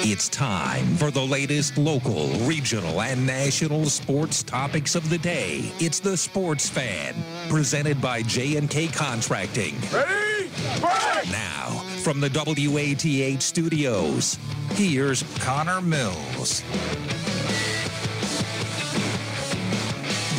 It's 0.00 0.28
time 0.28 0.94
for 0.94 1.10
the 1.10 1.20
latest 1.20 1.76
local, 1.76 2.28
regional, 2.46 3.02
and 3.02 3.26
national 3.26 3.86
sports 3.86 4.44
topics 4.44 4.94
of 4.94 5.10
the 5.10 5.18
day. 5.18 5.72
It's 5.80 5.98
the 5.98 6.16
Sports 6.16 6.68
Fan, 6.68 7.16
presented 7.48 8.00
by 8.00 8.22
J&K 8.22 8.88
Contracting. 8.88 9.74
Ready? 9.92 10.50
Break! 10.80 11.32
Now, 11.32 11.82
from 12.02 12.20
the 12.20 12.30
WATH 12.30 13.42
studios, 13.42 14.38
here's 14.70 15.24
Connor 15.40 15.80
Mills. 15.80 16.60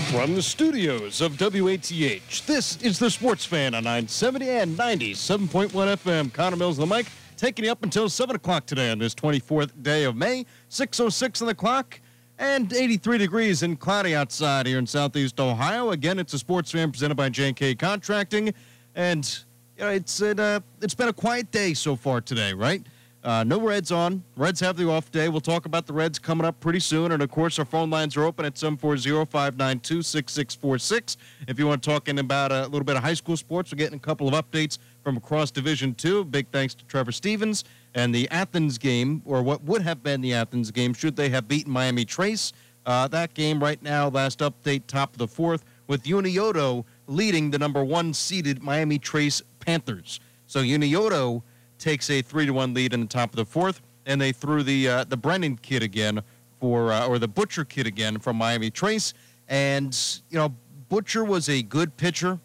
From 0.10 0.36
the 0.36 0.42
studios 0.42 1.20
of 1.20 1.38
WATH, 1.38 2.46
this 2.48 2.78
is 2.82 2.98
the 2.98 3.10
Sports 3.12 3.44
Fan 3.44 3.76
on 3.76 3.84
970 3.84 4.50
and 4.50 4.78
97.1 4.78 5.70
FM. 5.70 6.34
Connor 6.34 6.56
Mills 6.56 6.80
on 6.80 6.88
the 6.88 6.96
mic, 6.96 7.06
taking 7.40 7.64
you 7.64 7.72
up 7.72 7.84
until 7.84 8.10
7 8.10 8.36
o'clock 8.36 8.66
today 8.66 8.92
on 8.92 9.00
this 9.00 9.16
24th 9.16 9.72
day 9.82 10.04
of 10.04 10.16
May. 10.16 10.46
6.06 10.70 11.42
on 11.42 11.48
the 11.48 11.56
clock 11.56 12.00
and 12.38 12.72
83 12.72 13.18
degrees 13.18 13.64
and 13.64 13.80
cloudy 13.80 14.14
outside 14.14 14.68
here 14.68 14.78
in 14.78 14.86
southeast 14.86 15.40
Ohio. 15.40 15.92
Again, 15.92 16.20
it's 16.20 16.34
a 16.34 16.40
Sports 16.40 16.72
Fan 16.72 16.92
presented 16.92 17.16
by 17.16 17.30
J&K 17.30 17.76
Contracting. 17.76 18.54
And, 18.94 19.40
you 19.78 19.86
know, 19.86 19.90
it's, 19.90 20.20
it, 20.22 20.38
uh, 20.40 20.60
it's 20.82 20.94
been 20.94 21.08
a 21.08 21.14
quiet 21.14 21.50
day 21.50 21.74
so 21.74 21.96
far 21.96 22.20
today, 22.20 22.54
right? 22.54 22.86
Uh, 23.22 23.44
no 23.44 23.60
Reds 23.60 23.92
on. 23.92 24.24
Reds 24.38 24.62
have 24.62 24.78
the 24.78 24.90
off 24.90 25.12
day. 25.12 25.28
We'll 25.28 25.42
talk 25.42 25.66
about 25.66 25.86
the 25.86 25.94
Reds 25.94 26.18
coming 26.20 26.46
up 26.46 26.60
pretty 26.62 26.80
soon. 26.80 27.12
And 27.12 27.22
of 27.22 27.30
course, 27.30 27.60
our 27.60 27.66
phone 27.66 27.90
lines 27.90 28.16
are 28.16 28.24
open 28.24 28.46
at 28.46 28.58
740 28.58 29.26
592 29.26 30.02
6646. 30.04 31.18
If 31.48 31.60
you 31.60 31.68
want 31.68 31.84
to 31.84 31.90
talk 31.90 32.08
in 32.08 32.18
about 32.20 32.52
a 32.54 32.64
little 32.68 32.86
bit 32.86 32.96
of 32.96 33.04
high 33.04 33.14
school 33.14 33.36
sports, 33.36 33.72
we're 33.72 33.78
getting 33.78 33.98
a 33.98 34.00
couple 34.00 34.28
of 34.28 34.34
updates 34.34 34.78
from 35.04 35.18
across 35.18 35.52
Division 35.52 35.94
Two. 35.96 36.24
Big 36.24 36.48
thanks 36.52 36.74
to 36.76 36.86
Trevor 36.86 37.12
Stevens 37.12 37.66
and 37.94 38.16
the 38.16 38.30
Athens 38.30 38.78
game, 38.78 39.22
or 39.26 39.44
what 39.44 39.64
would 39.64 39.82
have 39.82 40.02
been 40.02 40.22
the 40.22 40.34
Athens 40.34 40.72
game, 40.72 40.94
should 40.94 41.16
they 41.16 41.30
have 41.30 41.48
beaten 41.48 41.74
Miami 41.74 42.06
Trace. 42.06 42.54
Uh, 42.86 43.08
that 43.10 43.34
game 43.34 43.62
right 43.62 43.82
now, 43.84 44.08
last 44.08 44.40
update, 44.40 44.84
top 44.88 45.12
of 45.12 45.18
the 45.18 45.28
fourth, 45.28 45.66
with 45.88 46.04
Unioto 46.04 46.86
leading 47.08 47.52
the 47.52 47.60
number 47.60 47.84
one 47.84 48.14
seeded 48.14 48.64
Miami 48.64 48.98
Trace 48.98 49.42
Panthers. 49.60 50.20
So 50.48 50.62
Unioto 50.62 51.44
takes 51.80 52.10
a 52.10 52.22
three 52.22 52.46
to 52.46 52.52
one 52.52 52.74
lead 52.74 52.94
in 52.94 53.02
the 53.02 53.08
top 53.08 53.32
of 53.32 53.36
the 53.38 53.46
fourth, 53.46 53.82
and 54.06 54.20
they 54.20 54.32
threw 54.32 54.64
the 54.64 54.88
uh, 54.88 55.04
the 55.06 55.18
Brennan 55.18 55.58
kid 55.58 55.82
again 55.82 56.22
for 56.60 56.92
uh, 56.92 57.08
or 57.08 57.18
the 57.18 57.28
Butcher 57.28 57.66
kid 57.66 57.88
again 57.88 58.20
from 58.20 58.36
Miami 58.36 58.70
Trace, 58.70 59.14
and 59.48 59.98
you 60.30 60.38
know 60.38 60.54
Butcher 60.90 61.24
was 61.24 61.50
a 61.50 61.62
good 61.62 61.96
pitcher, 61.98 62.40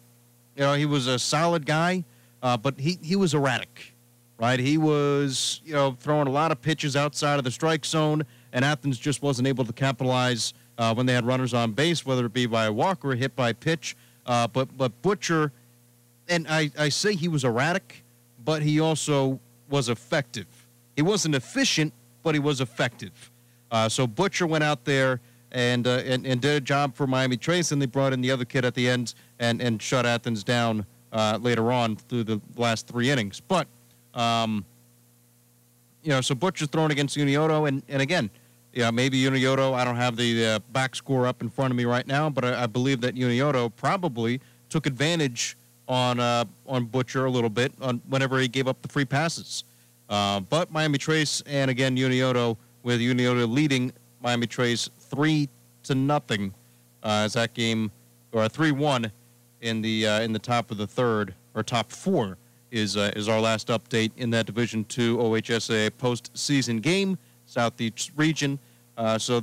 you 0.55 0.63
know 0.63 0.73
he 0.73 0.85
was 0.85 1.07
a 1.07 1.19
solid 1.19 1.65
guy, 1.65 2.03
uh, 2.41 2.57
but 2.57 2.79
he 2.79 2.97
he 3.01 3.15
was 3.15 3.33
erratic, 3.33 3.93
right? 4.39 4.59
He 4.59 4.77
was 4.77 5.61
you 5.65 5.73
know 5.73 5.97
throwing 5.99 6.27
a 6.27 6.31
lot 6.31 6.51
of 6.51 6.61
pitches 6.61 6.95
outside 6.95 7.37
of 7.37 7.43
the 7.43 7.51
strike 7.51 7.85
zone, 7.85 8.23
and 8.53 8.63
Athens 8.63 8.97
just 8.97 9.21
wasn't 9.21 9.47
able 9.47 9.65
to 9.65 9.73
capitalize 9.73 10.53
uh, 10.77 10.93
when 10.93 11.05
they 11.05 11.13
had 11.13 11.25
runners 11.25 11.53
on 11.53 11.73
base, 11.73 12.05
whether 12.05 12.25
it 12.25 12.33
be 12.33 12.45
by 12.45 12.65
a 12.65 12.71
walk 12.71 13.03
or 13.03 13.13
a 13.13 13.15
hit 13.15 13.35
by 13.35 13.53
pitch. 13.53 13.95
Uh, 14.25 14.47
but 14.47 14.75
but 14.77 15.01
Butcher, 15.01 15.51
and 16.29 16.47
I 16.47 16.71
I 16.77 16.89
say 16.89 17.15
he 17.15 17.27
was 17.27 17.43
erratic 17.43 18.04
but 18.45 18.61
he 18.61 18.79
also 18.79 19.39
was 19.69 19.89
effective. 19.89 20.45
He 20.95 21.01
wasn't 21.01 21.35
efficient, 21.35 21.91
but 22.23 22.35
he 22.35 22.39
was 22.39 22.61
effective. 22.61 23.31
Uh, 23.71 23.89
so 23.89 24.07
Butcher 24.07 24.47
went 24.47 24.63
out 24.63 24.85
there 24.85 25.19
and, 25.51 25.87
uh, 25.87 26.01
and, 26.05 26.25
and 26.25 26.39
did 26.39 26.55
a 26.55 26.61
job 26.61 26.95
for 26.95 27.07
Miami 27.07 27.37
Trace, 27.37 27.71
and 27.71 27.81
they 27.81 27.87
brought 27.87 28.13
in 28.13 28.21
the 28.21 28.31
other 28.31 28.45
kid 28.45 28.63
at 28.63 28.75
the 28.75 28.87
end 28.87 29.15
and 29.39 29.61
and 29.61 29.81
shut 29.81 30.05
Athens 30.05 30.43
down 30.43 30.85
uh, 31.11 31.39
later 31.41 31.71
on 31.71 31.95
through 31.95 32.23
the 32.23 32.41
last 32.55 32.87
three 32.87 33.09
innings. 33.09 33.41
But 33.41 33.67
um, 34.13 34.65
you 36.03 36.09
know, 36.09 36.21
so 36.21 36.35
Butcher's 36.35 36.69
thrown 36.69 36.91
against 36.91 37.17
Unioto, 37.17 37.67
and 37.67 37.81
and 37.89 38.01
again. 38.01 38.29
Yeah, 38.73 38.91
maybe 38.91 39.17
Unioto. 39.23 39.73
I 39.73 39.85
don't 39.85 39.95
have 39.95 40.17
the 40.17 40.45
uh, 40.45 40.59
back 40.73 40.95
score 40.95 41.25
up 41.25 41.41
in 41.41 41.49
front 41.49 41.71
of 41.71 41.77
me 41.77 41.85
right 41.85 42.05
now, 42.05 42.29
but 42.29 42.43
I, 42.43 42.63
I 42.63 42.67
believe 42.67 42.99
that 43.01 43.15
Unioto 43.15 43.73
probably 43.73 44.41
took 44.67 44.85
advantage 44.85 45.55
on 45.87 46.19
uh, 46.19 46.45
on 46.67 46.85
Butcher 46.85 47.25
a 47.25 47.31
little 47.31 47.49
bit 47.49 47.73
on 47.81 48.01
whenever 48.09 48.39
he 48.39 48.47
gave 48.47 48.67
up 48.67 48.81
the 48.81 48.87
free 48.87 49.05
passes. 49.05 49.63
Uh, 50.09 50.39
but 50.39 50.71
Miami 50.71 50.97
Trace 50.97 51.41
and 51.45 51.69
again 51.71 51.95
Unioto 51.95 52.57
with 52.83 52.99
Unioto 52.99 53.49
leading 53.51 53.91
Miami 54.21 54.47
Trace 54.47 54.89
three 54.99 55.49
to 55.83 55.95
nothing 55.95 56.53
uh, 57.03 57.23
as 57.25 57.33
that 57.33 57.53
game 57.53 57.91
or 58.31 58.47
three 58.49 58.71
one 58.71 59.11
in 59.61 59.81
the 59.81 60.07
uh, 60.07 60.21
in 60.21 60.33
the 60.33 60.39
top 60.39 60.71
of 60.71 60.77
the 60.77 60.87
third 60.87 61.33
or 61.53 61.63
top 61.63 61.91
four 61.91 62.37
is 62.71 62.97
uh, 62.97 63.11
is 63.15 63.29
our 63.29 63.39
last 63.39 63.67
update 63.69 64.11
in 64.17 64.29
that 64.31 64.45
Division 64.45 64.83
two 64.85 65.17
OHSA 65.17 65.91
postseason 65.91 66.81
game 66.81 67.17
Southeast 67.45 68.11
region. 68.15 68.59
Uh, 68.97 69.17
so 69.17 69.41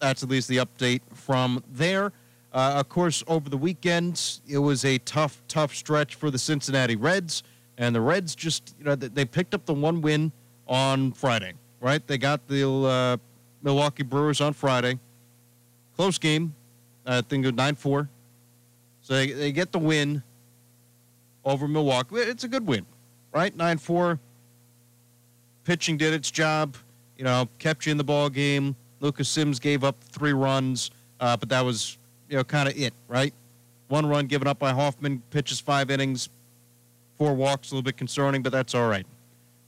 that's 0.00 0.22
at 0.22 0.28
least 0.28 0.48
the 0.48 0.58
update 0.58 1.00
from 1.14 1.62
there. 1.72 2.12
Uh, 2.52 2.74
of 2.76 2.88
course, 2.88 3.22
over 3.28 3.48
the 3.48 3.56
weekend, 3.56 4.40
it 4.48 4.58
was 4.58 4.84
a 4.84 4.98
tough, 4.98 5.40
tough 5.46 5.74
stretch 5.74 6.16
for 6.16 6.30
the 6.30 6.38
Cincinnati 6.38 6.96
Reds. 6.96 7.42
And 7.78 7.94
the 7.94 8.00
Reds 8.00 8.34
just, 8.34 8.74
you 8.78 8.84
know, 8.84 8.94
they 8.94 9.24
picked 9.24 9.54
up 9.54 9.64
the 9.66 9.74
one 9.74 10.00
win 10.00 10.32
on 10.66 11.12
Friday, 11.12 11.54
right? 11.80 12.04
They 12.06 12.18
got 12.18 12.46
the 12.46 12.68
uh, 12.68 13.16
Milwaukee 13.62 14.02
Brewers 14.02 14.40
on 14.40 14.52
Friday. 14.52 14.98
Close 15.96 16.18
game. 16.18 16.54
I 17.06 17.20
think 17.22 17.44
it 17.44 17.48
was 17.48 17.56
9 17.56 17.74
4. 17.74 18.08
So 19.02 19.14
they, 19.14 19.32
they 19.32 19.52
get 19.52 19.72
the 19.72 19.78
win 19.78 20.22
over 21.44 21.66
Milwaukee. 21.66 22.16
It's 22.16 22.44
a 22.44 22.48
good 22.48 22.66
win, 22.66 22.84
right? 23.32 23.54
9 23.54 23.78
4. 23.78 24.18
Pitching 25.64 25.96
did 25.96 26.12
its 26.12 26.30
job, 26.30 26.76
you 27.16 27.24
know, 27.24 27.48
kept 27.58 27.86
you 27.86 27.92
in 27.92 27.98
the 27.98 28.04
ball 28.04 28.28
game. 28.28 28.76
Lucas 29.00 29.28
Sims 29.28 29.58
gave 29.58 29.84
up 29.84 30.02
three 30.04 30.32
runs, 30.32 30.90
uh, 31.20 31.36
but 31.36 31.48
that 31.48 31.64
was 31.64 31.98
you 32.30 32.36
know, 32.36 32.44
kind 32.44 32.68
of 32.68 32.78
it, 32.78 32.94
right? 33.08 33.34
One 33.88 34.06
run 34.06 34.26
given 34.26 34.46
up 34.46 34.58
by 34.60 34.72
Hoffman, 34.72 35.22
pitches 35.30 35.60
five 35.60 35.90
innings, 35.90 36.30
four 37.18 37.34
walks, 37.34 37.70
a 37.70 37.74
little 37.74 37.82
bit 37.82 37.96
concerning, 37.96 38.40
but 38.40 38.52
that's 38.52 38.74
all 38.74 38.88
right. 38.88 39.04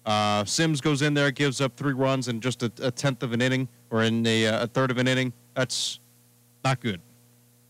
Uh, 0.07 0.45
Sims 0.45 0.81
goes 0.81 1.03
in 1.03 1.13
there, 1.13 1.31
gives 1.33 1.61
up 1.61 1.77
three 1.77 1.93
runs 1.93 2.29
in 2.29 2.41
just 2.41 2.63
a, 2.63 2.73
a 2.81 2.91
tenth 2.91 3.23
of 3.23 3.33
an 3.33 3.43
inning, 3.43 3.69
or 3.91 4.05
in 4.05 4.25
a, 4.27 4.45
a, 4.45 4.67
third 4.69 4.91
of 4.91 4.99
an 4.99 5.09
inning. 5.09 5.33
That's 5.55 5.99
not 6.65 6.81
good. 6.81 7.01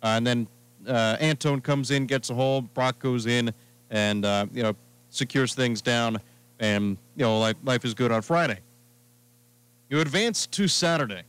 Uh, 0.03 0.09
and 0.09 0.27
then 0.27 0.47
uh, 0.87 1.17
Antone 1.21 1.63
comes 1.63 1.91
in, 1.91 2.07
gets 2.07 2.31
a 2.31 2.35
hold. 2.35 2.73
Brach 2.75 2.99
goes 2.99 3.27
in, 3.27 3.53
and 3.91 4.25
uh, 4.25 4.47
you 4.53 4.63
know 4.63 4.75
secures 5.11 5.55
things 5.55 5.81
down, 5.83 6.21
and 6.61 6.97
you 7.17 7.25
know 7.25 7.39
life, 7.39 7.57
life 7.65 7.85
is 7.85 7.95
good 7.95 8.13
on 8.13 8.23
Friday. 8.23 8.59
You 9.89 10.01
advance 10.01 10.47
to 10.49 10.69
Saturday. 10.69 11.23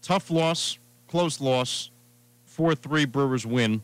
Tough 0.00 0.30
loss, 0.30 0.78
close 1.06 1.40
loss. 1.40 1.90
4 2.54 2.76
3 2.76 3.04
Brewers 3.06 3.44
win. 3.44 3.82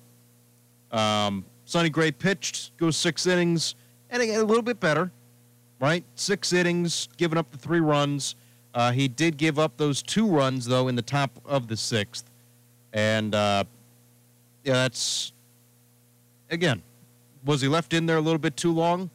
Um, 0.93 1.45
Sonny 1.65 1.91
Gray 1.91 2.13
pitched, 2.13 2.77
goes 2.77 2.97
six 2.97 3.27
innings, 3.27 3.75
and 4.11 4.23
a 4.23 4.45
little 4.45 4.63
bit 4.63 4.79
better, 4.79 5.11
right? 5.81 6.05
Six 6.15 6.53
innings, 6.53 7.09
giving 7.17 7.37
up 7.37 7.51
the 7.51 7.59
three 7.59 7.81
runs. 7.81 8.37
Uh, 8.73 8.93
he 8.93 9.09
did 9.09 9.37
give 9.37 9.59
up 9.59 9.77
those 9.77 10.03
two 10.03 10.27
runs, 10.27 10.67
though, 10.67 10.87
in 10.87 10.95
the 10.95 11.03
top 11.03 11.33
of 11.45 11.67
the 11.67 11.77
sixth. 11.77 12.31
And, 12.93 13.35
uh, 13.35 13.65
yeah, 14.63 14.75
that's, 14.75 15.33
again, 16.49 16.81
was 17.45 17.61
he 17.61 17.67
left 17.67 17.93
in 17.93 18.07
there 18.07 18.19
a 18.19 18.21
little 18.21 18.39
bit 18.39 18.57
too 18.57 18.73
long? 18.73 19.11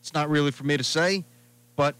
It's 0.00 0.12
not 0.12 0.28
really 0.28 0.50
for 0.50 0.64
me 0.64 0.76
to 0.76 0.84
say, 0.84 1.24
but 1.76 1.94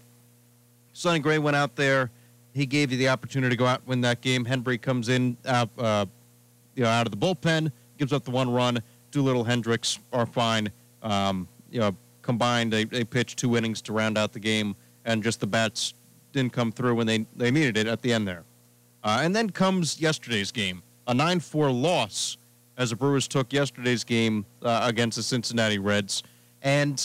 Sonny 0.93 1.19
Gray 1.19 1.39
went 1.39 1.55
out 1.55 1.75
there. 1.75 2.11
He 2.53 2.67
gave 2.67 2.91
you 2.91 2.99
the 2.99 3.09
opportunity 3.09 3.55
to 3.55 3.57
go 3.57 3.65
out 3.65 3.79
and 3.79 3.87
win 3.87 4.01
that 4.01 4.21
game. 4.21 4.45
Hembree 4.45 4.79
comes 4.79 5.09
in, 5.09 5.37
uh, 5.43 5.65
uh 5.79 6.05
you 6.77 6.83
know, 6.83 6.89
out 6.89 7.07
of 7.07 7.11
the 7.11 7.17
bullpen, 7.17 7.71
gives 7.97 8.13
up 8.13 8.23
the 8.23 8.31
one 8.31 8.49
run. 8.49 8.81
Doolittle 9.11 9.43
Hendrix 9.43 9.99
are 10.13 10.27
fine. 10.27 10.71
Um, 11.01 11.47
you 11.71 11.79
know, 11.79 11.97
combined, 12.21 12.71
they, 12.71 12.85
they 12.85 13.03
pitched 13.03 13.39
two 13.39 13.57
innings 13.57 13.81
to 13.81 13.93
round 13.93 14.17
out 14.17 14.31
the 14.31 14.39
game, 14.39 14.75
and 15.03 15.23
just 15.23 15.39
the 15.39 15.47
bats 15.47 15.95
didn't 16.33 16.53
come 16.53 16.71
through 16.71 16.93
when 16.93 17.07
they, 17.07 17.25
they 17.35 17.49
needed 17.49 17.77
it 17.77 17.87
at 17.87 18.01
the 18.03 18.13
end 18.13 18.27
there. 18.27 18.43
Uh, 19.03 19.21
and 19.23 19.35
then 19.35 19.49
comes 19.49 19.99
yesterday's 19.99 20.51
game, 20.51 20.83
a 21.07 21.13
9 21.13 21.39
4 21.39 21.71
loss 21.71 22.37
as 22.77 22.91
the 22.91 22.95
Brewers 22.95 23.27
took 23.27 23.51
yesterday's 23.51 24.03
game 24.03 24.45
uh, 24.61 24.81
against 24.83 25.17
the 25.17 25.23
Cincinnati 25.23 25.79
Reds. 25.79 26.21
And 26.61 27.03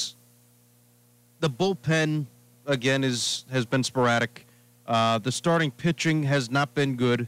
the 1.40 1.48
bullpen, 1.48 2.26
again, 2.66 3.04
is 3.04 3.46
has 3.50 3.64
been 3.64 3.82
sporadic. 3.82 4.46
Uh, 4.86 5.18
the 5.18 5.32
starting 5.32 5.70
pitching 5.70 6.24
has 6.24 6.50
not 6.50 6.74
been 6.74 6.96
good, 6.96 7.26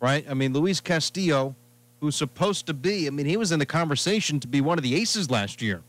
right? 0.00 0.24
I 0.30 0.34
mean, 0.34 0.52
Luis 0.52 0.80
Castillo 0.80 1.56
who's 2.00 2.16
supposed 2.16 2.66
to 2.66 2.74
be, 2.74 3.06
I 3.06 3.10
mean, 3.10 3.26
he 3.26 3.36
was 3.36 3.52
in 3.52 3.58
the 3.58 3.66
conversation 3.66 4.40
to 4.40 4.48
be 4.48 4.60
one 4.60 4.78
of 4.78 4.82
the 4.82 4.94
aces 4.94 5.30
last 5.30 5.60
year, 5.60 5.82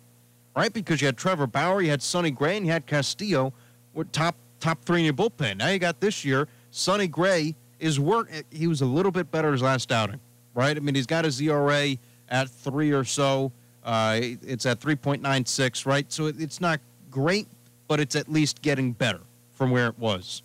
right? 0.55 0.71
Because 0.71 1.01
you 1.01 1.07
had 1.07 1.17
Trevor 1.17 1.47
Bauer, 1.47 1.81
you 1.81 1.89
had 1.89 2.01
Sonny 2.01 2.31
Gray, 2.31 2.57
and 2.57 2.65
you 2.65 2.71
had 2.71 2.85
Castillo, 2.85 3.53
were 3.93 4.03
top 4.05 4.35
top 4.59 4.83
three 4.85 4.99
in 4.99 5.05
your 5.05 5.13
bullpen. 5.13 5.57
Now 5.57 5.69
you 5.69 5.79
got 5.79 5.99
this 5.99 6.23
year, 6.23 6.47
Sonny 6.69 7.07
Gray 7.07 7.55
is 7.79 7.99
work. 7.99 8.29
He 8.51 8.67
was 8.67 8.81
a 8.81 8.85
little 8.85 9.11
bit 9.11 9.31
better 9.31 9.51
his 9.51 9.61
last 9.61 9.91
outing, 9.91 10.19
right? 10.53 10.77
I 10.77 10.79
mean, 10.79 10.95
he's 10.95 11.07
got 11.07 11.25
his 11.25 11.41
ERA 11.41 11.97
at 12.29 12.49
three 12.49 12.91
or 12.91 13.03
so. 13.03 13.51
Uh, 13.83 14.19
it's 14.21 14.65
at 14.67 14.79
3.96, 14.79 15.85
right? 15.87 16.11
So 16.11 16.27
it's 16.27 16.61
not 16.61 16.79
great, 17.09 17.47
but 17.87 17.99
it's 17.99 18.15
at 18.15 18.29
least 18.29 18.61
getting 18.61 18.91
better 18.91 19.21
from 19.53 19.71
where 19.71 19.87
it 19.87 19.97
was. 19.97 20.43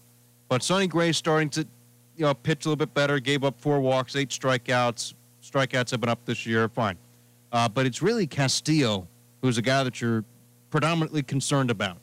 But 0.48 0.62
Sonny 0.62 0.86
Gray 0.86 1.12
starting 1.12 1.50
to, 1.50 1.66
you 2.16 2.24
know, 2.24 2.32
pitch 2.32 2.64
a 2.64 2.68
little 2.68 2.76
bit 2.76 2.94
better. 2.94 3.20
Gave 3.20 3.44
up 3.44 3.60
four 3.60 3.80
walks, 3.80 4.16
eight 4.16 4.30
strikeouts. 4.30 5.12
Strikeouts 5.50 5.90
have 5.92 6.00
been 6.00 6.10
up 6.10 6.24
this 6.24 6.44
year. 6.44 6.68
Fine. 6.68 6.98
Uh, 7.52 7.68
but 7.68 7.86
it's 7.86 8.02
really 8.02 8.26
Castillo 8.26 9.06
who's 9.42 9.58
a 9.58 9.62
guy 9.62 9.84
that 9.84 10.00
you're 10.00 10.24
predominantly 10.70 11.22
concerned 11.22 11.70
about 11.70 11.98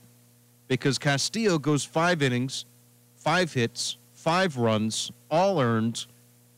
because 0.68 0.98
Castillo 0.98 1.57
goes 1.57 1.84
five 1.84 2.22
innings, 2.22 2.66
five 3.18 3.51
hits, 3.51 3.98
five 4.13 4.56
runs, 4.57 5.12
all 5.30 5.60
earned, 5.60 6.06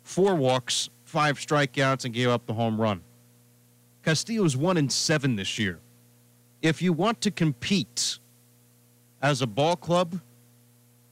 four 0.04 0.36
walks, 0.36 0.90
five 1.04 1.40
strikeouts, 1.40 2.06
and 2.06 2.14
gave 2.14 2.28
up 2.28 2.46
the 2.46 2.54
home 2.54 2.80
run. 2.80 3.02
Castillo's 4.04 4.56
one 4.56 4.78
in 4.78 4.88
seven 4.88 5.36
this 5.36 5.58
year. 5.58 5.80
If 6.62 6.82
you 6.82 6.94
want 6.94 7.20
to 7.22 7.32
compete 7.32 8.20
as 9.22 9.42
a 9.42 9.48
ball 9.48 9.76
club, 9.76 10.20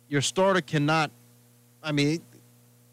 your 0.08 0.22
starter 0.22 0.62
cannot. 0.62 1.10
I 1.82 1.92
mean, 1.92 2.22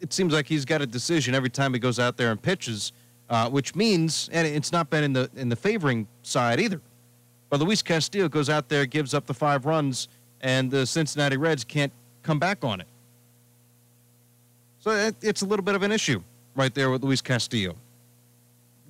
it 0.01 0.13
seems 0.13 0.33
like 0.33 0.47
he's 0.47 0.65
got 0.65 0.83
a 0.83 0.87
decision 0.87 1.35
every 1.35 1.51
time 1.51 1.73
he 1.73 1.79
goes 1.79 1.99
out 1.99 2.17
there 2.17 2.31
and 2.31 2.41
pitches, 2.41 2.93
uh, 3.29 3.49
which 3.49 3.75
means, 3.75 4.29
and 4.33 4.47
it's 4.47 4.73
not 4.73 4.91
been 4.91 5.05
in 5.05 5.13
the 5.13 5.31
in 5.37 5.49
the 5.49 5.57
favoring 5.57 6.07
side 6.23 6.61
either. 6.61 6.81
But 7.49 7.61
Luis 7.61 7.83
Castillo 7.83 8.29
goes 8.29 8.49
out 8.49 8.69
there, 8.69 8.87
gives 8.87 9.13
up 9.13 9.27
the 9.27 9.35
five 9.35 9.67
runs, 9.67 10.09
and 10.41 10.71
the 10.71 10.87
Cincinnati 10.87 11.37
Reds 11.37 11.65
can't 11.65 11.93
come 12.23 12.39
back 12.39 12.65
on 12.65 12.81
it. 12.81 12.87
So 14.79 14.93
it, 14.93 15.17
it's 15.21 15.43
a 15.43 15.47
little 15.47 15.65
bit 15.65 15.75
of 15.75 15.83
an 15.83 15.93
issue 15.93 16.23
right 16.55 16.75
there 16.75 16.91
with 16.91 17.03
Luis 17.03 17.21
Castillo. 17.21 17.77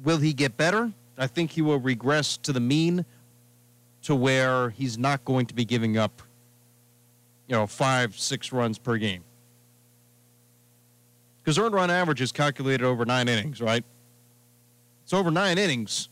Will 0.04 0.18
he 0.18 0.32
get 0.32 0.56
better? 0.56 0.92
I 1.18 1.26
think 1.26 1.50
he 1.50 1.62
will 1.62 1.78
regress 1.78 2.36
to 2.38 2.52
the 2.52 2.60
mean 2.60 3.04
to 4.02 4.14
where 4.14 4.70
he's 4.70 4.96
not 4.96 5.24
going 5.24 5.46
to 5.46 5.54
be 5.54 5.64
giving 5.64 5.98
up, 5.98 6.22
you 7.46 7.56
know, 7.56 7.66
five, 7.66 8.18
six 8.18 8.52
runs 8.52 8.78
per 8.78 8.96
game. 8.96 9.22
Because 11.50 11.58
earned 11.58 11.74
run 11.74 11.90
average 11.90 12.20
is 12.20 12.30
calculated 12.30 12.84
over 12.84 13.04
nine 13.04 13.26
innings, 13.26 13.60
right? 13.60 13.82
It's 15.02 15.12
over 15.12 15.32
nine 15.32 15.58
innings. 15.58 16.08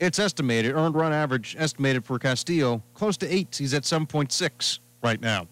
It's 0.00 0.18
estimated, 0.18 0.74
earned 0.74 0.94
run 0.94 1.12
average 1.12 1.54
estimated 1.58 2.06
for 2.06 2.18
Castillo, 2.18 2.82
close 2.94 3.18
to 3.18 3.30
eight. 3.30 3.54
He's 3.54 3.74
at 3.74 3.82
7.6 3.82 4.78
right 5.02 5.20
now. 5.20 5.46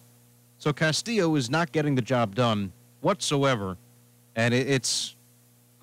So 0.57 0.73
Castillo 0.73 1.35
is 1.35 1.51
not 1.51 1.71
getting 1.71 1.97
the 1.97 2.01
job 2.01 2.35
done 2.35 2.73
whatsoever. 3.03 3.77
And 4.37 4.55
it, 4.55 4.67
it's, 4.67 5.17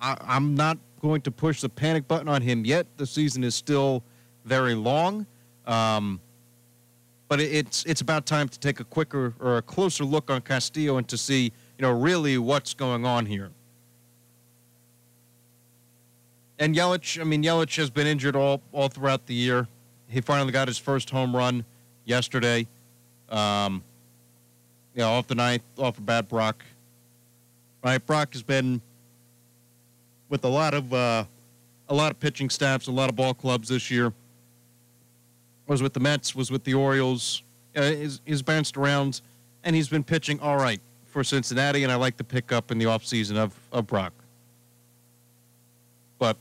I, 0.00 0.16
I'm 0.20 0.56
not 0.56 0.76
going 1.00 1.20
to 1.20 1.30
push 1.30 1.60
the 1.60 1.68
panic 1.68 2.08
button 2.08 2.28
on 2.28 2.42
him 2.42 2.64
yet. 2.64 2.88
The 2.96 3.06
season 3.06 3.44
is 3.44 3.54
still 3.54 4.02
very 4.46 4.74
long. 4.74 5.26
Um, 5.64 6.20
but 7.28 7.40
it's 7.40 7.84
it's 7.84 8.00
about 8.00 8.26
time 8.26 8.48
to 8.48 8.58
take 8.58 8.80
a 8.80 8.84
quicker 8.84 9.34
or 9.38 9.58
a 9.58 9.62
closer 9.62 10.02
look 10.02 10.28
on 10.28 10.40
Castillo 10.40 10.96
and 10.96 11.06
to 11.06 11.16
see, 11.18 11.52
you 11.78 11.82
know, 11.82 11.92
really 11.92 12.36
what's 12.38 12.74
going 12.74 13.06
on 13.06 13.24
here. 13.24 13.50
And 16.58 16.74
Yelich, 16.74 17.20
I 17.20 17.24
mean, 17.24 17.44
Yelich 17.44 17.76
has 17.76 17.88
been 17.88 18.06
injured 18.06 18.34
all 18.34 18.60
all 18.72 18.88
throughout 18.88 19.26
the 19.26 19.34
year. 19.34 19.68
He 20.08 20.20
finally 20.20 20.50
got 20.50 20.66
his 20.66 20.76
first 20.76 21.10
home 21.10 21.34
run 21.34 21.64
yesterday. 22.04 22.66
Um, 23.28 23.84
you 24.94 25.00
know, 25.00 25.10
off 25.12 25.28
the 25.28 25.36
ninth, 25.36 25.62
off 25.78 25.98
a 25.98 26.00
bad 26.00 26.26
Brach. 26.26 26.64
Right, 27.84 28.04
Brach 28.04 28.32
has 28.32 28.42
been 28.42 28.80
with 30.28 30.44
a 30.44 30.48
lot 30.48 30.74
of 30.74 30.92
uh, 30.92 31.24
a 31.88 31.94
lot 31.94 32.10
of 32.10 32.18
pitching 32.18 32.50
staffs, 32.50 32.88
a 32.88 32.92
lot 32.92 33.08
of 33.08 33.14
ball 33.14 33.34
clubs 33.34 33.68
this 33.68 33.88
year. 33.88 34.12
Was 35.68 35.80
with 35.80 35.92
the 35.92 36.00
Mets, 36.00 36.34
was 36.34 36.50
with 36.50 36.64
the 36.64 36.74
Orioles. 36.74 37.42
Uh, 37.76 37.82
he's, 37.92 38.20
he's 38.24 38.42
bounced 38.42 38.76
around, 38.76 39.20
and 39.62 39.76
he's 39.76 39.88
been 39.88 40.02
pitching 40.02 40.40
all 40.40 40.56
right 40.56 40.80
for 41.18 41.24
Cincinnati. 41.24 41.82
And 41.82 41.90
I 41.90 41.96
like 41.96 42.16
the 42.16 42.22
pickup 42.22 42.70
in 42.70 42.78
the 42.78 42.84
offseason 42.84 43.36
of 43.36 43.52
of 43.72 43.88
Brach. 43.88 44.12
But 46.20 46.36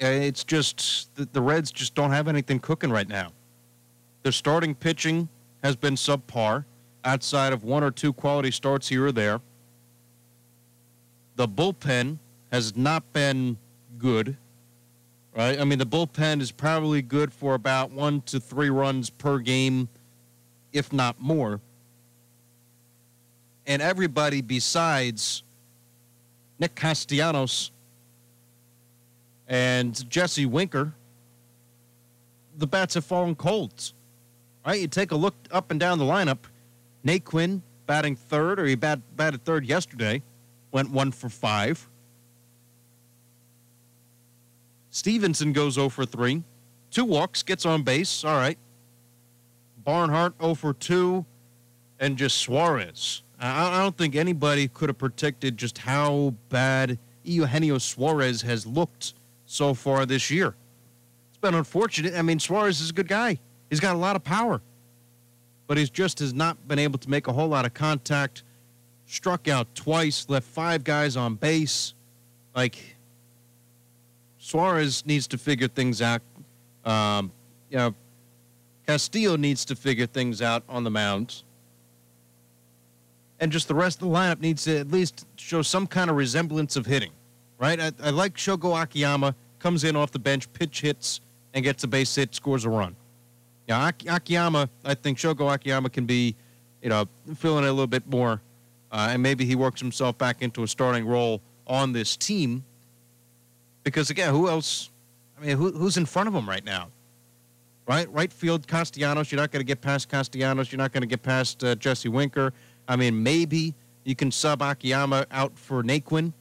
it's 0.00 0.42
just 0.42 1.14
the, 1.16 1.26
the 1.26 1.42
Reds 1.42 1.70
just 1.70 1.94
don't 1.94 2.10
have 2.10 2.26
anything 2.26 2.60
cooking 2.60 2.90
right 2.90 3.06
now. 3.06 3.32
Their 4.22 4.32
starting 4.32 4.74
pitching 4.74 5.28
has 5.62 5.76
been 5.76 5.96
subpar, 5.96 6.64
outside 7.04 7.52
of 7.52 7.62
one 7.62 7.84
or 7.84 7.90
two 7.90 8.14
quality 8.14 8.50
starts 8.50 8.88
here 8.88 9.04
or 9.04 9.12
there. 9.12 9.42
The 11.36 11.46
bullpen 11.46 12.18
has 12.50 12.74
not 12.74 13.12
been 13.12 13.58
good, 13.98 14.34
right? 15.36 15.60
I 15.60 15.64
mean, 15.64 15.78
the 15.78 15.86
bullpen 15.86 16.40
is 16.40 16.50
probably 16.50 17.02
good 17.02 17.34
for 17.34 17.52
about 17.52 17.90
one 17.90 18.22
to 18.22 18.40
three 18.40 18.70
runs 18.70 19.10
per 19.10 19.40
game, 19.40 19.90
if 20.72 20.90
not 20.90 21.20
more. 21.20 21.60
And 23.66 23.80
everybody 23.80 24.42
besides 24.42 25.42
Nick 26.58 26.74
Castellanos 26.74 27.70
and 29.48 30.08
Jesse 30.10 30.46
Winker, 30.46 30.92
the 32.56 32.66
bats 32.66 32.94
have 32.94 33.04
fallen 33.04 33.34
cold. 33.34 33.92
Right? 34.66 34.80
You 34.80 34.88
take 34.88 35.10
a 35.12 35.16
look 35.16 35.34
up 35.50 35.70
and 35.70 35.80
down 35.80 35.98
the 35.98 36.04
lineup. 36.04 36.38
Naquin 37.04 37.60
batting 37.86 38.16
third, 38.16 38.58
or 38.58 38.66
he 38.66 38.74
bat, 38.74 39.00
batted 39.16 39.44
third 39.44 39.66
yesterday, 39.66 40.22
went 40.72 40.90
one 40.90 41.12
for 41.12 41.28
five. 41.28 41.88
Stephenson 44.94 45.52
goes 45.52 45.74
0 45.74 45.88
for 45.88 46.06
3. 46.06 46.44
Two 46.92 47.04
walks, 47.04 47.42
gets 47.42 47.66
on 47.66 47.82
base. 47.82 48.22
All 48.22 48.36
right. 48.36 48.56
Barnhart 49.82 50.34
0 50.40 50.54
for 50.54 50.72
2. 50.72 51.26
And 51.98 52.16
just 52.16 52.38
Suarez. 52.38 53.23
I 53.38 53.80
don't 53.80 53.96
think 53.96 54.14
anybody 54.14 54.68
could 54.68 54.88
have 54.88 54.98
predicted 54.98 55.56
just 55.56 55.78
how 55.78 56.34
bad 56.48 56.98
Eugenio 57.24 57.78
Suarez 57.78 58.42
has 58.42 58.66
looked 58.66 59.14
so 59.46 59.74
far 59.74 60.06
this 60.06 60.30
year. 60.30 60.54
It's 61.30 61.38
been 61.38 61.54
unfortunate. 61.54 62.14
I 62.14 62.22
mean, 62.22 62.38
Suarez 62.38 62.80
is 62.80 62.90
a 62.90 62.92
good 62.92 63.08
guy. 63.08 63.38
He's 63.70 63.80
got 63.80 63.94
a 63.94 63.98
lot 63.98 64.16
of 64.16 64.24
power. 64.24 64.60
But 65.66 65.78
he's 65.78 65.90
just 65.90 66.18
has 66.20 66.32
not 66.32 66.68
been 66.68 66.78
able 66.78 66.98
to 66.98 67.10
make 67.10 67.26
a 67.26 67.32
whole 67.32 67.48
lot 67.48 67.64
of 67.64 67.74
contact. 67.74 68.42
Struck 69.06 69.48
out 69.48 69.74
twice, 69.74 70.26
left 70.28 70.46
five 70.46 70.84
guys 70.84 71.16
on 71.16 71.34
base. 71.34 71.94
Like, 72.54 72.96
Suarez 74.38 75.04
needs 75.06 75.26
to 75.28 75.38
figure 75.38 75.68
things 75.68 76.00
out. 76.00 76.22
Um, 76.84 77.32
you 77.70 77.78
know, 77.78 77.94
Castillo 78.86 79.36
needs 79.36 79.64
to 79.66 79.74
figure 79.74 80.06
things 80.06 80.42
out 80.42 80.62
on 80.68 80.84
the 80.84 80.90
mounds. 80.90 81.44
And 83.44 83.52
just 83.52 83.68
the 83.68 83.74
rest 83.74 84.00
of 84.00 84.08
the 84.08 84.14
lineup 84.14 84.40
needs 84.40 84.64
to 84.64 84.78
at 84.78 84.90
least 84.90 85.26
show 85.36 85.60
some 85.60 85.86
kind 85.86 86.08
of 86.08 86.16
resemblance 86.16 86.76
of 86.76 86.86
hitting, 86.86 87.10
right? 87.58 87.78
I, 87.78 87.92
I 88.02 88.08
like 88.08 88.36
Shogo 88.36 88.82
Akiyama, 88.82 89.34
comes 89.58 89.84
in 89.84 89.96
off 89.96 90.12
the 90.12 90.18
bench, 90.18 90.50
pitch 90.54 90.80
hits, 90.80 91.20
and 91.52 91.62
gets 91.62 91.84
a 91.84 91.86
base 91.86 92.14
hit, 92.14 92.34
scores 92.34 92.64
a 92.64 92.70
run. 92.70 92.96
Yeah, 93.68 93.90
Akiyama, 94.08 94.70
I 94.82 94.94
think 94.94 95.18
Shogo 95.18 95.52
Akiyama 95.52 95.90
can 95.90 96.06
be, 96.06 96.34
you 96.80 96.88
know, 96.88 97.06
filling 97.36 97.66
a 97.66 97.68
little 97.68 97.86
bit 97.86 98.06
more, 98.06 98.40
uh, 98.90 99.08
and 99.10 99.22
maybe 99.22 99.44
he 99.44 99.56
works 99.56 99.78
himself 99.78 100.16
back 100.16 100.40
into 100.40 100.62
a 100.62 100.66
starting 100.66 101.06
role 101.06 101.42
on 101.66 101.92
this 101.92 102.16
team 102.16 102.64
because 103.82 104.08
again, 104.08 104.32
who 104.32 104.48
else? 104.48 104.88
I 105.38 105.44
mean, 105.44 105.58
who, 105.58 105.70
who's 105.70 105.98
in 105.98 106.06
front 106.06 106.28
of 106.28 106.34
him 106.34 106.48
right 106.48 106.64
now? 106.64 106.88
Right, 107.86 108.10
right 108.10 108.32
field, 108.32 108.66
Castellanos. 108.66 109.30
You're 109.30 109.42
not 109.42 109.50
going 109.50 109.60
to 109.60 109.66
get 109.66 109.82
past 109.82 110.08
Castellanos. 110.08 110.72
You're 110.72 110.78
not 110.78 110.92
going 110.92 111.02
to 111.02 111.06
get 111.06 111.22
past 111.22 111.62
uh, 111.62 111.74
Jesse 111.74 112.08
Winker. 112.08 112.54
I 112.88 112.96
mean, 112.96 113.22
maybe 113.22 113.74
you 114.04 114.14
can 114.14 114.30
sub 114.30 114.62
Akiyama 114.62 115.26
out 115.30 115.58
for 115.58 115.82
Naquin, 115.82 116.32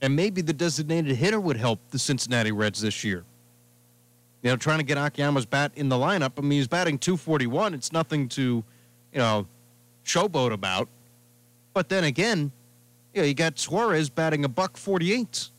and 0.00 0.14
maybe 0.14 0.42
the 0.42 0.52
designated 0.52 1.16
hitter 1.16 1.40
would 1.40 1.56
help 1.56 1.80
the 1.90 1.98
Cincinnati 1.98 2.52
Reds 2.52 2.80
this 2.80 3.04
year. 3.04 3.24
You 4.42 4.50
know, 4.50 4.56
trying 4.56 4.78
to 4.78 4.84
get 4.84 4.98
Akiyama's 4.98 5.46
bat 5.46 5.72
in 5.74 5.88
the 5.88 5.96
lineup. 5.96 6.32
I 6.38 6.42
mean, 6.42 6.52
he's 6.52 6.68
batting 6.68 6.98
241. 6.98 7.74
It's 7.74 7.92
nothing 7.92 8.28
to, 8.30 8.42
you 9.12 9.18
know, 9.18 9.46
showboat 10.04 10.52
about. 10.52 10.88
But 11.74 11.88
then 11.88 12.04
again, 12.04 12.52
you 13.14 13.22
know, 13.22 13.26
you 13.26 13.34
got 13.34 13.58
Suarez 13.58 14.08
batting 14.08 14.44
a 14.44 14.48
buck 14.48 14.76
48. 14.76 15.50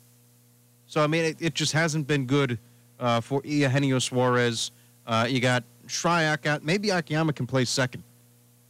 So 0.87 1.03
I 1.03 1.07
mean, 1.07 1.25
it, 1.25 1.37
it 1.39 1.53
just 1.53 1.73
hasn't 1.73 2.07
been 2.07 2.25
good 2.25 2.57
uh, 2.99 3.21
for 3.21 3.41
Eugenio 3.43 3.99
Suarez. 3.99 4.71
Uh, 5.05 5.27
you 5.29 5.39
got 5.39 5.63
Schrock 5.87 6.45
out. 6.45 6.63
Maybe 6.63 6.89
Akiyama 6.89 7.33
can 7.33 7.47
play 7.47 7.65
second. 7.65 8.03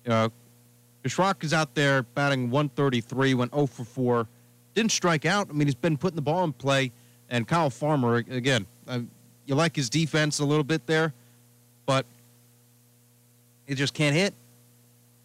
Uh, 0.07 0.29
Schrock 1.05 1.43
is 1.43 1.53
out 1.53 1.75
there 1.75 2.03
batting 2.03 2.49
133, 2.49 3.33
went 3.33 3.53
0 3.53 3.67
for 3.67 3.83
4. 3.85 4.27
Didn't 4.73 4.91
strike 4.91 5.25
out. 5.25 5.49
I 5.49 5.53
mean, 5.53 5.67
he's 5.67 5.75
been 5.75 5.97
putting 5.97 6.15
the 6.15 6.21
ball 6.21 6.43
in 6.43 6.53
play. 6.53 6.91
And 7.29 7.47
Kyle 7.47 7.69
Farmer, 7.69 8.15
again, 8.15 8.65
uh, 8.87 9.01
you 9.45 9.55
like 9.55 9.75
his 9.75 9.89
defense 9.89 10.39
a 10.39 10.45
little 10.45 10.63
bit 10.63 10.85
there, 10.87 11.13
but 11.85 12.05
he 13.67 13.75
just 13.75 13.93
can't 13.93 14.15
hit. 14.15 14.33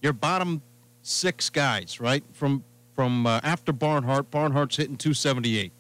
Your 0.03 0.13
bottom 0.13 0.63
six 1.03 1.51
guys, 1.51 2.01
right? 2.01 2.23
From 2.33 2.63
from 2.95 3.27
uh, 3.27 3.41
after 3.43 3.73
Barnhart, 3.73 4.31
Barnhart's 4.31 4.77
hitting 4.77 4.97
278. 4.97 5.73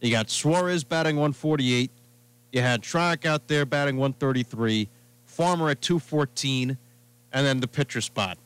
You 0.00 0.10
got 0.10 0.30
Suarez 0.30 0.84
batting 0.84 1.16
148. 1.16 1.90
You 2.52 2.60
had 2.62 2.82
Schrock 2.82 3.26
out 3.26 3.48
there 3.48 3.66
batting 3.66 3.96
133. 3.96 4.88
Farmer 5.26 5.70
at 5.70 5.82
214. 5.82 6.78
And 7.32 7.46
then 7.46 7.60
the 7.60 7.68
pitcher 7.68 8.00
spot. 8.00 8.38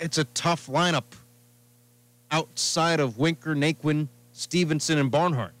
It's 0.00 0.18
a 0.18 0.24
tough 0.24 0.66
lineup 0.66 1.04
outside 2.30 3.00
of 3.00 3.18
Winker, 3.18 3.54
Naquin, 3.54 4.08
Stephenson, 4.32 4.98
and 4.98 5.10
Barnhart. 5.10 5.52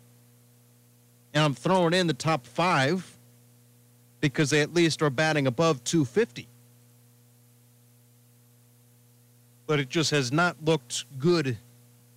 And 1.34 1.44
I'm 1.44 1.54
throwing 1.54 1.94
in 1.94 2.06
the 2.06 2.14
top 2.14 2.46
five 2.46 3.18
because 4.20 4.50
they 4.50 4.60
at 4.60 4.74
least 4.74 5.02
are 5.02 5.10
batting 5.10 5.46
above 5.46 5.84
250. 5.84 6.48
But 9.66 9.78
it 9.78 9.88
just 9.88 10.10
has 10.10 10.32
not 10.32 10.56
looked 10.64 11.04
good 11.18 11.56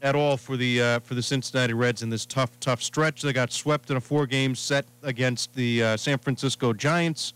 at 0.01 0.15
all 0.15 0.38
for 0.38 0.58
the 0.58 0.82
uh, 0.82 1.00
for 1.00 1.13
the 1.13 1.22
Cincinnati 1.22 1.74
Reds 1.74 2.01
in 2.01 2.10
this 2.10 2.25
tough 2.25 2.60
tough 2.60 2.82
stretch. 2.82 3.22
They 3.22 3.32
got 3.32 3.51
swept 3.51 3.92
in 3.92 3.98
a 3.98 4.01
four 4.01 4.25
game 4.25 4.56
set 4.56 4.86
against 5.03 5.53
the 5.53 5.84
uh, 5.84 5.98
San 5.98 6.18
Francisco 6.18 6.74
Giants. 6.74 7.34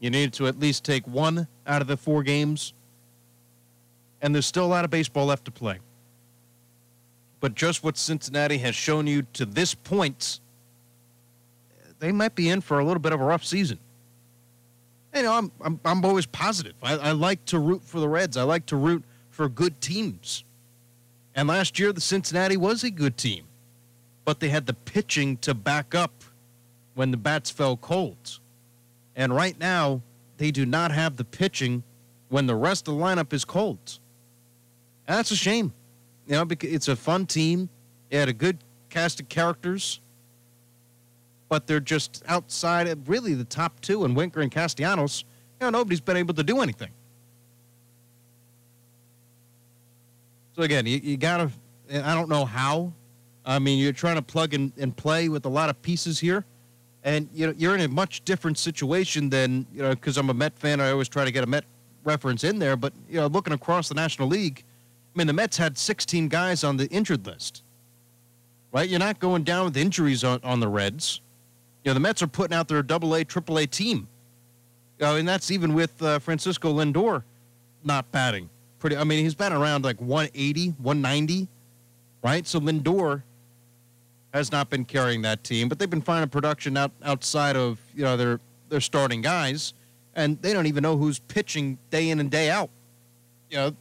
You 0.00 0.10
needed 0.10 0.32
to 0.34 0.46
at 0.46 0.58
least 0.58 0.84
take 0.84 1.06
one 1.06 1.46
out 1.66 1.82
of 1.82 1.88
the 1.88 1.96
four 1.96 2.22
games, 2.22 2.72
and 4.20 4.34
there's 4.34 4.46
still 4.46 4.64
a 4.64 4.66
lot 4.66 4.84
of 4.84 4.90
baseball 4.90 5.26
left 5.26 5.44
to 5.46 5.50
play. 5.50 5.78
But 7.40 7.54
just 7.54 7.84
what 7.84 7.96
Cincinnati 7.96 8.58
has 8.58 8.74
shown 8.74 9.06
you 9.06 9.22
to 9.34 9.46
this 9.46 9.74
point, 9.74 10.40
they 12.00 12.10
might 12.10 12.34
be 12.34 12.48
in 12.48 12.60
for 12.60 12.80
a 12.80 12.84
little 12.84 13.00
bit 13.00 13.12
of 13.12 13.20
a 13.20 13.24
rough 13.24 13.44
season. 13.44 13.78
You 15.14 15.22
know, 15.22 15.32
I'm 15.32 15.52
I'm, 15.60 15.80
I'm 15.84 16.04
always 16.04 16.26
positive. 16.26 16.74
I, 16.82 16.96
I 16.96 17.12
like 17.12 17.44
to 17.46 17.58
root 17.58 17.82
for 17.82 18.00
the 18.00 18.08
Reds. 18.08 18.36
I 18.36 18.42
like 18.42 18.66
to 18.66 18.76
root 18.76 19.04
for 19.30 19.48
good 19.48 19.80
teams. 19.80 20.44
And 21.34 21.48
last 21.48 21.78
year, 21.78 21.92
the 21.92 22.00
Cincinnati 22.00 22.56
was 22.56 22.82
a 22.82 22.90
good 22.90 23.16
team, 23.16 23.44
but 24.24 24.40
they 24.40 24.48
had 24.48 24.66
the 24.66 24.74
pitching 24.74 25.36
to 25.38 25.54
back 25.54 25.94
up 25.94 26.24
when 26.94 27.12
the 27.12 27.16
bats 27.16 27.48
fell 27.48 27.76
cold. 27.76 28.40
And 29.14 29.32
right 29.34 29.58
now, 29.58 30.02
they 30.36 30.50
do 30.50 30.66
not 30.66 30.90
have 30.90 31.16
the 31.16 31.24
pitching 31.24 31.84
when 32.28 32.46
the 32.46 32.56
rest 32.56 32.88
of 32.88 32.96
the 32.96 33.00
lineup 33.00 33.32
is 33.32 33.44
cold. 33.44 34.00
And 35.08 35.16
that's 35.16 35.30
a 35.30 35.36
shame. 35.36 35.72
You 36.26 36.34
know, 36.34 36.44
because 36.44 36.70
it's 36.70 36.88
a 36.88 36.94
fun 36.94 37.26
team. 37.26 37.70
They 38.10 38.18
had 38.18 38.28
a 38.28 38.34
good 38.34 38.58
cast 38.90 39.20
of 39.20 39.28
characters, 39.28 40.00
but 41.48 41.66
they're 41.66 41.80
just 41.80 42.22
outside 42.28 42.86
of 42.86 43.08
really 43.08 43.32
the 43.32 43.44
top 43.44 43.80
two, 43.80 44.04
and 44.04 44.14
Winker 44.14 44.40
and 44.40 44.52
Castellanos. 44.52 45.24
You 45.60 45.66
know, 45.66 45.70
nobody's 45.70 46.02
been 46.02 46.18
able 46.18 46.34
to 46.34 46.42
do 46.42 46.60
anything. 46.60 46.90
So 50.54 50.62
again, 50.62 50.84
you, 50.86 51.00
you 51.02 51.16
gotta. 51.16 51.50
I 51.90 52.14
don't 52.14 52.28
know 52.28 52.44
how. 52.44 52.92
I 53.46 53.58
mean, 53.58 53.78
you're 53.78 53.94
trying 53.94 54.16
to 54.16 54.22
plug 54.22 54.52
and, 54.52 54.72
and 54.76 54.94
play 54.94 55.30
with 55.30 55.46
a 55.46 55.48
lot 55.48 55.70
of 55.70 55.80
pieces 55.80 56.20
here, 56.20 56.44
and 57.02 57.30
you 57.32 57.46
know 57.46 57.54
you're 57.56 57.74
in 57.74 57.80
a 57.80 57.88
much 57.88 58.22
different 58.26 58.58
situation 58.58 59.30
than 59.30 59.66
you 59.72 59.80
know 59.80 59.90
because 59.90 60.18
I'm 60.18 60.28
a 60.28 60.34
Met 60.34 60.58
fan. 60.58 60.82
I 60.82 60.90
always 60.90 61.08
try 61.08 61.24
to 61.24 61.30
get 61.30 61.44
a 61.44 61.46
Met 61.46 61.64
reference 62.04 62.44
in 62.44 62.58
there, 62.58 62.76
but 62.76 62.92
you 63.08 63.18
know 63.18 63.26
looking 63.28 63.54
across 63.54 63.88
the 63.88 63.94
National 63.94 64.28
League, 64.28 64.64
mean 65.18 65.26
the 65.26 65.32
Mets 65.32 65.56
had 65.56 65.76
16 65.76 66.28
guys 66.28 66.64
on 66.64 66.76
the 66.76 66.86
injured 66.88 67.26
list. 67.26 67.62
Right, 68.70 68.88
you're 68.88 68.98
not 68.98 69.18
going 69.18 69.44
down 69.44 69.64
with 69.64 69.76
injuries 69.76 70.24
on, 70.24 70.40
on 70.42 70.60
the 70.60 70.68
Reds. 70.68 71.20
You 71.84 71.90
know 71.90 71.94
the 71.94 72.00
Mets 72.00 72.22
are 72.22 72.26
putting 72.26 72.54
out 72.54 72.68
their 72.68 72.82
Double 72.82 73.14
A, 73.14 73.24
Triple 73.24 73.58
A 73.58 73.66
team. 73.66 74.08
Know, 75.00 75.16
and 75.16 75.28
that's 75.28 75.50
even 75.50 75.74
with 75.74 76.02
uh, 76.02 76.18
Francisco 76.18 76.72
Lindor 76.72 77.22
not 77.84 78.10
batting 78.10 78.50
pretty. 78.78 78.96
I 78.96 79.04
mean, 79.04 79.22
he's 79.22 79.34
been 79.34 79.52
around 79.52 79.84
like 79.84 80.00
180, 80.00 80.70
190, 80.78 81.48
right? 82.22 82.46
So 82.46 82.60
Lindor 82.60 83.22
has 84.32 84.52
not 84.52 84.70
been 84.70 84.84
carrying 84.84 85.22
that 85.22 85.44
team, 85.44 85.68
but 85.68 85.78
they've 85.78 85.90
been 85.90 86.02
finding 86.02 86.28
production 86.28 86.76
out 86.76 86.92
outside 87.02 87.56
of 87.56 87.78
you 87.94 88.04
know 88.04 88.16
their 88.16 88.40
their 88.68 88.80
starting 88.80 89.22
guys, 89.22 89.74
and 90.14 90.40
they 90.42 90.52
don't 90.52 90.66
even 90.66 90.82
know 90.82 90.96
who's 90.96 91.18
pitching 91.18 91.78
day 91.90 92.10
in 92.10 92.20
and 92.20 92.30
day 92.30 92.50
out. 92.50 92.70
You 93.50 93.56
know, 93.56 93.76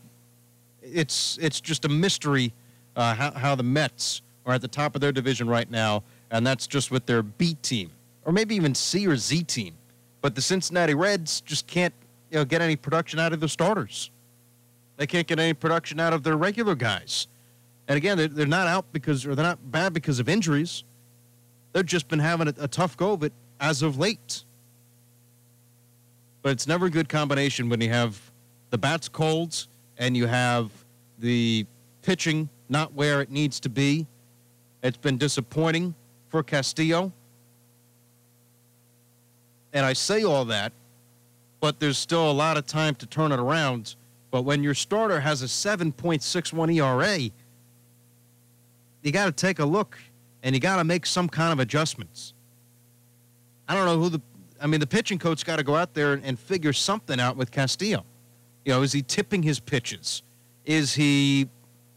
it's 0.94 1.38
it's 1.41 1.60
just 1.62 1.86
a 1.86 1.89
mystery 1.89 2.53
uh, 2.96 3.13
how 3.13 3.32
how 3.32 3.56
the 3.56 3.63
Mets 3.63 4.22
are 4.46 4.53
at 4.53 4.62
the 4.62 4.67
top 4.67 4.96
of 4.96 5.01
their 5.01 5.12
division 5.12 5.48
right 5.48 5.70
now, 5.70 6.03
and 6.32 6.46
that's 6.46 6.67
just 6.67 6.91
with 6.91 7.06
their 7.06 7.22
B 7.22 7.56
team 7.62 7.91
or 8.27 8.34
maybe 8.34 8.56
even 8.56 8.75
C 8.75 9.08
or 9.08 9.15
Z 9.15 9.44
team. 9.44 9.74
But 10.22 10.36
the 10.36 10.41
Cincinnati 10.41 10.94
Reds 10.94 11.41
just 11.41 11.65
can't 11.65 11.94
you 12.29 12.38
know 12.38 12.46
get 12.46 12.62
any 12.62 12.75
production 12.75 13.20
out 13.20 13.34
of 13.34 13.39
their 13.39 13.50
starters. 13.50 14.12
They 14.98 15.08
can't 15.08 15.25
get 15.25 15.39
any 15.39 15.53
production 15.53 16.00
out 16.00 16.13
of 16.13 16.24
their 16.24 16.36
regular 16.36 16.75
guys. 16.75 17.27
And 17.88 17.96
again, 17.96 18.17
they're, 18.17 18.27
they're 18.27 18.46
not 18.46 18.67
out 18.67 18.86
because, 18.91 19.25
or 19.25 19.36
they're 19.36 19.46
not 19.46 19.72
bad 19.72 19.94
because 19.94 20.20
of 20.20 20.27
injuries. 20.27 20.84
They've 21.72 21.86
just 21.86 22.10
been 22.10 22.20
having 22.20 22.48
a, 22.48 22.53
a 22.60 22.67
tough 22.67 22.98
go 22.98 23.13
of 23.13 23.24
it 23.24 23.32
as 23.60 23.82
of 23.82 23.98
late. 23.98 24.44
But 26.41 26.51
it's 26.51 26.67
never 26.67 26.88
a 26.88 26.89
good 26.89 27.08
combination 27.08 27.70
when 27.70 27.79
you 27.79 27.89
have 27.89 28.20
the 28.72 28.77
bats 28.77 29.08
colds 29.08 29.67
and 29.98 30.16
you 30.16 30.27
have 30.27 30.72
the 31.20 31.66
pitching 32.01 32.50
not 32.70 32.94
where 32.94 33.22
it 33.22 33.32
needs 33.32 33.60
to 33.62 33.70
be. 33.70 34.06
It's 34.84 34.98
been 34.98 35.18
disappointing 35.18 35.96
for 36.30 36.44
Castillo. 36.44 37.12
And 39.74 39.86
I 39.86 39.94
say 39.94 40.24
all 40.24 40.46
that, 40.46 40.74
but 41.60 41.80
there's 41.80 41.98
still 41.98 42.30
a 42.30 42.34
lot 42.34 42.58
of 42.58 42.66
time 42.66 42.96
to 42.96 43.06
turn 43.06 43.32
it 43.32 43.39
around 43.39 43.96
but 44.32 44.44
when 44.44 44.63
your 44.63 44.74
starter 44.74 45.20
has 45.20 45.42
a 45.42 45.46
7.61 45.46 46.75
ERA, 46.75 47.32
you 49.01 49.12
got 49.12 49.25
to 49.25 49.32
take 49.32 49.60
a 49.60 49.66
look 49.66 49.98
and 50.44 50.54
you 50.54 50.60
got 50.60 50.77
to 50.77 50.84
make 50.84 51.06
some 51.06 51.30
kind 51.30 51.54
of 51.54 51.60
adjustments. 51.60 52.34
I 53.68 53.75
don't 53.75 53.86
know 53.86 54.00
who 54.00 54.10
the, 54.10 54.22
I 54.62 54.68
mean, 54.68 54.80
the 54.80 54.88
pitching 54.88 55.20
coach 55.20 55.46
got 55.46 55.58
to 55.58 55.63
go 55.63 55.75
out 55.75 55.94
there 55.94 56.13
and 56.13 56.39
figure 56.39 56.74
something 56.74 57.20
out 57.20 57.38
with 57.38 57.51
Castillo. 57.51 58.06
You 58.67 58.74
know, 58.74 58.81
is 58.81 58.91
he 58.91 59.01
tipping 59.01 59.43
his 59.43 59.62
pitches? 59.62 60.24
Is 60.65 60.93
he, 60.93 61.47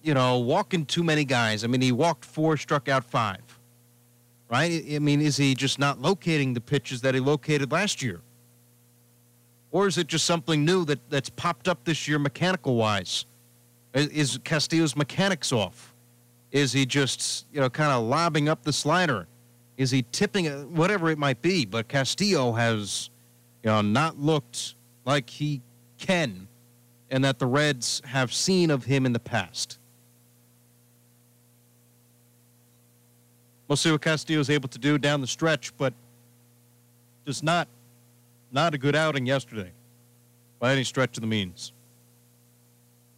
you 0.04 0.14
know, 0.14 0.38
walking 0.38 0.86
too 0.86 1.02
many 1.02 1.24
guys? 1.24 1.64
I 1.64 1.66
mean, 1.66 1.80
he 1.80 1.90
walked 1.90 2.24
four, 2.24 2.56
struck 2.56 2.88
out 2.88 3.02
five, 3.02 3.40
right? 4.48 4.84
I 4.88 5.00
mean, 5.00 5.20
is 5.20 5.36
he 5.36 5.56
just 5.56 5.80
not 5.80 6.00
locating 6.00 6.54
the 6.54 6.60
pitches 6.60 7.00
that 7.00 7.12
he 7.12 7.18
located 7.18 7.72
last 7.72 8.02
year? 8.02 8.20
Or 9.72 9.88
is 9.88 9.98
it 9.98 10.06
just 10.06 10.24
something 10.26 10.64
new 10.64 10.84
that, 10.84 11.10
that's 11.10 11.28
popped 11.28 11.66
up 11.66 11.82
this 11.82 12.06
year 12.06 12.20
mechanical 12.20 12.76
wise? 12.76 13.26
Is 13.92 14.38
Castillo's 14.44 14.94
mechanics 14.94 15.50
off? 15.50 15.92
Is 16.52 16.72
he 16.72 16.86
just, 16.86 17.46
you 17.52 17.60
know, 17.60 17.68
kind 17.68 17.90
of 17.90 18.04
lobbing 18.04 18.48
up 18.48 18.62
the 18.62 18.72
slider? 18.72 19.26
Is 19.76 19.90
he 19.90 20.04
tipping 20.12 20.44
it? 20.44 20.68
Whatever 20.68 21.10
it 21.10 21.18
might 21.18 21.42
be. 21.42 21.66
But 21.66 21.88
Castillo 21.88 22.52
has, 22.52 23.10
you 23.64 23.70
know, 23.70 23.80
not 23.80 24.20
looked 24.20 24.76
like 25.04 25.28
he 25.28 25.62
can 25.98 26.46
and 27.10 27.24
that 27.24 27.38
the 27.38 27.46
Reds 27.46 28.00
have 28.06 28.32
seen 28.32 28.70
of 28.70 28.84
him 28.84 29.04
in 29.04 29.12
the 29.12 29.20
past. 29.20 29.78
We'll 33.68 33.76
see 33.76 33.92
what 33.92 34.02
Castillo 34.02 34.40
is 34.40 34.50
able 34.50 34.68
to 34.68 34.78
do 34.78 34.98
down 34.98 35.20
the 35.20 35.26
stretch, 35.26 35.76
but 35.76 35.94
does 37.24 37.42
not 37.42 37.68
not 38.52 38.74
a 38.74 38.78
good 38.78 38.96
outing 38.96 39.26
yesterday 39.26 39.70
by 40.58 40.72
any 40.72 40.82
stretch 40.82 41.16
of 41.16 41.20
the 41.20 41.26
means. 41.28 41.72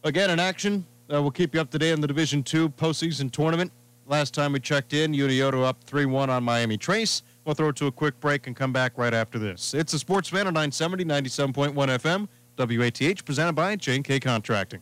Again, 0.03 0.29
in 0.29 0.39
action, 0.39 0.85
uh, 1.11 1.21
we'll 1.21 1.31
keep 1.31 1.55
you 1.55 1.61
up 1.61 1.71
to 1.71 1.79
date 1.79 1.91
on 1.91 2.01
the 2.01 2.07
Division 2.07 2.43
Two 2.43 2.69
postseason 2.69 3.31
tournament. 3.31 3.71
Last 4.05 4.33
time 4.33 4.51
we 4.51 4.59
checked 4.59 4.93
in, 4.93 5.13
Unioto 5.13 5.63
up 5.63 5.81
3 5.85 6.05
1 6.05 6.29
on 6.29 6.43
Miami 6.43 6.77
Trace. 6.77 7.23
We'll 7.45 7.55
throw 7.55 7.69
it 7.69 7.75
to 7.77 7.87
a 7.87 7.91
quick 7.91 8.19
break 8.19 8.47
and 8.47 8.55
come 8.55 8.73
back 8.73 8.97
right 8.97 9.13
after 9.13 9.39
this. 9.39 9.73
It's 9.73 9.93
a 9.93 9.99
Sports 9.99 10.29
Fan 10.29 10.45
on 10.45 10.53
970, 10.53 11.05
97.1 11.05 11.73
FM, 11.73 12.27
WATH, 12.57 13.25
presented 13.25 13.53
by 13.53 13.75
J&K 13.75 14.19
Contracting. 14.19 14.81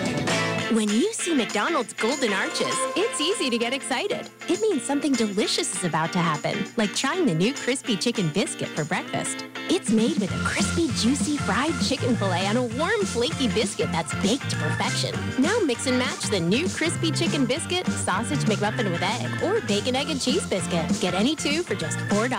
When 0.71 0.87
you 0.87 1.11
see 1.11 1.35
McDonald's 1.35 1.91
Golden 1.91 2.31
Arches, 2.31 2.73
it's 2.95 3.19
easy 3.19 3.49
to 3.49 3.57
get 3.57 3.73
excited. 3.73 4.29
It 4.47 4.61
means 4.61 4.83
something 4.83 5.11
delicious 5.11 5.75
is 5.75 5.83
about 5.83 6.13
to 6.13 6.19
happen, 6.19 6.65
like 6.77 6.95
trying 6.95 7.25
the 7.25 7.35
new 7.35 7.53
crispy 7.53 7.97
chicken 7.97 8.29
biscuit 8.29 8.69
for 8.69 8.85
breakfast. 8.85 9.43
It's 9.69 9.89
made 9.89 10.17
with 10.17 10.33
a 10.33 10.43
crispy, 10.45 10.87
juicy 10.95 11.35
fried 11.37 11.73
chicken 11.81 12.15
filet 12.15 12.47
on 12.47 12.55
a 12.55 12.63
warm, 12.63 13.01
flaky 13.03 13.49
biscuit 13.49 13.89
that's 13.91 14.13
baked 14.21 14.49
to 14.49 14.55
perfection. 14.55 15.13
Now 15.37 15.59
mix 15.59 15.87
and 15.87 15.99
match 15.99 16.29
the 16.29 16.39
new 16.39 16.69
crispy 16.69 17.11
chicken 17.11 17.45
biscuit, 17.45 17.85
sausage 17.87 18.45
McMuffin 18.45 18.91
with 18.91 19.01
egg, 19.01 19.43
or 19.43 19.59
bacon, 19.67 19.97
egg, 19.97 20.09
and 20.09 20.21
cheese 20.21 20.45
biscuit. 20.47 20.85
Get 21.01 21.13
any 21.13 21.35
two 21.35 21.63
for 21.63 21.75
just 21.75 21.97
$4. 21.97 22.29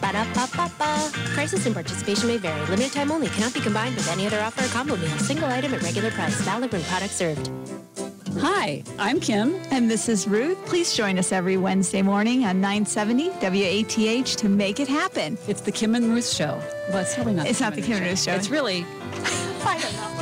Ba-da-ba-ba-ba. 0.00 1.10
Prices 1.34 1.66
and 1.66 1.74
participation 1.74 2.28
may 2.28 2.36
vary. 2.36 2.60
Limited 2.66 2.92
time 2.92 3.10
only. 3.10 3.26
Cannot 3.28 3.54
be 3.54 3.60
combined 3.60 3.96
with 3.96 4.08
any 4.10 4.28
other 4.28 4.40
offer 4.40 4.64
or 4.64 4.68
combo 4.68 4.96
meal. 4.96 5.16
Single 5.18 5.48
item 5.48 5.74
at 5.74 5.82
regular 5.82 6.12
price. 6.12 6.40
Valid 6.42 6.70
when 6.70 6.82
product 6.84 7.12
served. 7.12 7.50
Hi, 8.40 8.82
I'm 8.98 9.20
Kim. 9.20 9.54
And 9.70 9.90
this 9.90 10.08
is 10.08 10.26
Ruth. 10.26 10.58
Please 10.66 10.94
join 10.94 11.18
us 11.18 11.32
every 11.32 11.56
Wednesday 11.56 12.02
morning 12.02 12.44
on 12.44 12.60
970 12.60 13.30
WATH 13.40 14.36
to 14.36 14.48
make 14.48 14.80
it 14.80 14.88
happen. 14.88 15.38
It's 15.46 15.60
the 15.60 15.72
Kim 15.72 15.94
and 15.94 16.10
Ruth 16.10 16.28
Show. 16.28 16.60
Well, 16.88 16.98
it's 16.98 17.16
really 17.16 17.34
not. 17.34 17.46
It's 17.46 17.60
not 17.60 17.74
the 17.74 17.82
Kim 17.82 17.98
and 17.98 18.06
Ruth 18.06 18.22
Show. 18.22 18.32
It's 18.32 18.50
really. 18.50 18.84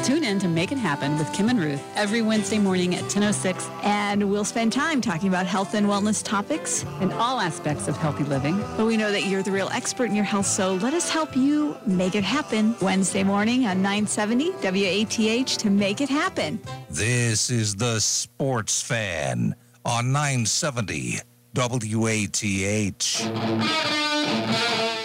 Tune 0.05 0.25
in 0.25 0.39
to 0.41 0.49
Make 0.49 0.73
It 0.73 0.79
Happen 0.79 1.17
with 1.17 1.33
Kim 1.33 1.49
and 1.49 1.61
Ruth 1.61 1.81
every 1.97 2.23
Wednesday 2.23 2.59
morning 2.59 2.95
at 2.97 3.05
10:06, 3.09 3.69
And 3.85 4.29
we'll 4.31 4.45
spend 4.45 4.73
time 4.73 5.01
talking 5.01 5.29
about 5.29 5.47
health 5.47 5.75
and 5.75 5.87
wellness 5.87 6.23
topics. 6.25 6.85
and 7.01 7.13
all 7.13 7.41
aspects 7.41 7.87
of 7.89 7.97
healthy 7.97 8.25
living. 8.25 8.57
But 8.77 8.87
we 8.87 8.97
know 8.97 9.13
that 9.13 9.27
you're 9.27 9.43
the 9.45 9.53
real 9.53 9.69
expert 9.73 10.07
in 10.07 10.15
your 10.17 10.25
health, 10.25 10.47
so 10.47 10.75
let 10.75 10.93
us 10.95 11.09
help 11.09 11.37
you 11.37 11.77
make 11.87 12.15
it 12.17 12.25
happen. 12.25 12.75
Wednesday 12.81 13.23
morning 13.23 13.67
on 13.67 13.81
970 13.81 14.51
WATH 14.63 15.57
to 15.59 15.71
make 15.71 16.01
it 16.01 16.09
happen. 16.09 16.61
This 16.91 17.49
is 17.51 17.77
the 17.77 18.01
Sports 18.01 18.83
Fan 18.83 19.55
on 19.85 20.11
970 20.13 21.21
WATH. 21.55 23.23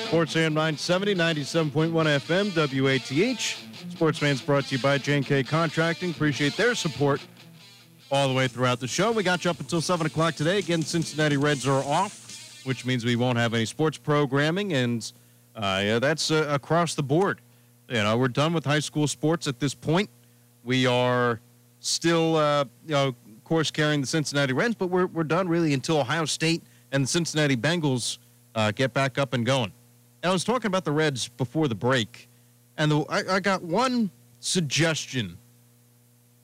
Sports 0.08 0.38
AM 0.38 0.54
970, 0.54 1.16
97.1 1.16 1.92
FM, 1.92 2.82
WATH. 2.82 3.92
Sportsman's 3.92 4.42
brought 4.42 4.64
to 4.64 4.78
you 4.78 4.82
by 4.82 4.98
J&K 4.98 5.44
Contracting. 5.44 6.12
Appreciate 6.12 6.56
their 6.56 6.76
support 6.76 7.20
all 8.10 8.30
the 8.30 8.34
way 8.34 8.48
throughout 8.48 8.80
the 8.80 8.88
show. 8.88 9.12
We 9.12 9.24
got 9.24 9.44
you 9.44 9.52
up 9.52 9.60
until 9.60 9.82
7 9.82 10.08
o'clock 10.08 10.36
today. 10.36 10.60
Again, 10.60 10.82
Cincinnati 10.82 11.36
Reds 11.36 11.68
are 11.68 11.84
off, 11.84 12.62
which 12.64 12.86
means 12.86 13.04
we 13.04 13.18
won't 13.18 13.38
have 13.38 13.54
any 13.54 13.66
sports 13.66 13.98
programming, 13.98 14.72
and 14.72 15.12
uh, 15.58 15.82
yeah, 15.84 16.00
that's 16.00 16.32
uh, 16.32 16.48
across 16.50 16.96
the 16.96 17.04
board. 17.04 17.42
You 17.90 17.96
know, 17.96 18.16
we're 18.16 18.30
done 18.30 18.54
with 18.54 18.64
high 18.64 18.80
school 18.80 19.08
sports 19.08 19.46
at 19.46 19.60
this 19.60 19.74
point. 19.74 20.10
We 20.64 20.88
are 20.88 21.42
still, 21.82 22.38
uh, 22.38 22.64
you 22.86 22.94
know, 22.94 23.08
of 23.10 23.44
course, 23.44 23.72
carrying 23.72 24.00
the 24.00 24.08
Cincinnati 24.08 24.54
Reds, 24.54 24.76
but 24.76 24.88
we're, 24.88 25.08
we're 25.08 25.26
done 25.26 25.50
really 25.50 25.74
until 25.74 26.00
Ohio 26.00 26.24
State 26.24 26.64
and 26.94 27.04
the 27.04 27.08
Cincinnati 27.08 27.58
Bengals 27.58 28.20
uh, 28.56 28.72
get 28.72 28.94
back 28.94 29.18
up 29.18 29.34
and 29.34 29.46
going. 29.46 29.74
And 30.24 30.30
I 30.30 30.34
was 30.34 30.44
talking 30.44 30.68
about 30.68 30.86
the 30.86 30.92
Reds 30.92 31.28
before 31.28 31.68
the 31.68 31.76
break, 31.76 32.30
and 32.78 32.92
the, 32.92 33.00
I, 33.10 33.36
I 33.36 33.40
got 33.40 33.64
one 33.64 34.10
suggestion, 34.40 35.38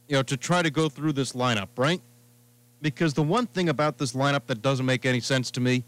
you 0.08 0.16
know, 0.16 0.24
to 0.24 0.38
try 0.38 0.62
to 0.62 0.70
go 0.70 0.90
through 0.90 1.14
this 1.14 1.34
lineup, 1.34 1.70
right? 1.78 2.02
Because 2.82 3.14
the 3.14 3.24
one 3.24 3.48
thing 3.48 3.70
about 3.70 3.98
this 3.98 4.14
lineup 4.14 4.46
that 4.48 4.62
doesn't 4.62 4.86
make 4.86 5.06
any 5.06 5.20
sense 5.20 5.50
to 5.52 5.62
me 5.62 5.84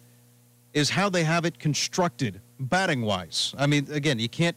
is 0.74 0.90
how 0.90 1.10
they 1.10 1.24
have 1.24 1.46
it 1.46 1.60
constructed 1.60 2.42
batting 2.60 3.02
wise. 3.02 3.54
I 3.58 3.68
mean, 3.68 3.88
again, 3.92 4.20
you 4.20 4.30
can't 4.30 4.56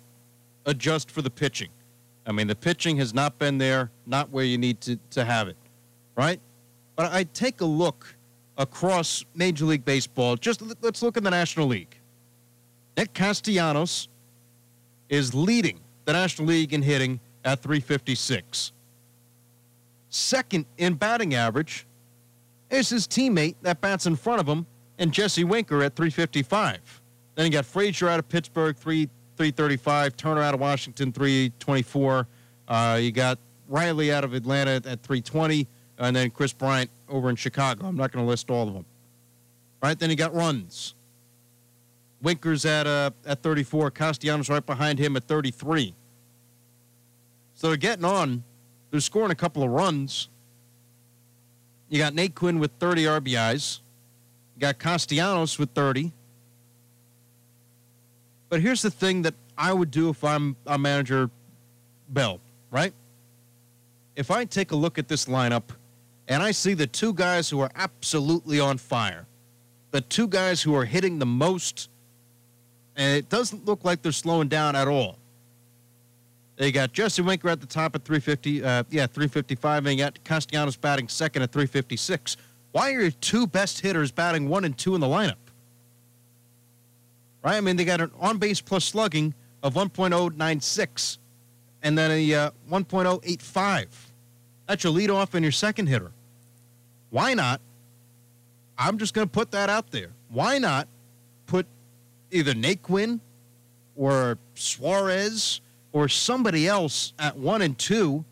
adjust 0.66 1.10
for 1.10 1.22
the 1.22 1.30
pitching. 1.30 1.68
I 2.26 2.32
mean, 2.32 2.46
the 2.46 2.54
pitching 2.54 2.96
has 2.98 3.14
not 3.14 3.38
been 3.38 3.58
there, 3.58 3.90
not 4.06 4.30
where 4.30 4.44
you 4.44 4.58
need 4.58 4.80
to, 4.82 4.98
to 5.10 5.24
have 5.24 5.48
it, 5.48 5.56
right? 6.16 6.40
But 6.96 7.12
I 7.12 7.24
take 7.24 7.60
a 7.60 7.64
look 7.64 8.14
across 8.56 9.24
Major 9.34 9.64
League 9.64 9.84
Baseball. 9.84 10.36
Just 10.36 10.62
let's 10.82 11.02
look 11.02 11.16
in 11.16 11.24
the 11.24 11.30
National 11.30 11.66
League. 11.66 11.97
Nick 12.98 13.14
Castellanos 13.14 14.08
is 15.08 15.32
leading 15.32 15.78
the 16.04 16.12
National 16.12 16.48
League 16.48 16.74
in 16.74 16.82
hitting 16.82 17.20
at 17.44 17.60
356. 17.60 18.72
Second 20.08 20.66
in 20.78 20.94
batting 20.94 21.36
average 21.36 21.86
is 22.70 22.88
his 22.88 23.06
teammate 23.06 23.54
that 23.62 23.80
bats 23.80 24.06
in 24.06 24.16
front 24.16 24.40
of 24.40 24.48
him, 24.48 24.66
and 24.98 25.12
Jesse 25.12 25.44
Winker 25.44 25.80
at 25.84 25.94
355. 25.94 27.00
Then 27.36 27.46
you 27.46 27.52
got 27.52 27.64
Frazier 27.64 28.08
out 28.08 28.18
of 28.18 28.28
Pittsburgh, 28.28 28.76
3 28.76 29.08
335. 29.36 30.16
Turner 30.16 30.42
out 30.42 30.54
of 30.54 30.58
Washington, 30.58 31.12
324. 31.12 32.26
Uh, 32.66 32.98
you 33.00 33.12
got 33.12 33.38
Riley 33.68 34.12
out 34.12 34.24
of 34.24 34.34
Atlanta 34.34 34.72
at 34.72 34.82
320, 35.04 35.68
and 35.98 36.16
then 36.16 36.30
Kris 36.30 36.52
Bryant 36.52 36.90
over 37.08 37.30
in 37.30 37.36
Chicago. 37.36 37.86
I'm 37.86 37.94
not 37.94 38.10
going 38.10 38.24
to 38.24 38.28
list 38.28 38.50
all 38.50 38.66
of 38.66 38.74
them. 38.74 38.84
Right 39.80 39.96
then 39.96 40.10
you 40.10 40.16
got 40.16 40.34
runs. 40.34 40.96
Winker's 42.22 42.64
at 42.64 42.86
uh, 42.86 43.10
at 43.26 43.42
34. 43.42 43.90
Castellanos 43.90 44.48
right 44.48 44.64
behind 44.64 44.98
him 44.98 45.16
at 45.16 45.24
33. 45.24 45.94
So 47.54 47.68
they're 47.68 47.76
getting 47.76 48.04
on. 48.04 48.44
They're 48.90 49.00
scoring 49.00 49.30
a 49.30 49.36
couple 49.36 49.62
of 49.62 49.70
runs. 49.70 50.28
You 51.88 51.98
got 51.98 52.12
Naquin 52.12 52.58
with 52.58 52.72
30 52.78 53.04
RBIs. 53.04 53.80
You 54.56 54.60
got 54.60 54.78
Castellanos 54.78 55.58
with 55.58 55.70
30. 55.70 56.12
But 58.48 58.60
here's 58.60 58.82
the 58.82 58.90
thing 58.90 59.22
that 59.22 59.34
I 59.56 59.72
would 59.72 59.90
do 59.90 60.08
if 60.08 60.24
I'm 60.24 60.56
a 60.66 60.78
manager 60.78 61.30
Bell, 62.08 62.40
right? 62.70 62.92
If 64.16 64.30
I 64.30 64.44
take 64.44 64.72
a 64.72 64.76
look 64.76 64.98
at 64.98 65.08
this 65.08 65.26
lineup 65.26 65.64
and 66.26 66.42
I 66.42 66.50
see 66.50 66.74
the 66.74 66.86
two 66.86 67.12
guys 67.12 67.50
who 67.50 67.60
are 67.60 67.70
absolutely 67.74 68.58
on 68.58 68.78
fire, 68.78 69.26
the 69.90 70.00
two 70.00 70.26
guys 70.26 70.62
who 70.62 70.74
are 70.74 70.84
hitting 70.84 71.18
the 71.18 71.26
most, 71.26 71.90
and 72.98 73.16
it 73.16 73.28
doesn't 73.28 73.64
look 73.64 73.84
like 73.84 74.02
they're 74.02 74.12
slowing 74.12 74.48
down 74.48 74.76
at 74.76 74.88
all. 74.88 75.16
They 76.56 76.72
got 76.72 76.92
Jesse 76.92 77.22
Winker 77.22 77.48
at 77.48 77.60
the 77.60 77.66
top 77.66 77.94
at 77.94 78.04
350, 78.04 78.64
uh, 78.64 78.82
yeah, 78.90 79.06
355, 79.06 79.86
and 79.86 79.96
you 79.96 80.04
got 80.04 80.22
Castellanos 80.24 80.76
batting 80.76 81.06
second 81.06 81.42
at 81.42 81.52
356. 81.52 82.36
Why 82.72 82.92
are 82.92 83.00
your 83.00 83.10
two 83.12 83.46
best 83.46 83.80
hitters 83.80 84.10
batting 84.10 84.48
one 84.48 84.64
and 84.64 84.76
two 84.76 84.96
in 84.96 85.00
the 85.00 85.06
lineup? 85.06 85.36
Right? 87.44 87.56
I 87.56 87.60
mean, 87.60 87.76
they 87.76 87.84
got 87.84 88.00
an 88.00 88.10
on 88.18 88.38
base 88.38 88.60
plus 88.60 88.84
slugging 88.84 89.32
of 89.62 89.74
1.096 89.74 91.18
and 91.84 91.96
then 91.96 92.10
a 92.10 92.34
uh, 92.34 92.50
1.085. 92.68 93.86
That's 94.66 94.82
your 94.82 94.92
leadoff 94.92 95.34
and 95.34 95.44
your 95.44 95.52
second 95.52 95.86
hitter. 95.86 96.10
Why 97.10 97.34
not? 97.34 97.60
I'm 98.76 98.98
just 98.98 99.14
going 99.14 99.28
to 99.28 99.32
put 99.32 99.52
that 99.52 99.70
out 99.70 99.92
there. 99.92 100.10
Why 100.28 100.58
not 100.58 100.88
put 101.46 101.66
either 102.30 102.54
Naquin 102.54 103.20
or 103.96 104.38
Suarez 104.54 105.60
or 105.92 106.08
somebody 106.08 106.66
else 106.68 107.12
at 107.18 107.36
one 107.36 107.62
and 107.62 107.76
two 107.78 108.24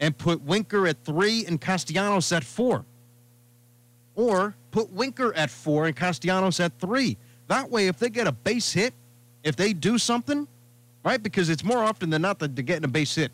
and 0.00 0.16
put 0.16 0.40
Winker 0.42 0.86
at 0.86 1.04
three 1.04 1.44
and 1.46 1.60
Castellanos 1.60 2.32
at 2.32 2.44
four? 2.44 2.84
Or 4.14 4.54
put 4.70 4.90
Winker 4.92 5.34
at 5.34 5.50
four 5.50 5.86
and 5.86 5.96
Castellanos 5.96 6.60
at 6.60 6.78
three. 6.78 7.16
That 7.48 7.70
way, 7.70 7.88
if 7.88 7.98
they 7.98 8.10
get 8.10 8.26
a 8.26 8.32
base 8.32 8.72
hit, 8.72 8.94
if 9.42 9.56
they 9.56 9.72
do 9.72 9.98
something, 9.98 10.46
right? 11.04 11.22
Because 11.22 11.48
it's 11.48 11.64
more 11.64 11.78
often 11.78 12.10
than 12.10 12.22
not 12.22 12.38
that 12.40 12.54
they're 12.54 12.64
getting 12.64 12.84
a 12.84 12.88
base 12.88 13.14
hit 13.14 13.32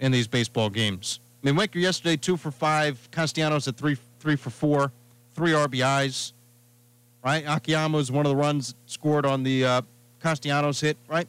in 0.00 0.12
these 0.12 0.26
baseball 0.26 0.70
games. 0.70 1.20
I 1.42 1.46
mean, 1.46 1.56
Winker 1.56 1.78
yesterday, 1.78 2.16
two 2.16 2.36
for 2.36 2.50
five. 2.50 3.08
Castellanos 3.10 3.68
at 3.68 3.76
three, 3.76 3.96
three 4.20 4.36
for 4.36 4.50
four, 4.50 4.92
three 5.34 5.52
RBIs, 5.52 6.32
right? 7.24 7.44
Akiyama 7.46 7.98
is 7.98 8.10
one 8.10 8.26
of 8.26 8.30
the 8.30 8.36
runs 8.36 8.74
scored 8.86 9.26
on 9.26 9.42
the 9.42 9.64
uh, 9.64 9.82
Castellanos 10.20 10.80
hit, 10.80 10.96
right? 11.08 11.28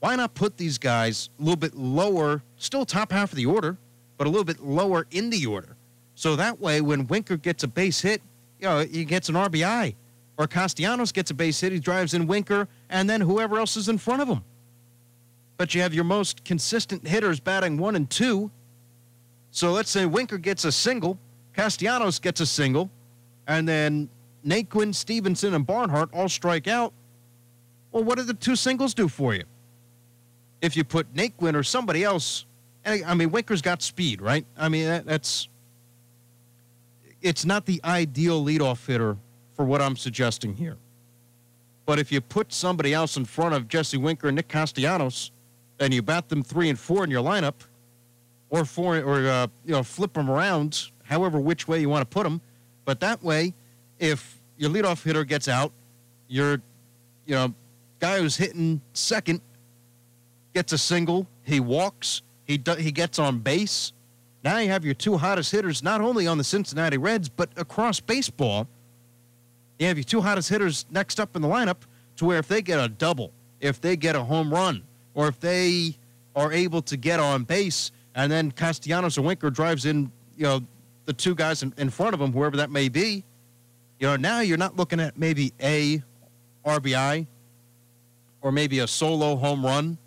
Why 0.00 0.16
not 0.16 0.34
put 0.34 0.56
these 0.56 0.78
guys 0.78 1.30
a 1.38 1.42
little 1.42 1.56
bit 1.56 1.74
lower, 1.74 2.42
still 2.56 2.84
top 2.84 3.12
half 3.12 3.32
of 3.32 3.36
the 3.36 3.46
order, 3.46 3.76
but 4.18 4.26
a 4.26 4.30
little 4.30 4.44
bit 4.44 4.60
lower 4.60 5.06
in 5.10 5.30
the 5.30 5.46
order? 5.46 5.76
So 6.14 6.36
that 6.36 6.60
way, 6.60 6.80
when 6.80 7.06
Winker 7.06 7.36
gets 7.36 7.62
a 7.62 7.68
base 7.68 8.00
hit, 8.00 8.22
you 8.60 8.68
know, 8.68 8.80
he 8.80 9.04
gets 9.04 9.28
an 9.28 9.34
RBI. 9.34 9.94
Or 10.38 10.46
Castellanos 10.46 11.12
gets 11.12 11.30
a 11.30 11.34
base 11.34 11.60
hit, 11.60 11.72
he 11.72 11.78
drives 11.78 12.12
in 12.12 12.26
Winker, 12.26 12.68
and 12.90 13.08
then 13.08 13.22
whoever 13.22 13.58
else 13.58 13.76
is 13.76 13.88
in 13.88 13.98
front 13.98 14.22
of 14.22 14.28
him. 14.28 14.44
But 15.56 15.74
you 15.74 15.80
have 15.80 15.94
your 15.94 16.04
most 16.04 16.44
consistent 16.44 17.06
hitters 17.06 17.40
batting 17.40 17.78
one 17.78 17.96
and 17.96 18.08
two. 18.08 18.50
So 19.50 19.72
let's 19.72 19.90
say 19.90 20.04
Winker 20.04 20.36
gets 20.36 20.66
a 20.66 20.72
single, 20.72 21.18
Castellanos 21.54 22.18
gets 22.18 22.40
a 22.40 22.46
single, 22.46 22.90
and 23.46 23.66
then 23.66 24.10
Naquin, 24.46 24.94
Stephenson, 24.94 25.54
and 25.54 25.66
Barnhart 25.66 26.10
all 26.12 26.28
strike 26.28 26.68
out. 26.68 26.92
Well, 27.92 28.04
what 28.04 28.18
do 28.18 28.24
the 28.24 28.34
two 28.34 28.56
singles 28.56 28.94
do 28.94 29.08
for 29.08 29.34
you? 29.34 29.44
If 30.60 30.76
you 30.76 30.84
put 30.84 31.12
Naquin 31.14 31.54
or 31.54 31.62
somebody 31.62 32.04
else, 32.04 32.46
I 32.84 33.14
mean, 33.14 33.30
Winker's 33.30 33.62
got 33.62 33.82
speed, 33.82 34.22
right? 34.22 34.46
I 34.56 34.68
mean, 34.68 34.84
that, 34.84 35.06
that's 35.06 35.48
it's 37.20 37.44
not 37.44 37.66
the 37.66 37.80
ideal 37.84 38.44
leadoff 38.44 38.86
hitter 38.86 39.16
for 39.54 39.64
what 39.64 39.82
I'm 39.82 39.96
suggesting 39.96 40.54
here. 40.54 40.76
But 41.84 41.98
if 41.98 42.12
you 42.12 42.20
put 42.20 42.52
somebody 42.52 42.94
else 42.94 43.16
in 43.16 43.24
front 43.24 43.54
of 43.54 43.68
Jesse 43.68 43.96
Winker 43.96 44.28
and 44.28 44.36
Nick 44.36 44.48
Castellanos, 44.48 45.32
and 45.80 45.92
you 45.92 46.02
bat 46.02 46.28
them 46.28 46.42
three 46.42 46.68
and 46.68 46.78
four 46.78 47.04
in 47.04 47.10
your 47.10 47.22
lineup, 47.22 47.54
or 48.50 48.64
four, 48.64 48.98
or 48.98 49.26
uh, 49.26 49.46
you 49.64 49.72
know, 49.72 49.82
flip 49.82 50.12
them 50.12 50.30
around, 50.30 50.90
however 51.04 51.40
which 51.40 51.66
way 51.66 51.80
you 51.80 51.88
want 51.88 52.08
to 52.08 52.14
put 52.14 52.24
them. 52.24 52.40
But 52.84 53.00
that 53.00 53.22
way, 53.22 53.54
if 53.98 54.35
your 54.56 54.70
leadoff 54.70 55.02
hitter 55.02 55.24
gets 55.24 55.48
out, 55.48 55.72
your, 56.28 56.60
you 57.26 57.34
know, 57.34 57.54
guy 57.98 58.18
who's 58.18 58.36
hitting 58.36 58.80
second 58.92 59.40
gets 60.54 60.72
a 60.72 60.78
single, 60.78 61.26
he 61.42 61.60
walks, 61.60 62.22
he 62.44 62.58
do, 62.58 62.74
he 62.74 62.92
gets 62.92 63.18
on 63.18 63.38
base. 63.38 63.92
Now 64.42 64.58
you 64.58 64.68
have 64.70 64.84
your 64.84 64.94
two 64.94 65.16
hottest 65.16 65.50
hitters 65.50 65.82
not 65.82 66.00
only 66.00 66.26
on 66.26 66.38
the 66.38 66.44
Cincinnati 66.44 66.98
Reds 66.98 67.28
but 67.28 67.50
across 67.56 68.00
baseball. 68.00 68.68
You 69.78 69.88
have 69.88 69.98
your 69.98 70.04
two 70.04 70.20
hottest 70.20 70.48
hitters 70.48 70.86
next 70.90 71.20
up 71.20 71.36
in 71.36 71.42
the 71.42 71.48
lineup 71.48 71.78
to 72.16 72.24
where 72.24 72.38
if 72.38 72.48
they 72.48 72.62
get 72.62 72.80
a 72.80 72.88
double, 72.88 73.32
if 73.60 73.80
they 73.80 73.96
get 73.96 74.16
a 74.16 74.22
home 74.22 74.52
run, 74.52 74.82
or 75.14 75.28
if 75.28 75.40
they 75.40 75.96
are 76.34 76.52
able 76.52 76.82
to 76.82 76.96
get 76.96 77.20
on 77.20 77.44
base, 77.44 77.90
and 78.14 78.30
then 78.30 78.50
Castellanos 78.50 79.18
or 79.18 79.22
Winker 79.22 79.50
drives 79.50 79.84
in, 79.84 80.10
you 80.36 80.44
know, 80.44 80.60
the 81.06 81.12
two 81.12 81.34
guys 81.34 81.62
in, 81.62 81.72
in 81.76 81.90
front 81.90 82.14
of 82.14 82.20
them, 82.20 82.32
whoever 82.32 82.56
that 82.56 82.70
may 82.70 82.88
be, 82.88 83.24
you 83.98 84.06
know, 84.06 84.16
now 84.16 84.40
you're 84.40 84.58
not 84.58 84.76
looking 84.76 85.00
at 85.00 85.18
maybe 85.18 85.52
a 85.60 86.02
RBI 86.64 87.26
or 88.42 88.52
maybe 88.52 88.80
a 88.80 88.86
solo 88.86 89.36
home 89.36 89.64
run. 89.64 89.98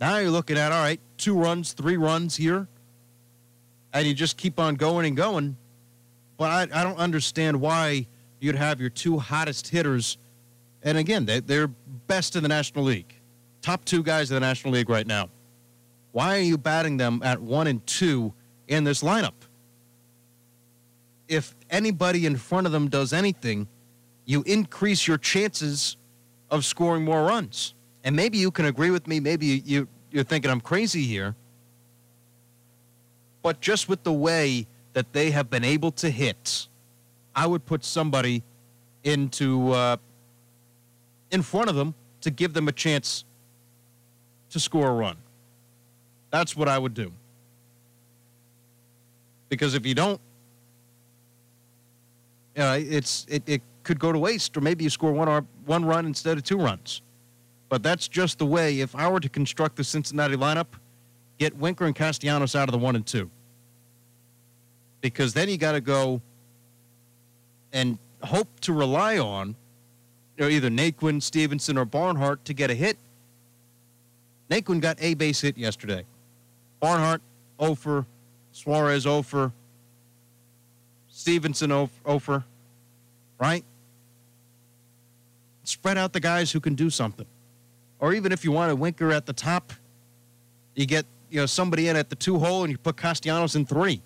Now 0.00 0.18
you're 0.18 0.30
looking 0.30 0.58
at, 0.58 0.72
all 0.72 0.82
right, 0.82 1.00
two 1.16 1.38
runs, 1.38 1.72
three 1.72 1.96
runs 1.96 2.36
here, 2.36 2.68
and 3.92 4.06
you 4.06 4.12
just 4.12 4.36
keep 4.36 4.58
on 4.58 4.74
going 4.74 5.06
and 5.06 5.16
going. 5.16 5.56
But 6.36 6.72
I, 6.72 6.80
I 6.80 6.84
don't 6.84 6.98
understand 6.98 7.60
why 7.60 8.06
you'd 8.40 8.56
have 8.56 8.80
your 8.80 8.90
two 8.90 9.18
hottest 9.18 9.68
hitters, 9.68 10.18
and 10.82 10.98
again, 10.98 11.24
they, 11.24 11.40
they're 11.40 11.68
best 11.68 12.36
in 12.36 12.42
the 12.42 12.48
National 12.48 12.84
League, 12.84 13.14
top 13.62 13.84
two 13.84 14.02
guys 14.02 14.30
in 14.30 14.34
the 14.34 14.40
National 14.40 14.74
League 14.74 14.90
right 14.90 15.06
now. 15.06 15.30
Why 16.12 16.36
are 16.36 16.42
you 16.42 16.58
batting 16.58 16.96
them 16.96 17.20
at 17.24 17.40
one 17.40 17.66
and 17.66 17.86
two 17.86 18.34
in 18.68 18.84
this 18.84 19.02
lineup? 19.02 19.32
If 21.28 21.54
anybody 21.70 22.26
in 22.26 22.36
front 22.36 22.66
of 22.66 22.72
them 22.72 22.88
does 22.88 23.12
anything, 23.12 23.68
you 24.24 24.42
increase 24.42 25.06
your 25.06 25.18
chances 25.18 25.96
of 26.50 26.64
scoring 26.64 27.04
more 27.04 27.24
runs. 27.24 27.74
And 28.04 28.14
maybe 28.14 28.38
you 28.38 28.50
can 28.50 28.66
agree 28.66 28.90
with 28.90 29.06
me. 29.06 29.20
Maybe 29.20 29.62
you, 29.64 29.88
you're 30.10 30.24
thinking 30.24 30.50
I'm 30.50 30.60
crazy 30.60 31.02
here. 31.02 31.34
But 33.42 33.60
just 33.60 33.88
with 33.88 34.02
the 34.02 34.12
way 34.12 34.66
that 34.92 35.12
they 35.12 35.30
have 35.30 35.50
been 35.50 35.64
able 35.64 35.92
to 35.92 36.10
hit, 36.10 36.68
I 37.34 37.46
would 37.46 37.64
put 37.66 37.84
somebody 37.84 38.42
into 39.04 39.70
uh, 39.72 39.96
in 41.30 41.42
front 41.42 41.68
of 41.68 41.76
them 41.76 41.94
to 42.22 42.30
give 42.30 42.54
them 42.54 42.66
a 42.66 42.72
chance 42.72 43.24
to 44.50 44.58
score 44.58 44.88
a 44.88 44.92
run. 44.92 45.16
That's 46.30 46.56
what 46.56 46.68
I 46.68 46.78
would 46.78 46.94
do. 46.94 47.12
Because 49.48 49.74
if 49.74 49.86
you 49.86 49.94
don't, 49.94 50.20
you 52.56 52.62
know, 52.62 52.72
it's 52.72 53.26
it, 53.28 53.42
it 53.46 53.62
could 53.82 53.98
go 53.98 54.10
to 54.10 54.18
waste, 54.18 54.56
or 54.56 54.60
maybe 54.60 54.82
you 54.82 54.90
score 54.90 55.12
one 55.12 55.28
or 55.28 55.44
one 55.66 55.84
run 55.84 56.06
instead 56.06 56.38
of 56.38 56.42
two 56.42 56.56
runs. 56.56 57.02
But 57.68 57.82
that's 57.82 58.08
just 58.08 58.38
the 58.38 58.46
way. 58.46 58.80
If 58.80 58.96
I 58.96 59.08
were 59.08 59.20
to 59.20 59.28
construct 59.28 59.76
the 59.76 59.84
Cincinnati 59.84 60.36
lineup, 60.36 60.66
get 61.38 61.56
Winker 61.56 61.84
and 61.84 61.94
Castellanos 61.94 62.56
out 62.56 62.68
of 62.68 62.72
the 62.72 62.78
one 62.78 62.96
and 62.96 63.06
two, 63.06 63.30
because 65.02 65.34
then 65.34 65.48
you 65.48 65.58
got 65.58 65.72
to 65.72 65.80
go 65.80 66.22
and 67.72 67.98
hope 68.22 68.48
to 68.60 68.72
rely 68.72 69.18
on, 69.18 69.54
you 70.36 70.44
know, 70.44 70.48
either 70.48 70.70
Naquin, 70.70 71.22
Stephenson, 71.22 71.76
or 71.76 71.84
Barnhart 71.84 72.44
to 72.46 72.54
get 72.54 72.70
a 72.70 72.74
hit. 72.74 72.96
Naquin 74.48 74.80
got 74.80 74.96
a 75.00 75.14
base 75.14 75.42
hit 75.42 75.58
yesterday. 75.58 76.04
Barnhart, 76.80 77.20
Ofer, 77.58 78.06
Suarez, 78.52 79.06
Ofer, 79.06 79.52
Stephenson, 81.16 81.72
Ofer, 82.04 82.44
right? 83.40 83.64
Spread 85.64 85.96
out 85.96 86.12
the 86.12 86.20
guys 86.20 86.52
who 86.52 86.60
can 86.60 86.74
do 86.74 86.90
something. 86.90 87.24
Or 87.98 88.12
even 88.12 88.32
if 88.32 88.44
you 88.44 88.52
want 88.52 88.70
a 88.70 88.76
Winker 88.76 89.10
at 89.10 89.24
the 89.24 89.32
top, 89.32 89.72
you 90.74 90.84
get 90.84 91.06
you 91.30 91.40
know 91.40 91.46
somebody 91.46 91.88
in 91.88 91.96
at 91.96 92.10
the 92.10 92.16
two 92.16 92.38
hole 92.38 92.64
and 92.64 92.70
you 92.70 92.76
put 92.76 92.98
Castellanos 92.98 93.56
in 93.56 93.64
three. 93.64 94.02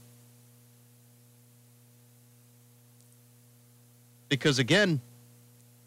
Because 4.28 4.60
again, 4.60 5.00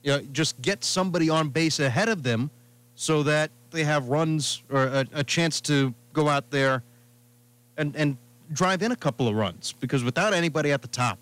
you 0.03 0.11
know, 0.11 0.19
just 0.33 0.61
get 0.61 0.83
somebody 0.83 1.29
on 1.29 1.47
base 1.47 1.79
ahead 1.79 2.09
of 2.09 2.23
them 2.23 2.51
so 2.95 3.23
that 3.23 3.49
they 3.71 3.85
have 3.85 4.09
runs 4.09 4.61
or 4.69 4.87
a, 4.87 5.05
a 5.13 5.23
chance 5.23 5.61
to 5.61 5.93
go 6.11 6.27
out 6.27 6.51
there 6.51 6.83
and, 7.77 7.95
and 7.95 8.17
drive 8.53 8.81
in 8.81 8.91
a 8.91 8.95
couple 8.95 9.27
of 9.27 9.35
runs. 9.35 9.73
Because 9.73 10.03
without 10.03 10.33
anybody 10.33 10.71
at 10.71 10.81
the 10.81 10.87
top, 10.87 11.19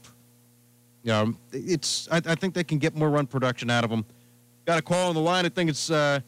you 1.03 1.11
know, 1.11 1.33
it's 1.51 2.07
I, 2.11 2.17
I 2.17 2.35
think 2.35 2.53
they 2.53 2.63
can 2.63 2.77
get 2.77 2.95
more 2.95 3.09
run 3.09 3.27
production 3.27 3.69
out 3.69 3.83
of 3.83 3.89
them. 3.89 4.05
Got 4.65 4.79
a 4.79 4.81
call 4.81 5.09
on 5.09 5.15
the 5.15 5.21
line. 5.21 5.45
I 5.45 5.49
think 5.49 5.69
it's 5.69 5.89
uh, 5.89 6.19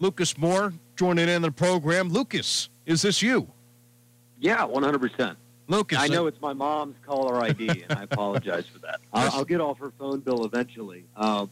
Lucas 0.00 0.36
Moore 0.36 0.72
joining 0.96 1.28
in 1.28 1.42
the 1.42 1.52
program. 1.52 2.08
Lucas, 2.08 2.68
is 2.86 3.02
this 3.02 3.22
you? 3.22 3.46
Yeah, 4.40 4.66
100%. 4.66 5.36
Lucas. 5.68 5.98
I 5.98 6.08
know 6.08 6.26
it's 6.26 6.40
my 6.40 6.52
mom's 6.52 6.96
caller 7.06 7.40
ID, 7.40 7.84
and 7.88 7.98
I 7.98 8.02
apologize 8.10 8.66
for 8.66 8.80
that. 8.80 9.00
I'll, 9.12 9.30
I'll, 9.38 9.44
get 9.44 9.60
off 9.60 9.78
her 9.78 9.92
phone 9.98 10.18
bill 10.20 10.44
eventually. 10.44 11.04
Uh, 11.14 11.46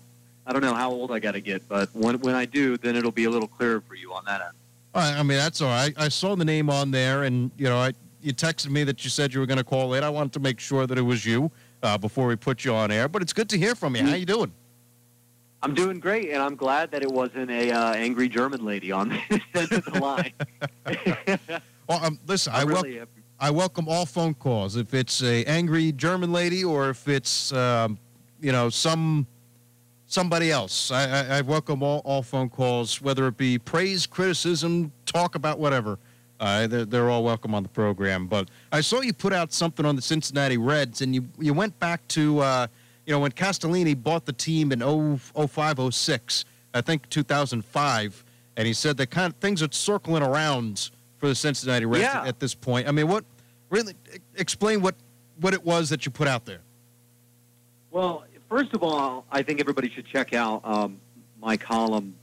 I 0.45 0.53
don't 0.53 0.63
know 0.63 0.75
how 0.75 0.91
old 0.91 1.13
I 1.13 1.21
got 1.21 1.33
to 1.33 1.41
get, 1.41 1.69
but 1.69 1.89
when, 1.95 2.19
when 2.21 2.35
I 2.35 2.45
do, 2.45 2.77
then 2.77 2.97
it'll 2.97 3.13
be 3.13 3.25
a 3.25 3.31
little 3.31 3.47
clearer 3.47 3.81
for 3.81 3.95
you 3.95 4.13
on 4.13 4.25
that 4.25 4.41
end. 4.41 4.55
I 4.95 5.23
mean, 5.23 5.39
that's 5.39 5.61
all 5.61 5.69
right. 5.69 5.95
I 5.97 6.09
saw 6.09 6.35
the 6.35 6.45
name 6.45 6.69
on 6.69 6.91
there, 6.91 7.23
and, 7.23 7.53
you 7.57 7.69
know, 7.69 7.79
I, 7.79 7.93
you 8.21 8.33
texted 8.33 8.71
me 8.71 8.85
that 8.85 9.05
you 9.05 9.11
said 9.11 9.33
you 9.33 9.41
were 9.41 9.47
going 9.47 9.59
to 9.59 9.65
call 9.65 9.95
in. 9.95 10.05
I 10.05 10.11
wanted 10.11 10.33
to 10.35 10.41
make 10.41 10.61
sure 10.61 10.87
that 10.87 10.99
it 10.99 11.03
was 11.03 11.25
you 11.25 11.51
uh, 11.83 11.99
before 11.99 12.27
we 12.27 12.37
put 12.37 12.65
you 12.65 12.75
on 12.75 12.91
air, 12.91 13.09
but 13.09 13.23
it's 13.23 13.33
good 13.33 13.49
to 13.51 13.59
hear 13.59 13.75
from 13.75 13.97
you. 13.97 14.05
How 14.05 14.15
you 14.15 14.27
doing? 14.27 14.53
I'm 15.63 15.75
doing 15.75 15.99
great, 15.99 16.31
and 16.31 16.41
I'm 16.41 16.55
glad 16.55 16.93
that 16.93 17.03
it 17.03 17.11
wasn't 17.11 17.51
a 17.51 17.73
uh, 17.73 17.93
angry 17.95 18.29
German 18.29 18.65
lady 18.65 18.93
on 18.93 19.09
the 19.31 19.41
end 19.55 19.73
of 19.73 19.85
the 19.85 19.99
line. 19.99 20.33
well, 21.89 22.05
um, 22.05 22.21
listen, 22.27 22.53
I, 22.53 22.61
I 22.61 22.63
really 22.63 23.01
I 23.41 23.51
welcome 23.51 23.89
all 23.89 24.07
phone 24.07 24.35
calls. 24.35 24.77
If 24.77 24.95
it's 24.95 25.23
a 25.23 25.45
angry 25.45 25.93
German 25.93 26.33
lady 26.33 26.65
or 26.65 26.91
if 26.91 27.09
it's 27.09 27.53
um, 27.53 27.99
you 28.41 28.53
know 28.53 28.71
some 28.71 29.27
somebody 30.07 30.51
else, 30.51 30.91
I, 30.91 31.05
I, 31.05 31.39
I, 31.39 31.41
welcome 31.43 31.83
all, 31.83 32.01
all 32.05 32.23
phone 32.23 32.49
calls, 32.49 33.03
whether 33.03 33.27
it 33.27 33.37
be 33.37 33.59
praise, 33.59 34.07
criticism, 34.07 34.91
talk 35.07 35.35
about 35.35 35.59
whatever. 35.59 35.99
Uh, 36.41 36.67
they're, 36.67 36.85
they're 36.85 37.11
all 37.11 37.25
welcome 37.25 37.55
on 37.55 37.63
the 37.63 37.69
program. 37.69 38.27
But 38.27 38.49
I 38.71 38.81
saw 38.81 39.01
you 39.01 39.13
put 39.13 39.33
out 39.33 39.53
something 39.53 39.85
on 39.85 39.97
the 39.97 40.03
Cincinnati 40.03 40.57
Reds, 40.57 41.03
and 41.03 41.15
you 41.15 41.27
you 41.39 41.53
went 41.53 41.79
back 41.79 42.07
to 42.09 42.41
uh, 42.41 42.67
you 43.07 43.13
know 43.13 43.21
when 43.21 43.33
Castellini 43.33 44.01
bought 44.01 44.25
the 44.25 44.33
team 44.33 44.73
in 44.73 44.81
05, 45.19 45.95
06, 45.95 46.45
I 46.75 46.81
think 46.81 47.09
2005, 47.09 48.25
and 48.57 48.67
he 48.67 48.73
said 48.73 48.97
that 48.99 49.11
kind 49.11 49.33
of 49.33 49.39
things 49.41 49.63
are 49.63 49.73
circling 49.73 50.23
around 50.23 50.91
for 51.19 51.29
the 51.29 51.35
Cincinnati 51.35 51.87
Reds 51.87 52.03
yeah. 52.03 52.25
at 52.25 52.39
this 52.39 52.55
point. 52.55 52.89
I 52.89 52.93
mean, 52.93 53.09
what 53.09 53.25
really 53.71 53.95
explain 54.37 54.81
what 54.81 54.95
what 55.41 55.55
it 55.55 55.65
was 55.65 55.89
that 55.91 56.07
you 56.07 56.13
put 56.13 56.29
out 56.29 56.45
there? 56.45 56.61
Well, 57.91 58.25
first 58.49 58.75
of 58.75 58.83
all, 58.83 59.25
I 59.31 59.43
think 59.43 59.61
everybody 59.61 59.91
should 59.91 60.07
check 60.07 60.35
out 60.35 60.61
um, 60.65 61.01
my 61.41 61.57
column 61.57 62.15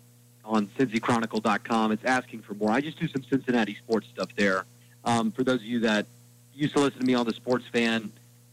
on 0.45 0.67
CincyChronicle.com. 0.77 1.91
It's 1.91 2.05
asking 2.05 2.41
for 2.41 2.53
more. 2.53 2.71
I 2.71 2.81
just 2.81 2.99
do 2.99 3.07
some 3.07 3.23
Cincinnati 3.23 3.75
sports 3.75 4.07
stuff 4.07 4.29
there. 4.35 4.65
Um, 5.03 5.31
for 5.31 5.43
those 5.43 5.59
of 5.59 5.65
you 5.65 5.79
that 5.81 6.05
used 6.53 6.75
to 6.75 6.81
listen 6.81 6.99
to 6.99 7.05
me 7.05 7.13
on 7.13 7.25
the 7.25 7.33
Sports 7.33 7.65
Fan, 7.67 8.11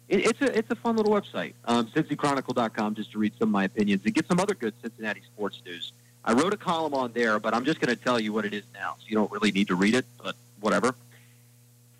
it, 0.08 0.26
it's 0.26 0.40
a 0.40 0.58
it's 0.58 0.70
a 0.70 0.76
fun 0.76 0.96
little 0.96 1.12
website. 1.12 1.54
Um, 1.64 1.86
CincyChronicle.com 1.88 2.94
just 2.94 3.12
to 3.12 3.18
read 3.18 3.32
some 3.38 3.48
of 3.48 3.52
my 3.52 3.64
opinions 3.64 4.02
and 4.04 4.14
get 4.14 4.26
some 4.26 4.40
other 4.40 4.54
good 4.54 4.74
Cincinnati 4.82 5.22
sports 5.22 5.60
news. 5.64 5.92
I 6.24 6.34
wrote 6.34 6.52
a 6.52 6.56
column 6.56 6.94
on 6.94 7.12
there, 7.12 7.40
but 7.40 7.52
I'm 7.54 7.64
just 7.64 7.80
going 7.80 7.94
to 7.96 8.00
tell 8.00 8.20
you 8.20 8.32
what 8.32 8.44
it 8.44 8.54
is 8.54 8.62
now, 8.72 8.94
so 8.98 9.04
you 9.08 9.16
don't 9.16 9.30
really 9.32 9.50
need 9.50 9.68
to 9.68 9.74
read 9.74 9.94
it. 9.94 10.04
But 10.22 10.36
whatever. 10.60 10.94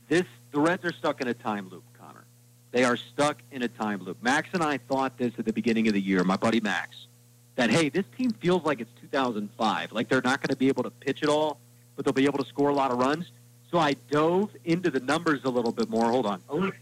This 0.08 0.24
the 0.52 0.60
Reds 0.60 0.84
are 0.84 0.92
stuck 0.92 1.20
in 1.20 1.28
a 1.28 1.34
time 1.34 1.68
loop, 1.70 1.84
Connor. 1.98 2.24
They 2.70 2.84
are 2.84 2.96
stuck 2.96 3.38
in 3.50 3.62
a 3.62 3.68
time 3.68 4.02
loop. 4.02 4.22
Max 4.22 4.48
and 4.52 4.62
I 4.62 4.78
thought 4.78 5.16
this 5.16 5.32
at 5.38 5.44
the 5.44 5.52
beginning 5.52 5.88
of 5.88 5.94
the 5.94 6.00
year. 6.00 6.22
My 6.24 6.36
buddy 6.36 6.60
Max, 6.60 7.06
that 7.56 7.70
hey, 7.70 7.88
this 7.88 8.04
team 8.16 8.30
feels 8.32 8.64
like 8.64 8.80
it's 8.80 8.90
2005. 9.00 9.92
Like 9.92 10.08
they're 10.08 10.22
not 10.22 10.40
going 10.40 10.48
to 10.48 10.56
be 10.56 10.68
able 10.68 10.82
to 10.84 10.90
pitch 10.90 11.22
it 11.22 11.28
all, 11.28 11.58
but 11.96 12.04
they'll 12.04 12.12
be 12.12 12.24
able 12.24 12.38
to 12.38 12.48
score 12.48 12.70
a 12.70 12.74
lot 12.74 12.90
of 12.90 12.98
runs. 12.98 13.30
So 13.70 13.78
I 13.78 13.94
dove 14.10 14.50
into 14.64 14.90
the 14.90 15.00
numbers 15.00 15.44
a 15.44 15.48
little 15.48 15.72
bit 15.72 15.88
more. 15.88 16.10
Hold 16.10 16.26
on, 16.26 16.42
Alexa, 16.48 16.78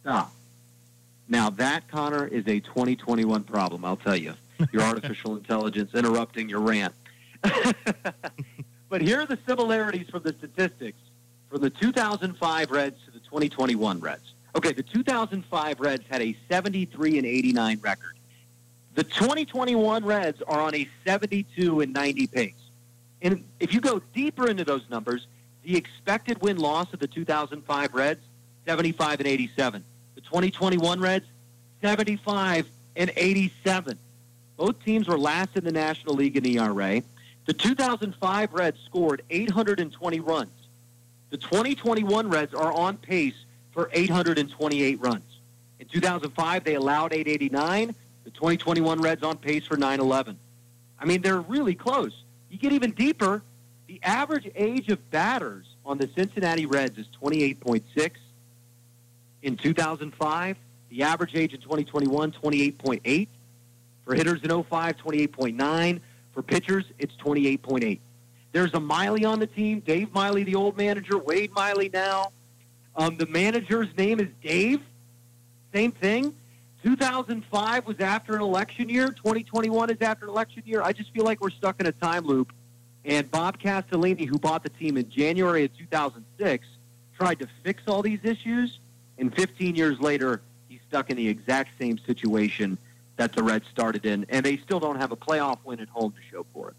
stop. 0.00 0.32
Now 1.28 1.50
that 1.50 1.88
Connor 1.88 2.26
is 2.26 2.46
a 2.46 2.60
2021 2.60 3.44
problem. 3.44 3.84
I'll 3.84 3.96
tell 3.96 4.16
you 4.16 4.34
your 4.72 4.82
artificial 4.82 5.36
intelligence 5.36 5.94
interrupting 5.94 6.48
your 6.48 6.60
rant. 6.60 6.94
but 8.88 9.02
here 9.02 9.20
are 9.20 9.26
the 9.26 9.38
similarities 9.46 10.08
from 10.08 10.22
the 10.22 10.32
statistics 10.32 10.98
from 11.50 11.60
the 11.60 11.70
2005 11.70 12.70
Reds 12.70 12.96
to 13.06 13.10
the 13.10 13.20
2021 13.20 14.00
Reds. 14.00 14.34
Okay, 14.56 14.72
the 14.72 14.82
2005 14.82 15.80
Reds 15.80 16.04
had 16.08 16.22
a 16.22 16.36
73 16.48 17.18
and 17.18 17.26
89 17.26 17.80
record. 17.80 18.14
The 18.94 19.02
2021 19.04 20.04
Reds 20.04 20.40
are 20.42 20.60
on 20.60 20.74
a 20.74 20.88
72 21.04 21.80
and 21.80 21.92
90 21.92 22.26
pace. 22.28 22.52
And 23.22 23.44
if 23.58 23.74
you 23.74 23.80
go 23.80 24.00
deeper 24.12 24.48
into 24.48 24.64
those 24.64 24.88
numbers, 24.88 25.26
the 25.62 25.76
expected 25.76 26.40
win 26.42 26.58
loss 26.58 26.92
of 26.92 27.00
the 27.00 27.08
2005 27.08 27.94
Reds, 27.94 28.20
75 28.66 29.20
and 29.20 29.26
87. 29.26 29.84
The 30.14 30.20
2021 30.20 31.00
Reds, 31.00 31.26
75 31.80 32.68
and 32.96 33.10
87. 33.16 33.98
Both 34.56 34.84
teams 34.84 35.08
were 35.08 35.18
last 35.18 35.56
in 35.56 35.64
the 35.64 35.72
National 35.72 36.14
League 36.14 36.36
in 36.36 36.46
ERA. 36.46 37.02
The 37.46 37.52
2005 37.52 38.54
Reds 38.54 38.78
scored 38.84 39.22
820 39.28 40.20
runs. 40.20 40.52
The 41.30 41.36
2021 41.36 42.30
Reds 42.30 42.54
are 42.54 42.72
on 42.72 42.96
pace 42.96 43.34
for 43.72 43.90
828 43.92 45.00
runs. 45.00 45.24
In 45.80 45.86
2005, 45.88 46.62
they 46.62 46.74
allowed 46.74 47.12
889. 47.12 47.94
The 48.24 48.30
2021 48.30 49.00
Reds 49.00 49.22
on 49.22 49.36
pace 49.36 49.66
for 49.66 49.76
911. 49.76 50.38
I 50.98 51.04
mean, 51.04 51.22
they're 51.22 51.40
really 51.40 51.74
close. 51.74 52.24
You 52.50 52.58
get 52.58 52.72
even 52.72 52.92
deeper. 52.92 53.42
The 53.86 54.00
average 54.02 54.50
age 54.54 54.88
of 54.88 55.10
batters 55.10 55.66
on 55.84 55.98
the 55.98 56.08
Cincinnati 56.16 56.66
Reds 56.66 56.98
is 56.98 57.06
28.6. 57.22 58.10
In 59.42 59.56
2005, 59.56 60.56
the 60.88 61.02
average 61.02 61.34
age 61.34 61.52
in 61.52 61.60
2021, 61.60 62.32
28.8. 62.32 63.28
For 64.04 64.14
hitters 64.14 64.42
in 64.42 64.50
05, 64.50 64.96
28.9. 64.96 66.00
For 66.32 66.42
pitchers, 66.42 66.84
it's 66.98 67.14
28.8. 67.16 68.00
There's 68.52 68.72
a 68.74 68.80
Miley 68.80 69.24
on 69.24 69.40
the 69.40 69.46
team, 69.46 69.80
Dave 69.80 70.12
Miley, 70.14 70.44
the 70.44 70.54
old 70.54 70.76
manager, 70.76 71.18
Wade 71.18 71.52
Miley 71.52 71.90
now. 71.92 72.30
Um, 72.96 73.16
the 73.16 73.26
manager's 73.26 73.88
name 73.96 74.20
is 74.20 74.28
Dave. 74.42 74.80
Same 75.72 75.90
thing. 75.90 76.34
2005 76.84 77.86
was 77.86 77.98
after 78.00 78.34
an 78.34 78.42
election 78.42 78.90
year. 78.90 79.08
2021 79.08 79.88
is 79.88 79.96
after 80.02 80.26
an 80.26 80.30
election 80.30 80.62
year. 80.66 80.82
I 80.82 80.92
just 80.92 81.10
feel 81.12 81.24
like 81.24 81.40
we're 81.40 81.48
stuck 81.48 81.80
in 81.80 81.86
a 81.86 81.92
time 81.92 82.26
loop. 82.26 82.52
And 83.06 83.30
Bob 83.30 83.58
Castellini, 83.58 84.26
who 84.26 84.38
bought 84.38 84.62
the 84.62 84.68
team 84.68 84.98
in 84.98 85.08
January 85.08 85.64
of 85.64 85.76
2006, 85.78 86.66
tried 87.16 87.38
to 87.38 87.48
fix 87.62 87.82
all 87.86 88.02
these 88.02 88.20
issues. 88.22 88.78
And 89.16 89.34
15 89.34 89.74
years 89.74 89.98
later, 89.98 90.42
he's 90.68 90.80
stuck 90.86 91.08
in 91.08 91.16
the 91.16 91.26
exact 91.26 91.70
same 91.78 91.96
situation 91.98 92.76
that 93.16 93.32
the 93.32 93.42
Reds 93.42 93.66
started 93.68 94.04
in. 94.04 94.26
And 94.28 94.44
they 94.44 94.58
still 94.58 94.80
don't 94.80 95.00
have 95.00 95.10
a 95.10 95.16
playoff 95.16 95.58
win 95.64 95.80
at 95.80 95.88
home 95.88 96.12
to 96.12 96.18
show 96.30 96.44
for 96.52 96.68
it. 96.68 96.76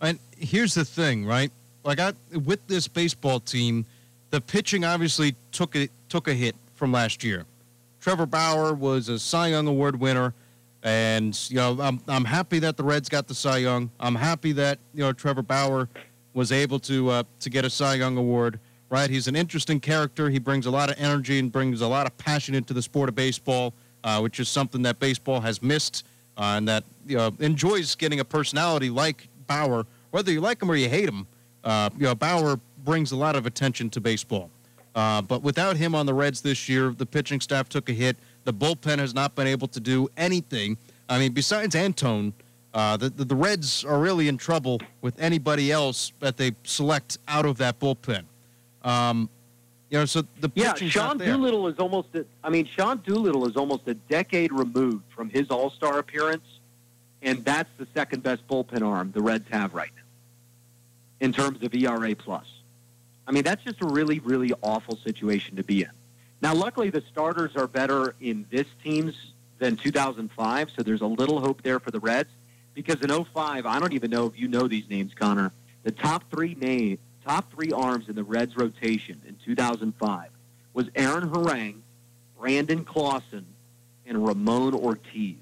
And 0.00 0.20
here's 0.38 0.74
the 0.74 0.84
thing, 0.84 1.26
right? 1.26 1.50
Like 1.82 1.98
I, 1.98 2.12
with 2.44 2.64
this 2.68 2.86
baseball 2.86 3.40
team, 3.40 3.86
the 4.30 4.40
pitching 4.40 4.84
obviously 4.84 5.34
took 5.50 5.74
a 5.74 5.88
took 6.08 6.28
a 6.28 6.34
hit 6.34 6.54
from 6.74 6.92
last 6.92 7.24
year. 7.24 7.44
Trevor 8.06 8.26
Bauer 8.26 8.72
was 8.72 9.08
a 9.08 9.18
Cy 9.18 9.48
Young 9.48 9.66
Award 9.66 9.98
winner, 9.98 10.32
and 10.84 11.36
you 11.50 11.56
know 11.56 11.76
I'm 11.80 12.00
I'm 12.06 12.24
happy 12.24 12.60
that 12.60 12.76
the 12.76 12.84
Reds 12.84 13.08
got 13.08 13.26
the 13.26 13.34
Cy 13.34 13.56
Young. 13.56 13.90
I'm 13.98 14.14
happy 14.14 14.52
that 14.52 14.78
you 14.94 15.00
know 15.00 15.12
Trevor 15.12 15.42
Bauer 15.42 15.88
was 16.32 16.52
able 16.52 16.78
to 16.78 17.10
uh, 17.10 17.22
to 17.40 17.50
get 17.50 17.64
a 17.64 17.68
Cy 17.68 17.94
Young 17.94 18.16
Award. 18.16 18.60
Right, 18.90 19.10
he's 19.10 19.26
an 19.26 19.34
interesting 19.34 19.80
character. 19.80 20.30
He 20.30 20.38
brings 20.38 20.66
a 20.66 20.70
lot 20.70 20.88
of 20.88 20.94
energy 21.00 21.40
and 21.40 21.50
brings 21.50 21.80
a 21.80 21.88
lot 21.88 22.06
of 22.06 22.16
passion 22.16 22.54
into 22.54 22.72
the 22.72 22.80
sport 22.80 23.08
of 23.08 23.16
baseball, 23.16 23.74
uh, 24.04 24.20
which 24.20 24.38
is 24.38 24.48
something 24.48 24.82
that 24.82 25.00
baseball 25.00 25.40
has 25.40 25.60
missed, 25.60 26.06
uh, 26.38 26.54
and 26.56 26.68
that 26.68 26.84
you 27.08 27.16
know 27.16 27.34
enjoys 27.40 27.96
getting 27.96 28.20
a 28.20 28.24
personality 28.24 28.88
like 28.88 29.26
Bauer, 29.48 29.84
whether 30.12 30.30
you 30.30 30.40
like 30.40 30.62
him 30.62 30.70
or 30.70 30.76
you 30.76 30.88
hate 30.88 31.08
him. 31.08 31.26
Uh, 31.64 31.90
you 31.98 32.04
know, 32.04 32.14
Bauer 32.14 32.60
brings 32.84 33.10
a 33.10 33.16
lot 33.16 33.34
of 33.34 33.46
attention 33.46 33.90
to 33.90 34.00
baseball. 34.00 34.48
Uh, 34.96 35.20
but 35.20 35.42
without 35.42 35.76
him 35.76 35.94
on 35.94 36.06
the 36.06 36.14
Reds 36.14 36.40
this 36.40 36.70
year, 36.70 36.90
the 36.90 37.04
pitching 37.04 37.38
staff 37.40 37.68
took 37.68 37.90
a 37.90 37.92
hit. 37.92 38.16
The 38.44 38.54
bullpen 38.54 38.98
has 38.98 39.12
not 39.12 39.34
been 39.34 39.46
able 39.46 39.68
to 39.68 39.78
do 39.78 40.08
anything. 40.16 40.78
I 41.10 41.18
mean, 41.18 41.32
besides 41.32 41.74
Antone, 41.76 42.32
uh, 42.72 42.96
the, 42.96 43.10
the, 43.10 43.26
the 43.26 43.36
Reds 43.36 43.84
are 43.84 44.00
really 44.00 44.26
in 44.26 44.38
trouble 44.38 44.80
with 45.02 45.20
anybody 45.20 45.70
else 45.70 46.12
that 46.20 46.38
they 46.38 46.52
select 46.64 47.18
out 47.28 47.44
of 47.44 47.58
that 47.58 47.78
bullpen. 47.78 48.24
Um, 48.82 49.28
you 49.90 49.98
know, 49.98 50.06
so 50.06 50.22
the 50.40 50.50
yeah, 50.54 50.74
Sean 50.74 51.18
Doolittle 51.18 51.68
is 51.68 51.78
almost. 51.78 52.08
A, 52.14 52.24
I 52.42 52.50
mean, 52.50 52.66
Sean 52.66 53.00
Doolittle 53.06 53.46
is 53.46 53.56
almost 53.56 53.86
a 53.86 53.94
decade 53.94 54.50
removed 54.50 55.04
from 55.14 55.28
his 55.30 55.48
All 55.48 55.70
Star 55.70 55.98
appearance, 55.98 56.44
and 57.22 57.44
that's 57.44 57.70
the 57.76 57.86
second 57.94 58.22
best 58.22 58.46
bullpen 58.48 58.82
arm 58.84 59.12
the 59.14 59.22
Reds 59.22 59.46
have 59.50 59.74
right 59.74 59.90
now 59.94 60.02
in 61.20 61.32
terms 61.32 61.62
of 61.62 61.72
ERA 61.74 62.16
plus. 62.16 62.46
I 63.26 63.32
mean, 63.32 63.42
that's 63.42 63.64
just 63.64 63.82
a 63.82 63.86
really, 63.86 64.20
really 64.20 64.52
awful 64.62 64.96
situation 64.96 65.56
to 65.56 65.64
be 65.64 65.82
in. 65.82 65.90
Now, 66.40 66.54
luckily, 66.54 66.90
the 66.90 67.02
starters 67.10 67.56
are 67.56 67.66
better 67.66 68.14
in 68.20 68.46
this 68.50 68.66
team's 68.84 69.32
than 69.58 69.76
2005, 69.76 70.70
so 70.70 70.82
there's 70.82 71.00
a 71.00 71.06
little 71.06 71.40
hope 71.40 71.62
there 71.62 71.80
for 71.80 71.90
the 71.90 72.00
Reds. 72.00 72.30
Because 72.74 73.00
in 73.00 73.08
05, 73.08 73.64
I 73.64 73.80
don't 73.80 73.94
even 73.94 74.10
know 74.10 74.26
if 74.26 74.38
you 74.38 74.48
know 74.48 74.68
these 74.68 74.88
names, 74.90 75.14
Connor. 75.14 75.50
The 75.82 75.92
top 75.92 76.24
three 76.30 76.54
name, 76.54 76.98
top 77.24 77.50
three 77.50 77.72
arms 77.72 78.08
in 78.08 78.14
the 78.14 78.24
Reds 78.24 78.56
rotation 78.56 79.20
in 79.26 79.36
2005 79.44 80.28
was 80.74 80.86
Aaron 80.94 81.30
Harang, 81.30 81.80
Brandon 82.38 82.84
Claussen, 82.84 83.44
and 84.04 84.26
Ramon 84.26 84.74
Ortiz. 84.74 85.36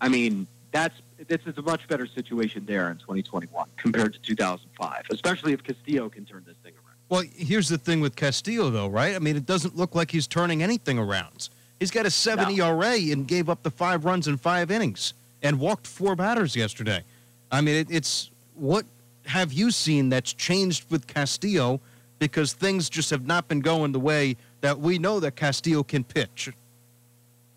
I 0.00 0.08
mean, 0.08 0.46
that's 0.70 0.94
this 1.28 1.40
is 1.46 1.56
a 1.58 1.62
much 1.62 1.86
better 1.88 2.06
situation 2.06 2.64
there 2.66 2.90
in 2.90 2.98
2021 2.98 3.68
compared 3.76 4.12
to 4.14 4.18
2005, 4.20 5.04
especially 5.10 5.52
if 5.52 5.62
Castillo 5.62 6.08
can 6.08 6.24
turn 6.24 6.42
this 6.46 6.56
thing 6.62 6.72
around. 6.74 6.96
Well, 7.08 7.24
here's 7.36 7.68
the 7.68 7.78
thing 7.78 8.00
with 8.00 8.16
Castillo, 8.16 8.70
though, 8.70 8.88
right? 8.88 9.14
I 9.14 9.18
mean, 9.18 9.36
it 9.36 9.46
doesn't 9.46 9.76
look 9.76 9.94
like 9.94 10.10
he's 10.10 10.26
turning 10.26 10.62
anything 10.62 10.98
around. 10.98 11.48
He's 11.78 11.90
got 11.90 12.06
a 12.06 12.10
7 12.10 12.56
no. 12.56 12.68
ERA 12.68 12.94
and 13.12 13.26
gave 13.26 13.48
up 13.48 13.62
the 13.62 13.70
five 13.70 14.04
runs 14.04 14.28
in 14.28 14.36
five 14.36 14.70
innings 14.70 15.14
and 15.42 15.58
walked 15.58 15.86
four 15.86 16.16
batters 16.16 16.54
yesterday. 16.56 17.02
I 17.50 17.60
mean, 17.60 17.74
it, 17.74 17.88
it's 17.90 18.30
what 18.54 18.86
have 19.26 19.52
you 19.52 19.70
seen 19.70 20.08
that's 20.08 20.32
changed 20.32 20.90
with 20.90 21.06
Castillo 21.06 21.80
because 22.18 22.52
things 22.52 22.88
just 22.88 23.10
have 23.10 23.26
not 23.26 23.48
been 23.48 23.60
going 23.60 23.92
the 23.92 24.00
way 24.00 24.36
that 24.60 24.78
we 24.78 24.98
know 24.98 25.20
that 25.20 25.36
Castillo 25.36 25.82
can 25.82 26.04
pitch? 26.04 26.50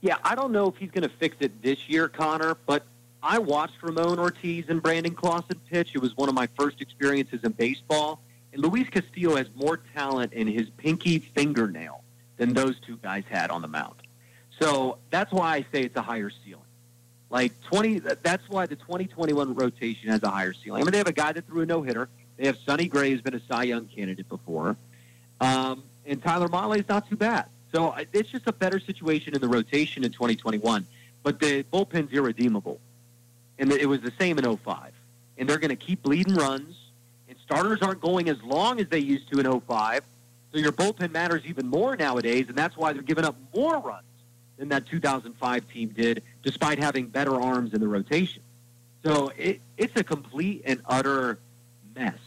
Yeah, 0.01 0.17
I 0.23 0.35
don't 0.35 0.51
know 0.51 0.67
if 0.67 0.75
he's 0.77 0.91
going 0.91 1.03
to 1.03 1.15
fix 1.17 1.37
it 1.39 1.61
this 1.61 1.87
year, 1.87 2.07
Connor, 2.07 2.57
but 2.65 2.83
I 3.27 3.39
watched 3.39 3.81
Ramon 3.81 4.19
Ortiz 4.19 4.65
and 4.69 4.83
Brandon 4.83 5.15
Claussen 5.15 5.57
pitch. 5.67 5.95
It 5.95 5.97
was 5.99 6.15
one 6.15 6.29
of 6.29 6.35
my 6.35 6.47
first 6.59 6.79
experiences 6.79 7.43
in 7.43 7.53
baseball. 7.53 8.21
And 8.53 8.61
Luis 8.61 8.87
Castillo 8.87 9.35
has 9.35 9.47
more 9.55 9.77
talent 9.95 10.33
in 10.33 10.45
his 10.45 10.69
pinky 10.77 11.17
fingernail 11.17 12.03
than 12.37 12.53
those 12.53 12.79
two 12.81 12.97
guys 12.97 13.23
had 13.27 13.49
on 13.49 13.63
the 13.63 13.67
mound. 13.67 13.95
So 14.59 14.99
that's 15.09 15.31
why 15.31 15.55
I 15.55 15.61
say 15.71 15.81
it's 15.81 15.95
a 15.95 16.03
higher 16.03 16.29
ceiling. 16.29 16.61
Like 17.31 17.59
20, 17.63 17.97
that's 18.21 18.47
why 18.47 18.67
the 18.67 18.75
2021 18.75 19.55
rotation 19.55 20.11
has 20.11 20.21
a 20.21 20.29
higher 20.29 20.53
ceiling. 20.53 20.83
I 20.83 20.85
mean, 20.85 20.91
they 20.91 20.99
have 20.99 21.07
a 21.07 21.11
guy 21.11 21.31
that 21.31 21.47
threw 21.47 21.63
a 21.63 21.65
no 21.65 21.81
hitter. 21.81 22.07
They 22.37 22.45
have 22.45 22.57
Sonny 22.59 22.87
Gray, 22.87 23.09
who's 23.09 23.21
been 23.21 23.33
a 23.33 23.41
Cy 23.47 23.63
Young 23.63 23.87
candidate 23.87 24.29
before. 24.29 24.77
Um, 25.41 25.81
and 26.05 26.21
Tyler 26.21 26.47
Mahle 26.47 26.77
is 26.77 26.87
not 26.87 27.09
too 27.09 27.15
bad. 27.15 27.47
So 27.73 27.95
it's 28.13 28.29
just 28.29 28.45
a 28.45 28.53
better 28.53 28.79
situation 28.79 29.33
in 29.33 29.41
the 29.41 29.47
rotation 29.47 30.03
in 30.03 30.11
2021. 30.11 30.85
But 31.23 31.39
the 31.39 31.63
bullpen's 31.63 32.13
irredeemable 32.13 32.79
and 33.59 33.71
it 33.71 33.87
was 33.87 34.01
the 34.01 34.11
same 34.19 34.37
in 34.37 34.57
05. 34.57 34.91
And 35.37 35.49
they're 35.49 35.59
going 35.59 35.69
to 35.69 35.75
keep 35.75 36.03
bleeding 36.03 36.35
runs, 36.35 36.75
and 37.27 37.37
starters 37.43 37.81
aren't 37.81 38.01
going 38.01 38.29
as 38.29 38.41
long 38.43 38.79
as 38.79 38.87
they 38.87 38.99
used 38.99 39.31
to 39.31 39.39
in 39.39 39.61
05. 39.61 40.03
So 40.51 40.59
your 40.59 40.71
bullpen 40.71 41.11
matters 41.11 41.43
even 41.45 41.67
more 41.67 41.95
nowadays, 41.95 42.45
and 42.47 42.57
that's 42.57 42.77
why 42.77 42.93
they're 42.93 43.01
giving 43.01 43.25
up 43.25 43.35
more 43.53 43.79
runs 43.79 44.05
than 44.57 44.69
that 44.69 44.85
2005 44.85 45.69
team 45.69 45.89
did, 45.89 46.23
despite 46.43 46.79
having 46.79 47.07
better 47.07 47.39
arms 47.39 47.73
in 47.73 47.81
the 47.81 47.87
rotation. 47.87 48.41
So 49.03 49.31
it, 49.37 49.59
it's 49.77 49.99
a 49.99 50.03
complete 50.03 50.63
and 50.65 50.81
utter 50.85 51.39
mess. 51.95 52.17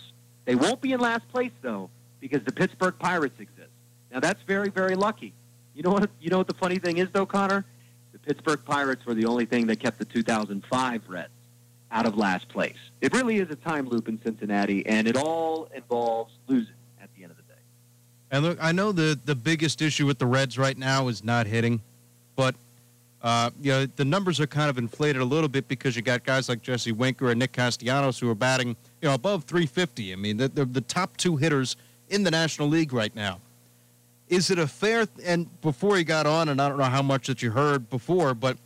They 0.45 0.55
won't 0.55 0.81
be 0.81 0.93
in 0.93 1.01
last 1.01 1.29
place 1.31 1.53
though, 1.63 1.91
because 2.21 2.43
the 2.45 2.53
Pittsburgh 2.53 2.95
Pirates 2.99 3.41
exist. 3.41 3.71
Now 4.13 4.21
that's 4.21 4.43
very, 4.43 4.69
very 4.69 4.95
lucky. 4.95 5.33
You 5.75 5.83
know 5.83 5.91
what? 5.91 6.11
You 6.21 6.31
know 6.31 6.39
what 6.39 6.49
the 6.49 6.55
funny 6.55 6.79
thing 6.79 6.99
is 6.99 7.09
though, 7.13 7.27
Connor? 7.27 7.65
Pittsburgh 8.29 8.63
Pirates 8.63 9.07
were 9.07 9.15
the 9.15 9.25
only 9.25 9.47
thing 9.47 9.67
that 9.69 9.81
kept 9.81 9.99
the 9.99 10.05
2005 10.05 11.03
Reds 11.09 11.31
out 11.91 12.05
of 12.05 12.19
last 12.19 12.47
place. 12.51 12.77
It 13.01 13.15
really 13.15 13.39
is 13.39 13.49
a 13.49 13.57
time 13.57 13.89
loop 13.89 14.07
in 14.07 14.21
Cincinnati, 14.23 14.85
and 14.87 15.09
it 15.09 15.17
all 15.17 15.71
involves 15.75 16.35
losing 16.47 16.75
at 17.03 17.09
the 17.17 17.23
end 17.23 17.31
of 17.31 17.39
the 17.39 17.43
day. 17.45 17.59
And 18.31 18.45
look, 18.45 18.59
I 18.61 18.71
know 18.73 18.93
the 18.93 19.19
the 19.25 19.35
biggest 19.35 19.81
issue 19.81 20.05
with 20.05 20.19
the 20.19 20.27
Reds 20.27 20.59
right 20.59 20.77
now 20.77 21.09
is 21.09 21.25
not 21.25 21.47
hitting, 21.47 21.81
but 22.37 22.55
uh, 23.23 23.49
you 23.63 23.73
know 23.73 23.87
the 23.87 24.05
numbers 24.05 24.41
are 24.41 24.47
kind 24.47 24.69
of 24.69 24.77
inflated 24.77 25.23
a 25.23 25.25
little 25.25 25.49
bit 25.49 25.67
because 25.67 25.97
you 25.97 26.03
got 26.03 26.23
guys 26.23 26.51
like 26.51 26.61
Jesse 26.61 26.93
Winker 26.93 27.31
and 27.31 27.39
Nick 27.39 27.53
Castellanos 27.53 28.19
who 28.19 28.29
are 28.29 28.35
batting 28.35 28.77
you 29.01 29.09
know 29.09 29.15
above 29.15 29.45
350. 29.45 30.13
I 30.13 30.17
mean, 30.17 30.37
they're, 30.37 30.49
they're 30.49 30.67
the 30.67 30.83
top 30.83 31.17
two 31.17 31.39
hitters 31.39 31.77
in 32.11 32.25
the 32.25 32.31
National 32.31 32.69
League 32.69 32.93
right 32.93 33.15
now 33.15 33.41
is 34.29 34.51
it 34.51 34.59
a 34.59 34.67
fair 34.67 35.07
and 35.25 35.61
before 35.61 35.97
he 35.97 36.05
got 36.05 36.27
on 36.27 36.49
and 36.49 36.61
i 36.61 36.69
don't 36.69 36.79
know 36.79 36.85
how 36.85 37.03
much 37.03 37.27
that 37.27 37.43
you 37.43 37.51
heard 37.51 37.89
before 37.89 38.35
but 38.35 38.57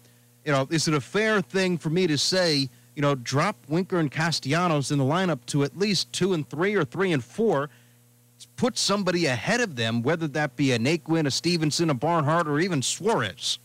you 0.44 0.53
know 0.53 0.66
is 0.70 0.88
it 0.88 0.94
a 0.94 1.01
fair 1.01 1.40
thing 1.40 1.79
for 1.79 1.90
me 1.90 2.07
to 2.07 2.18
say 2.18 2.68
you 2.94 3.03
know 3.03 3.14
drop 3.14 3.57
winker 3.68 3.98
and 3.98 4.11
castellanos 4.11 4.90
in 4.90 4.98
the 4.98 5.05
lineup 5.05 5.44
to 5.46 5.64
at 5.64 5.77
least 5.79 6.12
two 6.12 6.33
and 6.33 6.48
three 6.48 6.75
or 6.75 6.85
three 6.85 7.12
and 7.12 7.25
four 7.25 7.70
put 8.57 8.77
somebody 8.77 9.27
ahead 9.27 9.61
of 9.61 9.77
them 9.77 10.03
whether 10.03 10.29
that 10.29 10.57
be 10.57 10.72
a 10.72 10.79
naquin 10.79 11.27
a 11.27 11.31
stephenson 11.31 11.90
a 11.90 11.94
barnhart 11.94 12.46
or 12.48 12.59
even 12.59 12.83
suarez? 12.83 13.59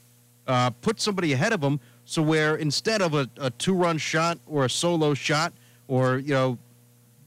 Uh, 0.46 0.70
put 0.70 1.02
somebody 1.02 1.34
ahead 1.34 1.52
of 1.52 1.60
them 1.60 1.80
so 2.06 2.22
where 2.22 2.56
instead 2.56 3.02
of 3.02 3.14
a, 3.14 3.30
a 3.38 3.50
two-run 3.52 3.98
shot 3.98 4.40
or 4.46 4.64
a 4.64 4.70
solo 4.70 5.14
shot 5.14 5.52
or 5.90 6.20
you 6.20 6.34
know 6.34 6.58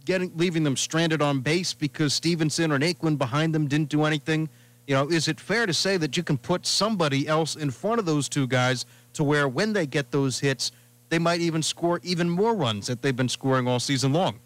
getting 0.06 0.32
leaving 0.36 0.62
them 0.64 0.76
stranded 0.76 1.20
on 1.20 1.40
base 1.40 1.74
because 1.74 2.14
stephenson 2.14 2.72
or 2.72 2.78
naquin 2.78 3.18
behind 3.18 3.54
them 3.54 3.66
didn't 3.66 3.90
do 3.90 4.04
anything 4.04 4.48
you 4.90 4.96
know, 4.96 5.08
is 5.08 5.28
it 5.28 5.38
fair 5.38 5.66
to 5.66 5.72
say 5.72 5.96
that 5.98 6.16
you 6.16 6.24
can 6.24 6.36
put 6.36 6.66
somebody 6.66 7.28
else 7.28 7.54
in 7.54 7.70
front 7.70 8.00
of 8.00 8.06
those 8.06 8.28
two 8.28 8.48
guys 8.48 8.86
to 9.12 9.22
where 9.22 9.46
when 9.46 9.72
they 9.72 9.86
get 9.86 10.10
those 10.10 10.40
hits, 10.40 10.72
they 11.10 11.18
might 11.20 11.40
even 11.40 11.62
score 11.62 12.00
even 12.02 12.28
more 12.28 12.56
runs 12.56 12.88
that 12.88 13.00
they've 13.00 13.14
been 13.14 13.28
scoring 13.28 13.68
all 13.68 13.78
season 13.78 14.12
long. 14.12 14.40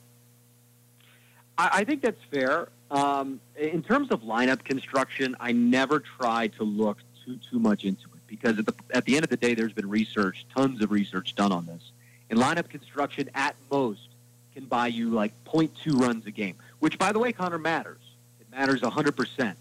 I, 1.57 1.83
think 1.85 2.03
that's 2.03 2.23
fair. 2.31 2.69
Um, 2.91 3.41
in 3.57 3.83
terms 3.83 4.11
of 4.11 4.21
lineup 4.21 4.65
construction, 4.65 5.35
I 5.41 5.53
never 5.53 6.01
try 6.01 6.49
to 6.49 6.63
look 6.63 6.99
too 7.25 7.39
too 7.51 7.59
much 7.59 7.85
into 7.85 8.05
it 8.15 8.21
because 8.27 8.59
at 8.59 8.67
the 8.67 8.75
at 8.93 9.07
the 9.07 9.17
end 9.17 9.25
of 9.25 9.31
the 9.31 9.39
day, 9.39 9.55
there's 9.55 9.73
been 9.73 9.89
research, 9.89 10.45
tons 10.55 10.83
of 10.83 10.91
research 10.91 11.35
done 11.35 11.53
on 11.53 11.65
this. 11.65 11.93
And 12.29 12.39
lineup 12.39 12.69
construction, 12.69 13.31
at 13.35 13.57
most, 13.71 14.09
can 14.53 14.67
buy 14.67 14.89
you 14.89 15.09
like 15.09 15.33
0.2 15.47 15.99
runs 15.99 16.27
a 16.27 16.31
game, 16.31 16.57
which, 16.81 16.99
by 16.99 17.13
the 17.13 17.19
way, 17.19 17.33
Connor 17.33 17.59
matters. 17.59 18.01
It 18.41 18.51
matters 18.51 18.83
100%. 18.83 19.55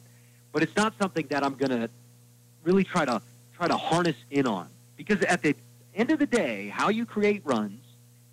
But 0.54 0.64
it's 0.64 0.76
not 0.78 0.94
something 0.98 1.28
that 1.32 1.44
I'm 1.44 1.56
going 1.56 1.72
to 1.72 1.90
really 2.64 2.86
try 2.86 3.04
to 3.04 3.22
try 3.56 3.68
to 3.68 3.76
harness 3.76 4.16
in 4.32 4.48
on 4.48 4.70
because 4.96 5.22
at 5.24 5.42
the 5.42 5.56
end 5.94 6.12
of 6.12 6.20
the 6.20 6.26
day, 6.26 6.70
how 6.70 6.90
you 6.90 7.06
create 7.06 7.42
runs 7.44 7.82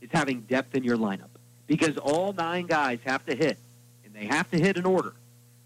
is 0.01 0.11
having 0.13 0.43
depth 0.43 0.77
in 0.77 0.85
your 0.85 0.97
lineup 0.97 1.31
because 1.67 1.97
all 1.99 2.33
nine 2.33 2.67
guys 2.67 2.99
have 3.05 3.25
to 3.27 3.35
hit, 3.35 3.59
and 4.05 4.15
they 4.15 4.27
have 4.27 4.51
to 4.51 4.59
hit 4.59 4.77
in 4.77 4.85
order. 4.85 5.15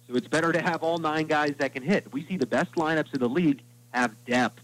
So 0.07 0.15
it's 0.17 0.29
better 0.29 0.53
to 0.53 0.61
have 0.61 0.83
all 0.83 0.99
nine 0.99 1.27
guys 1.27 1.55
that 1.59 1.73
can 1.73 1.83
hit. 1.83 2.13
We 2.13 2.25
see 2.25 2.37
the 2.37 2.47
best 2.47 2.73
lineups 2.73 3.13
in 3.15 3.21
the 3.21 3.29
league 3.29 3.63
have 3.93 4.13
depth. 4.27 4.61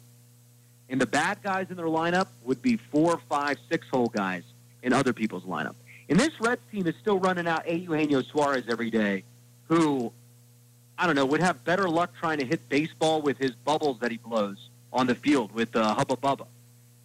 And 0.88 1.00
the 1.00 1.07
bad 1.07 1.42
guys 1.42 1.68
in 1.70 1.76
their 1.76 1.87
lineup 1.87 2.26
would 2.42 2.61
be 2.61 2.76
four, 2.76 3.20
five, 3.29 3.59
six 3.70 3.88
hole 3.88 4.09
guys 4.09 4.42
in 4.83 4.92
other 4.92 5.12
people's 5.12 5.44
lineup. 5.44 5.76
And 6.09 6.18
this 6.18 6.38
Reds 6.40 6.61
team 6.70 6.87
is 6.87 6.94
still 7.00 7.18
running 7.18 7.46
out 7.46 7.66
A. 7.66 7.76
Eugenio 7.76 8.22
Suarez 8.22 8.64
every 8.68 8.90
day, 8.90 9.22
who, 9.68 10.12
I 11.00 11.06
don't 11.06 11.16
know, 11.16 11.24
would 11.24 11.40
have 11.40 11.64
better 11.64 11.88
luck 11.88 12.12
trying 12.20 12.40
to 12.40 12.44
hit 12.44 12.68
baseball 12.68 13.22
with 13.22 13.38
his 13.38 13.52
bubbles 13.52 14.00
that 14.00 14.10
he 14.10 14.18
blows 14.18 14.68
on 14.92 15.06
the 15.06 15.14
field 15.14 15.50
with 15.50 15.74
uh, 15.74 15.94
Hubba 15.94 16.16
Bubba. 16.16 16.46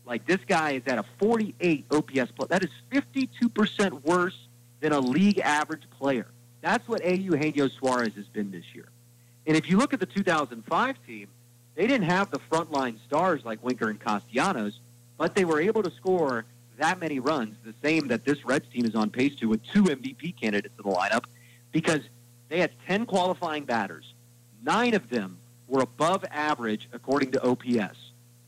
Like 0.06 0.26
this 0.26 0.42
guy 0.46 0.72
is 0.72 0.84
at 0.86 1.00
a 1.00 1.06
48 1.18 1.86
OPS 1.90 2.32
plus. 2.36 2.50
That 2.50 2.62
is 2.62 2.70
52% 2.92 4.04
worse 4.04 4.38
than 4.82 4.92
a 4.92 5.00
league 5.00 5.40
average 5.40 5.84
player. 5.98 6.28
That's 6.60 6.86
what 6.90 7.06
A. 7.06 7.16
Eugenio 7.16 7.70
Suarez 7.70 8.14
has 8.16 8.26
been 8.26 8.52
this 8.52 8.66
year. 8.74 8.90
And 9.48 9.56
if 9.56 9.70
you 9.70 9.78
look 9.78 9.94
at 9.94 10.02
the 10.02 10.06
2005 10.06 10.98
team, 11.08 11.28
they 11.76 11.88
didn't 11.88 12.08
have 12.08 12.32
the 12.32 12.40
frontline 12.52 12.98
stars 13.08 13.46
like 13.46 13.64
Winker 13.64 13.90
and 13.90 14.00
Castellanos, 14.00 14.78
but 15.18 15.36
they 15.36 15.46
were 15.46 15.62
able 15.62 15.84
to 15.84 15.92
score 15.92 16.44
that 16.80 17.00
many 17.00 17.20
runs, 17.20 17.56
the 17.64 17.74
same 17.82 18.10
that 18.10 18.26
this 18.26 18.44
Reds 18.44 18.68
team 18.74 18.84
is 18.84 18.94
on 18.94 19.10
pace 19.10 19.36
to 19.38 19.48
with 19.48 19.64
two 19.68 19.84
MVP 19.84 20.36
candidates 20.38 20.76
in 20.78 20.90
the 20.90 20.94
lineup, 20.94 21.24
because 21.72 22.02
they 22.50 22.60
had 22.60 22.72
10 22.88 23.06
qualifying 23.06 23.66
batters. 23.66 24.14
Nine 24.64 24.94
of 24.94 25.10
them 25.10 25.38
were 25.68 25.82
above 25.82 26.24
average 26.32 26.88
according 26.94 27.32
to 27.32 27.44
OPS. 27.44 27.98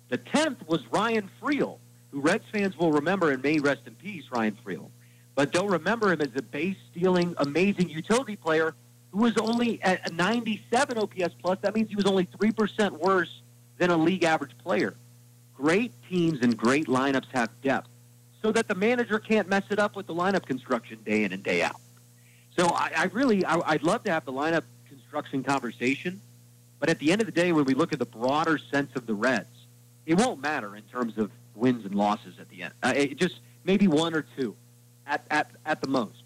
The 0.09 0.17
10th 0.17 0.67
was 0.67 0.85
Ryan 0.87 1.29
Freel, 1.41 1.79
who 2.11 2.21
Reds 2.21 2.45
fans 2.51 2.77
will 2.77 2.91
remember 2.91 3.31
and 3.31 3.43
may 3.43 3.59
rest 3.59 3.81
in 3.85 3.95
peace, 3.95 4.25
Ryan 4.31 4.57
Freel. 4.65 4.89
But 5.35 5.51
don't 5.51 5.69
remember 5.69 6.11
him 6.11 6.21
as 6.21 6.35
a 6.35 6.41
base 6.41 6.77
stealing, 6.91 7.35
amazing 7.37 7.89
utility 7.89 8.35
player 8.35 8.73
who 9.11 9.19
was 9.19 9.37
only 9.37 9.81
at 9.83 10.09
a 10.09 10.13
97 10.13 10.97
OPS 10.97 11.35
plus. 11.41 11.59
That 11.61 11.75
means 11.75 11.89
he 11.89 11.95
was 11.95 12.05
only 12.05 12.25
3% 12.25 12.91
worse 12.99 13.41
than 13.77 13.89
a 13.89 13.97
league 13.97 14.23
average 14.23 14.57
player. 14.57 14.95
Great 15.55 15.91
teams 16.09 16.39
and 16.41 16.55
great 16.55 16.87
lineups 16.87 17.27
have 17.33 17.49
depth 17.61 17.89
so 18.41 18.51
that 18.51 18.67
the 18.67 18.75
manager 18.75 19.19
can't 19.19 19.49
mess 19.49 19.63
it 19.69 19.79
up 19.79 19.95
with 19.95 20.07
the 20.07 20.13
lineup 20.13 20.45
construction 20.45 20.99
day 21.05 21.23
in 21.23 21.33
and 21.33 21.43
day 21.43 21.61
out. 21.61 21.79
So 22.57 22.67
I, 22.67 22.91
I 22.97 23.03
really, 23.05 23.45
I, 23.45 23.59
I'd 23.71 23.83
love 23.83 24.03
to 24.05 24.11
have 24.11 24.25
the 24.25 24.33
lineup 24.33 24.63
construction 24.89 25.43
conversation. 25.43 26.21
But 26.79 26.89
at 26.89 26.99
the 26.99 27.11
end 27.11 27.21
of 27.21 27.25
the 27.27 27.31
day, 27.33 27.51
when 27.51 27.65
we 27.65 27.73
look 27.73 27.91
at 27.93 27.99
the 27.99 28.05
broader 28.05 28.57
sense 28.71 28.91
of 28.95 29.07
the 29.07 29.13
Reds, 29.13 29.47
it 30.05 30.15
won't 30.15 30.41
matter 30.41 30.75
in 30.75 30.83
terms 30.83 31.17
of 31.17 31.31
wins 31.55 31.85
and 31.85 31.95
losses 31.95 32.35
at 32.39 32.49
the 32.49 32.63
end. 32.63 32.73
Uh, 32.83 32.93
it 32.95 33.17
just 33.17 33.39
maybe 33.63 33.87
one 33.87 34.13
or 34.13 34.25
two 34.37 34.55
at, 35.07 35.25
at, 35.31 35.51
at 35.65 35.81
the 35.81 35.87
most. 35.87 36.21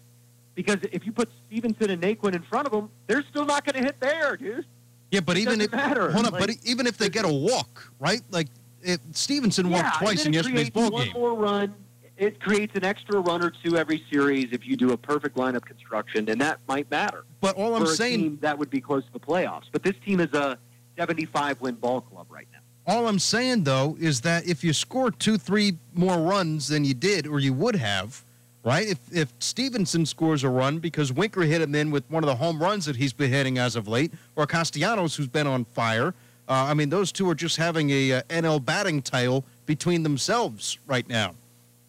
Because 0.54 0.76
if 0.92 1.06
you 1.06 1.12
put 1.12 1.30
Stephenson 1.48 1.90
and 1.90 2.02
Naquin 2.02 2.34
in 2.34 2.42
front 2.42 2.66
of 2.66 2.72
them, 2.72 2.90
they're 3.06 3.24
still 3.30 3.46
not 3.46 3.64
going 3.64 3.74
to 3.80 3.82
hit 3.82 3.98
there, 4.00 4.36
dude. 4.36 4.66
Yeah, 5.10 5.20
but 5.20 5.36
It 5.38 5.40
even 5.40 5.60
if 5.62 5.72
matter. 5.72 6.10
hold 6.10 6.26
on, 6.26 6.32
Like, 6.32 6.40
but 6.40 6.56
even 6.64 6.86
if 6.86 6.98
they 6.98 7.08
get 7.08 7.24
a 7.24 7.32
walk, 7.32 7.90
right? 7.98 8.20
Like 8.30 8.48
if 8.82 9.00
Stephenson 9.12 9.70
walked 9.70 9.94
yeah, 9.94 9.98
twice 10.00 10.26
in 10.26 10.32
yesterday's 10.34 10.70
ball 10.70 10.90
one 10.90 11.04
game. 11.04 11.12
more 11.14 11.34
run. 11.34 11.74
It 12.22 12.38
creates 12.38 12.76
an 12.76 12.84
extra 12.84 13.18
run 13.18 13.42
or 13.42 13.50
two 13.50 13.76
every 13.76 14.04
series 14.08 14.52
if 14.52 14.64
you 14.64 14.76
do 14.76 14.92
a 14.92 14.96
perfect 14.96 15.36
lineup 15.36 15.64
construction, 15.64 16.30
and 16.30 16.40
that 16.40 16.60
might 16.68 16.88
matter. 16.88 17.24
But 17.40 17.56
all 17.56 17.74
I'm 17.74 17.84
saying, 17.84 18.38
that 18.42 18.56
would 18.56 18.70
be 18.70 18.80
close 18.80 19.04
to 19.06 19.12
the 19.12 19.18
playoffs. 19.18 19.64
But 19.72 19.82
this 19.82 19.96
team 20.04 20.20
is 20.20 20.32
a 20.32 20.56
75 20.96 21.60
win 21.60 21.74
ball 21.74 22.02
club 22.02 22.28
right 22.30 22.46
now. 22.52 22.60
all 22.86 23.08
I'm 23.08 23.18
saying 23.18 23.64
though 23.64 23.96
is 23.98 24.20
that 24.20 24.46
if 24.46 24.62
you 24.62 24.72
score 24.72 25.10
two, 25.10 25.36
three 25.36 25.78
more 25.94 26.18
runs 26.18 26.68
than 26.68 26.84
you 26.84 26.94
did 26.94 27.26
or 27.26 27.40
you 27.40 27.52
would 27.54 27.74
have, 27.74 28.22
right? 28.62 28.86
If 28.86 29.00
if 29.10 29.32
Stephenson 29.40 30.06
scores 30.06 30.44
a 30.44 30.48
run 30.48 30.78
because 30.78 31.12
Winker 31.12 31.42
hit 31.42 31.60
him 31.60 31.74
in 31.74 31.90
with 31.90 32.04
one 32.08 32.22
of 32.22 32.28
the 32.28 32.36
home 32.36 32.62
runs 32.62 32.84
that 32.84 32.94
he's 32.94 33.12
been 33.12 33.32
hitting 33.32 33.58
as 33.58 33.74
of 33.74 33.88
late, 33.88 34.12
or 34.36 34.46
Castellanos 34.46 35.16
who's 35.16 35.26
been 35.26 35.48
on 35.48 35.64
fire. 35.64 36.14
Uh, 36.48 36.66
I 36.70 36.74
mean, 36.74 36.88
those 36.88 37.10
two 37.10 37.28
are 37.28 37.34
just 37.34 37.56
having 37.56 37.90
a 37.90 38.12
uh, 38.12 38.22
NL 38.28 38.64
batting 38.64 39.02
title 39.02 39.44
between 39.66 40.04
themselves 40.04 40.78
right 40.86 41.08
now. 41.08 41.34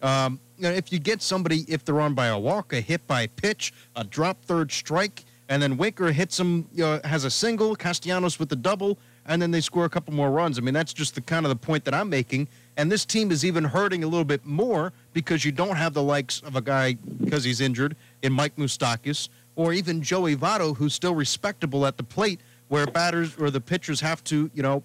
Um, 0.04 0.38
you 0.58 0.64
know, 0.64 0.70
if 0.70 0.92
you 0.92 0.98
get 0.98 1.22
somebody, 1.22 1.64
if 1.66 1.82
they're 1.84 2.00
on 2.00 2.14
by 2.14 2.26
a 2.26 2.38
walk, 2.38 2.74
a 2.74 2.80
hit 2.80 3.06
by 3.06 3.26
pitch, 3.26 3.72
a 3.96 4.04
drop 4.04 4.44
third 4.44 4.70
strike, 4.70 5.24
and 5.48 5.62
then 5.62 5.78
Winker 5.78 6.12
hits 6.12 6.38
him, 6.38 6.68
you 6.74 6.84
know, 6.84 7.00
has 7.04 7.24
a 7.24 7.30
single, 7.30 7.74
Castellanos 7.74 8.38
with 8.38 8.50
the 8.50 8.56
double, 8.56 8.98
and 9.26 9.40
then 9.40 9.50
they 9.50 9.62
score 9.62 9.86
a 9.86 9.88
couple 9.88 10.12
more 10.12 10.30
runs. 10.30 10.58
I 10.58 10.60
mean, 10.60 10.74
that's 10.74 10.92
just 10.92 11.14
the 11.14 11.22
kind 11.22 11.46
of 11.46 11.48
the 11.50 11.56
point 11.56 11.86
that 11.86 11.94
I'm 11.94 12.10
making. 12.10 12.48
And 12.76 12.92
this 12.92 13.06
team 13.06 13.30
is 13.30 13.46
even 13.46 13.64
hurting 13.64 14.04
a 14.04 14.06
little 14.06 14.24
bit 14.24 14.44
more 14.44 14.92
because 15.14 15.42
you 15.44 15.52
don't 15.52 15.76
have 15.76 15.94
the 15.94 16.02
likes 16.02 16.42
of 16.42 16.54
a 16.54 16.60
guy 16.60 16.94
because 17.22 17.42
he's 17.42 17.62
injured 17.62 17.96
in 18.22 18.32
Mike 18.32 18.56
Moustakas 18.56 19.30
or 19.56 19.72
even 19.72 20.02
Joey 20.02 20.36
Votto, 20.36 20.76
who's 20.76 20.92
still 20.92 21.14
respectable 21.14 21.86
at 21.86 21.96
the 21.96 22.02
plate, 22.02 22.40
where 22.68 22.86
batters 22.86 23.38
or 23.38 23.50
the 23.50 23.60
pitchers 23.60 24.00
have 24.00 24.22
to, 24.24 24.50
you 24.52 24.62
know, 24.62 24.82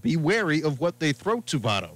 be 0.00 0.16
wary 0.16 0.62
of 0.62 0.78
what 0.78 1.00
they 1.00 1.12
throw 1.12 1.40
to 1.40 1.58
Votto. 1.58 1.90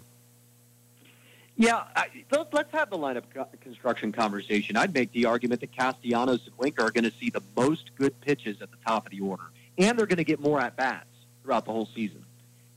Yeah, 1.57 1.85
I, 1.95 2.09
let's, 2.53 2.73
have 2.73 2.90
the 2.90 2.99
lineup 2.99 3.25
co- 3.33 3.47
construction 3.61 4.11
conversation. 4.11 4.77
I'd 4.77 4.93
make 4.93 5.12
the 5.12 5.27
argument 5.27 5.61
that 5.61 5.73
Castellanos 5.73 6.47
and 6.47 6.59
Winker 6.59 6.83
are 6.83 6.90
going 6.90 7.05
to 7.05 7.12
see 7.12 7.31
the 7.31 7.43
most 7.57 7.95
good 7.95 8.21
pitches 8.21 8.61
at 8.61 8.71
the 8.73 8.77
top 8.85 9.07
of 9.07 9.12
the 9.12 9.21
order, 9.21 9.45
and 9.79 9.97
they're 9.97 10.07
going 10.07 10.17
to 10.19 10.25
get 10.25 10.40
more 10.40 10.61
at 10.61 10.77
bats 10.77 11.07
throughout 11.43 11.64
the 11.64 11.71
whole 11.71 11.88
season. 11.95 12.25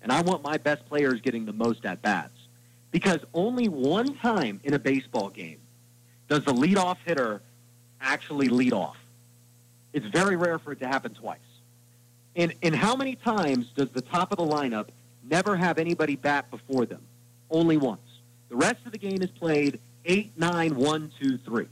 And 0.03 0.11
I 0.11 0.21
want 0.21 0.43
my 0.43 0.57
best 0.57 0.87
players 0.87 1.21
getting 1.21 1.45
the 1.45 1.53
most 1.53 1.85
at 1.85 2.03
bats 2.03 2.37
because 2.91 3.19
only 3.33 3.67
one 3.67 4.15
time 4.15 4.61
in 4.63 4.75
a 4.75 4.79
baseball 4.79 5.29
game 5.29 5.59
does 6.29 6.45
the 6.45 6.53
leadoff 6.53 6.97
hitter 7.03 7.41
actually 7.99 8.47
lead 8.47 8.73
off. 8.73 8.97
It's 9.91 10.05
very 10.05 10.35
rare 10.35 10.59
for 10.59 10.73
it 10.73 10.79
to 10.79 10.87
happen 10.87 11.13
twice. 11.13 11.39
And, 12.35 12.53
and 12.61 12.75
how 12.75 12.95
many 12.95 13.15
times 13.15 13.67
does 13.75 13.89
the 13.89 14.01
top 14.01 14.31
of 14.31 14.37
the 14.37 14.45
lineup 14.45 14.89
never 15.27 15.55
have 15.55 15.79
anybody 15.79 16.15
bat 16.15 16.51
before 16.51 16.85
them? 16.85 17.01
Only 17.49 17.77
once. 17.77 18.01
The 18.49 18.55
rest 18.55 18.85
of 18.85 18.91
the 18.91 18.97
game 18.97 19.21
is 19.21 19.29
played 19.31 19.79
eight, 20.05 20.31
nine, 20.37 20.75
one, 20.75 21.11
two, 21.19 21.37
three. 21.39 21.67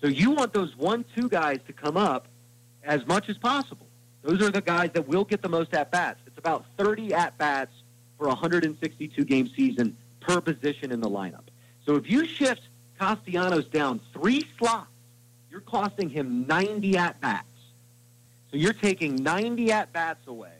So 0.00 0.08
you 0.08 0.32
want 0.32 0.52
those 0.52 0.76
one, 0.76 1.04
two 1.14 1.28
guys 1.28 1.60
to 1.66 1.72
come 1.72 1.96
up 1.96 2.26
as 2.82 3.06
much 3.06 3.28
as 3.28 3.38
possible. 3.38 3.86
Those 4.22 4.42
are 4.42 4.50
the 4.50 4.60
guys 4.60 4.90
that 4.94 5.06
will 5.06 5.24
get 5.24 5.42
the 5.42 5.48
most 5.48 5.74
at 5.74 5.90
bats. 5.90 6.20
It's 6.26 6.38
about 6.38 6.64
30 6.76 7.14
at 7.14 7.38
bats 7.38 7.72
for 8.18 8.26
a 8.26 8.30
162 8.30 9.24
game 9.24 9.48
season 9.56 9.96
per 10.20 10.40
position 10.40 10.92
in 10.92 11.00
the 11.00 11.08
lineup. 11.08 11.44
So 11.86 11.96
if 11.96 12.10
you 12.10 12.26
shift 12.26 12.62
Castellanos 12.98 13.66
down 13.66 14.00
three 14.12 14.44
slots, 14.58 14.88
you're 15.50 15.60
costing 15.60 16.08
him 16.08 16.46
90 16.46 16.96
at 16.96 17.20
bats. 17.20 17.46
So 18.50 18.56
you're 18.56 18.72
taking 18.72 19.16
90 19.16 19.72
at 19.72 19.92
bats 19.92 20.26
away 20.26 20.52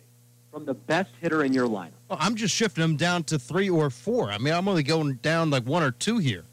from 0.52 0.64
the 0.66 0.74
best 0.74 1.10
hitter 1.20 1.42
in 1.44 1.52
your 1.52 1.66
lineup. 1.66 1.92
Well, 2.08 2.18
I'm 2.20 2.34
just 2.36 2.54
shifting 2.54 2.82
them 2.82 2.96
down 2.96 3.24
to 3.24 3.38
three 3.38 3.70
or 3.70 3.88
four. 3.88 4.30
I 4.30 4.36
mean, 4.38 4.52
I'm 4.52 4.68
only 4.68 4.82
going 4.82 5.14
down 5.16 5.48
like 5.50 5.64
one 5.64 5.82
or 5.82 5.90
two 5.92 6.18
here. 6.18 6.44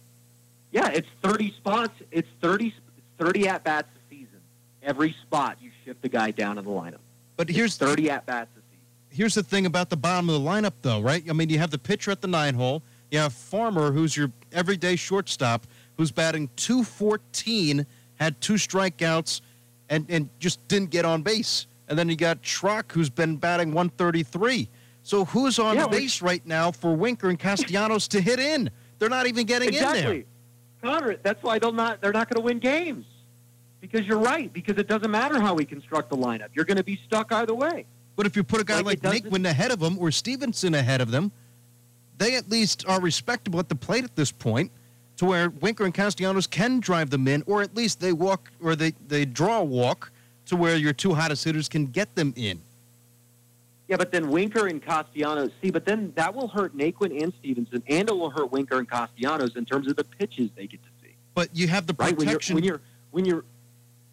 Yeah, 0.71 0.87
it's 0.89 1.07
30 1.21 1.51
spots. 1.57 1.93
It's 2.11 2.27
30, 2.41 2.67
it's 2.67 2.75
30 3.19 3.47
at 3.49 3.63
bats 3.65 3.89
a 3.93 4.09
season. 4.09 4.39
Every 4.81 5.13
spot 5.23 5.57
you 5.61 5.71
shift 5.83 6.01
the 6.01 6.09
guy 6.09 6.31
down 6.31 6.57
in 6.57 6.63
the 6.63 6.69
lineup. 6.71 6.99
But 7.35 7.49
It's 7.49 7.57
here's 7.57 7.77
30 7.77 8.09
at 8.09 8.25
bats 8.25 8.49
a 8.55 8.61
season. 8.61 8.85
here's 9.09 9.35
the 9.35 9.43
thing 9.43 9.65
about 9.65 9.89
the 9.89 9.97
bottom 9.97 10.29
of 10.29 10.41
the 10.41 10.47
lineup, 10.49 10.73
though, 10.81 11.01
right? 11.01 11.23
I 11.29 11.33
mean, 11.33 11.49
you 11.49 11.59
have 11.59 11.71
the 11.71 11.77
pitcher 11.77 12.11
at 12.11 12.21
the 12.21 12.27
nine 12.27 12.55
hole. 12.55 12.81
You 13.11 13.19
have 13.19 13.33
Farmer, 13.33 13.91
who's 13.91 14.15
your 14.15 14.31
everyday 14.53 14.95
shortstop, 14.95 15.65
who's 15.97 16.11
batting 16.11 16.49
214, 16.55 17.85
had 18.19 18.39
two 18.39 18.53
strikeouts, 18.53 19.41
and, 19.89 20.05
and 20.09 20.29
just 20.39 20.65
didn't 20.67 20.91
get 20.91 21.03
on 21.03 21.23
base. 21.23 21.65
And 21.89 21.97
then 21.97 22.07
you 22.07 22.15
got 22.15 22.41
Schrock, 22.43 22.91
who's 22.91 23.09
been 23.09 23.35
batting 23.35 23.73
133. 23.73 24.69
So 25.03 25.25
who's 25.25 25.59
on 25.59 25.75
Yeah, 25.75 25.87
base 25.87 26.21
right 26.21 26.45
now 26.45 26.71
for 26.71 26.95
Winker 26.95 27.29
and 27.29 27.39
Castellanos 27.39 28.07
to 28.09 28.21
hit 28.21 28.39
in? 28.39 28.69
They're 28.99 29.09
not 29.09 29.25
even 29.27 29.45
getting 29.45 29.69
in 29.69 29.75
there. 29.75 29.91
Exactly. 29.91 30.25
Connor, 30.83 31.17
that's 31.23 31.41
why 31.41 31.57
they'll 31.59 31.71
not, 31.71 31.99
they're 31.99 32.13
not 32.13 32.29
going 32.29 32.39
to 32.39 32.45
win 32.45 32.59
games. 32.59 33.05
Because 33.81 34.05
you're 34.05 34.19
right. 34.19 34.53
Because 34.53 34.77
it 34.77 34.87
doesn't 34.87 35.09
matter 35.09 35.39
how 35.41 35.53
we 35.55 35.65
construct 35.65 36.09
the 36.09 36.17
lineup. 36.17 36.49
You're 36.53 36.65
going 36.65 36.77
to 36.77 36.83
be 36.83 36.99
stuck 37.07 37.31
either 37.31 37.55
way. 37.55 37.85
But 38.15 38.25
if 38.25 38.35
you 38.35 38.43
put 38.43 38.61
a 38.61 38.63
guy 38.63 38.81
Like 38.81 39.03
like, 39.03 39.23
Naquin 39.23 39.45
ahead 39.45 39.71
of 39.71 39.79
them 39.79 39.97
or 39.97 40.11
Stephenson 40.11 40.75
ahead 40.75 41.01
of 41.01 41.11
them, 41.11 41.31
they 42.17 42.35
at 42.35 42.49
least 42.49 42.85
are 42.87 42.99
respectable 42.99 43.59
at 43.59 43.69
the 43.69 43.75
plate 43.75 44.03
at 44.03 44.15
this 44.15 44.31
point. 44.31 44.71
to 45.19 45.25
where 45.25 45.49
Winker 45.49 45.83
and 45.83 45.93
Castellanos 45.93 46.47
can 46.47 46.79
drive 46.79 47.09
them 47.09 47.27
in, 47.27 47.43
or 47.45 47.61
at 47.61 47.75
least 47.75 47.99
they 47.99 48.13
walk 48.13 48.51
or 48.63 48.73
they, 48.73 48.93
they 49.05 49.25
draw 49.25 49.59
a 49.59 49.63
walk 49.63 50.13
to 50.49 50.55
where 50.55 50.75
your 50.75 50.93
two 50.93 51.13
hottest 51.13 51.43
hitters 51.43 51.69
can 51.69 51.85
get 51.85 52.13
them 52.15 52.33
in. 52.35 52.61
Yeah, 53.87 53.97
but 53.97 54.11
then 54.11 54.29
Winker 54.29 54.67
and 54.67 54.83
Castellanos, 54.83 55.51
see, 55.61 55.71
but 55.71 55.85
then 55.85 56.13
that 56.15 56.35
will 56.35 56.47
hurt 56.47 56.77
Naquin 56.77 57.23
and 57.23 57.33
Stephenson, 57.39 57.81
and 57.87 58.07
it 58.07 58.15
will 58.15 58.29
hurt 58.29 58.51
Winker 58.51 58.77
and 58.77 58.87
Castellanos 58.87 59.55
in 59.55 59.65
terms 59.65 59.87
of 59.87 59.95
the 59.95 60.03
pitches 60.03 60.51
they 60.55 60.67
get 60.67 60.83
to 60.83 60.89
see. 61.01 61.15
But 61.33 61.55
you 61.55 61.67
have 61.67 61.87
the 61.87 61.93
protection. 61.93 62.55
Right? 62.55 62.55
When 62.55 62.63
you're, 62.63 62.81
when 63.11 63.25
you're, 63.25 63.25
when 63.25 63.25
you're, 63.25 63.45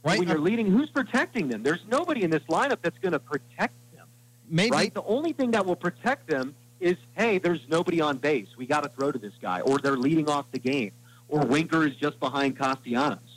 right? 0.02 0.18
when 0.18 0.28
you're 0.28 0.38
leading, 0.38 0.70
who's 0.70 0.88
protecting 0.90 1.48
them? 1.48 1.62
There's 1.62 1.84
nobody 1.90 2.22
in 2.22 2.30
this 2.30 2.44
lineup 2.48 2.78
that's 2.80 2.98
going 2.98 3.12
to 3.12 3.18
protect 3.18 3.74
them. 3.94 4.06
Maybe. 4.48 4.70
Right? 4.70 4.94
The 4.94 5.04
only 5.04 5.34
thing 5.34 5.50
that 5.50 5.66
will 5.66 5.76
protect 5.76 6.26
them 6.28 6.54
is, 6.80 6.96
hey, 7.14 7.36
there's 7.36 7.60
nobody 7.68 8.00
on 8.00 8.16
base. 8.16 8.48
We 8.56 8.66
got 8.66 8.82
to 8.82 8.88
throw 8.90 9.12
to 9.12 9.18
this 9.18 9.34
guy. 9.42 9.60
Or 9.60 9.78
they're 9.78 9.96
leading 9.96 10.30
off 10.30 10.46
the 10.52 10.58
game. 10.58 10.92
Or 11.28 11.44
Winker 11.44 11.86
is 11.86 11.96
just 11.96 12.18
behind 12.20 12.58
Castellanos. 12.58 13.35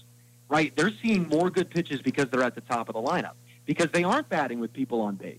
Right? 0.50 0.76
They're 0.76 0.92
seeing 1.02 1.30
more 1.30 1.50
good 1.50 1.70
pitches 1.70 2.02
because 2.02 2.28
they're 2.30 2.44
at 2.44 2.56
the 2.56 2.62
top 2.62 2.90
of 2.90 2.96
the 2.96 3.02
lineup. 3.02 3.34
Because 3.66 3.90
they 3.92 4.04
aren't 4.04 4.28
batting 4.28 4.60
with 4.60 4.74
people 4.74 5.00
on 5.02 5.16
base. 5.16 5.38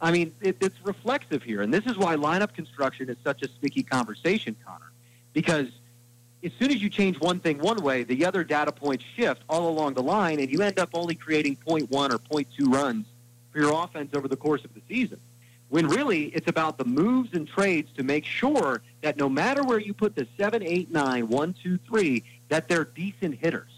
I 0.00 0.10
mean, 0.10 0.34
it, 0.40 0.56
it's 0.60 0.76
reflexive 0.82 1.42
here. 1.42 1.62
And 1.62 1.72
this 1.72 1.86
is 1.86 1.96
why 1.96 2.16
lineup 2.16 2.54
construction 2.54 3.08
is 3.08 3.16
such 3.22 3.42
a 3.42 3.48
sticky 3.48 3.84
conversation, 3.84 4.56
Connor. 4.66 4.90
Because 5.32 5.68
as 6.44 6.50
soon 6.58 6.70
as 6.70 6.82
you 6.82 6.90
change 6.90 7.20
one 7.20 7.38
thing 7.38 7.58
one 7.58 7.82
way, 7.82 8.02
the 8.02 8.24
other 8.24 8.42
data 8.42 8.72
points 8.72 9.04
shift 9.16 9.42
all 9.48 9.68
along 9.68 9.94
the 9.94 10.02
line, 10.02 10.40
and 10.40 10.50
you 10.50 10.60
end 10.62 10.78
up 10.78 10.90
only 10.92 11.14
creating 11.14 11.56
0.1 11.64 11.88
or 11.92 12.18
0.2 12.18 12.72
runs 12.72 13.06
for 13.52 13.60
your 13.60 13.84
offense 13.84 14.12
over 14.14 14.26
the 14.26 14.36
course 14.36 14.64
of 14.64 14.74
the 14.74 14.80
season. 14.88 15.20
When 15.68 15.86
really 15.86 16.24
it's 16.26 16.48
about 16.48 16.78
the 16.78 16.84
moves 16.84 17.32
and 17.32 17.46
trades 17.46 17.90
to 17.96 18.02
make 18.02 18.24
sure 18.24 18.82
that 19.02 19.16
no 19.16 19.28
matter 19.28 19.62
where 19.62 19.78
you 19.78 19.94
put 19.94 20.16
the 20.16 20.26
7, 20.36 20.62
8, 20.62 20.90
9, 20.90 21.28
1, 21.28 21.54
2, 21.62 21.78
3, 21.78 22.24
that 22.48 22.68
they're 22.68 22.84
decent 22.84 23.38
hitters. 23.38 23.71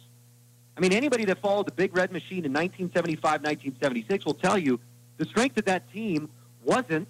I 0.76 0.80
mean, 0.80 0.92
anybody 0.92 1.24
that 1.26 1.38
followed 1.38 1.66
the 1.66 1.72
Big 1.72 1.96
Red 1.96 2.12
Machine 2.12 2.44
in 2.44 2.52
1975, 2.52 3.22
1976 3.22 4.24
will 4.24 4.34
tell 4.34 4.58
you 4.58 4.80
the 5.18 5.24
strength 5.24 5.56
of 5.56 5.64
that 5.66 5.90
team 5.92 6.28
wasn't 6.64 7.08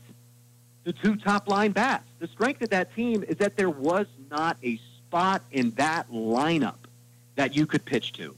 the 0.84 0.92
two 0.92 1.16
top 1.16 1.48
line 1.48 1.72
bats. 1.72 2.04
The 2.18 2.26
strength 2.28 2.60
of 2.62 2.70
that 2.70 2.94
team 2.94 3.24
is 3.26 3.36
that 3.38 3.56
there 3.56 3.70
was 3.70 4.06
not 4.30 4.58
a 4.62 4.76
spot 4.76 5.42
in 5.50 5.70
that 5.72 6.10
lineup 6.10 6.76
that 7.36 7.56
you 7.56 7.66
could 7.66 7.84
pitch 7.84 8.12
to. 8.14 8.36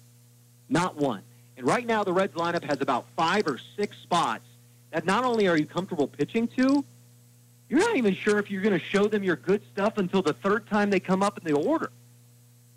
Not 0.69 0.97
one. 0.97 1.23
And 1.57 1.67
right 1.67 1.87
now, 1.87 2.05
the 2.05 2.13
Reds 2.13 2.35
lineup 2.35 2.63
has 2.65 2.81
about 2.81 3.07
five 3.17 3.47
or 3.47 3.59
six 3.77 3.97
spots 3.99 4.45
that 4.91 5.05
not 5.05 5.25
only 5.25 5.49
are 5.49 5.57
you 5.57 5.67
comfortable 5.67 6.07
pitching 6.07 6.47
to, 6.49 6.85
you're 7.69 7.81
not 7.81 7.97
even 7.97 8.15
sure 8.15 8.39
if 8.39 8.51
you're 8.51 8.63
going 8.63 8.79
to 8.79 8.85
show 8.85 9.09
them 9.09 9.23
your 9.23 9.37
good 9.37 9.63
stuff 9.73 9.99
until 9.99 10.23
the 10.23 10.33
third 10.33 10.69
time 10.69 10.91
they 10.91 11.01
come 11.01 11.23
up 11.23 11.39
in 11.39 11.45
the 11.45 11.59
order. 11.59 11.91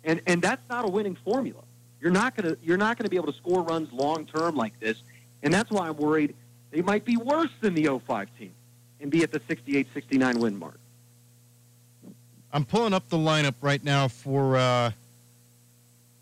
And 0.02 0.20
and 0.26 0.40
that's 0.42 0.62
not 0.68 0.84
a 0.84 0.88
winning 0.88 1.14
formula. 1.14 1.62
You're 2.00 2.10
not 2.10 2.36
to 2.38 2.56
you're 2.62 2.78
not 2.78 2.98
to 2.98 3.08
be 3.08 3.16
able 3.16 3.32
to 3.32 3.38
score 3.38 3.62
runs 3.62 3.92
long 3.92 4.26
term 4.26 4.56
like 4.56 4.78
this. 4.80 5.02
And 5.42 5.52
that's 5.52 5.70
why 5.70 5.88
I'm 5.88 5.96
worried 5.96 6.34
they 6.70 6.82
might 6.82 7.04
be 7.04 7.16
worse 7.16 7.50
than 7.60 7.74
the 7.74 7.98
05 8.06 8.28
team 8.38 8.52
and 9.00 9.10
be 9.10 9.22
at 9.22 9.32
the 9.32 9.40
68 9.48 9.88
69 9.92 10.38
win 10.38 10.58
mark. 10.58 10.78
I'm 12.52 12.64
pulling 12.64 12.94
up 12.94 13.08
the 13.08 13.16
lineup 13.16 13.54
right 13.60 13.82
now 13.82 14.08
for, 14.08 14.56
uh, 14.56 14.60
uh, 14.60 14.90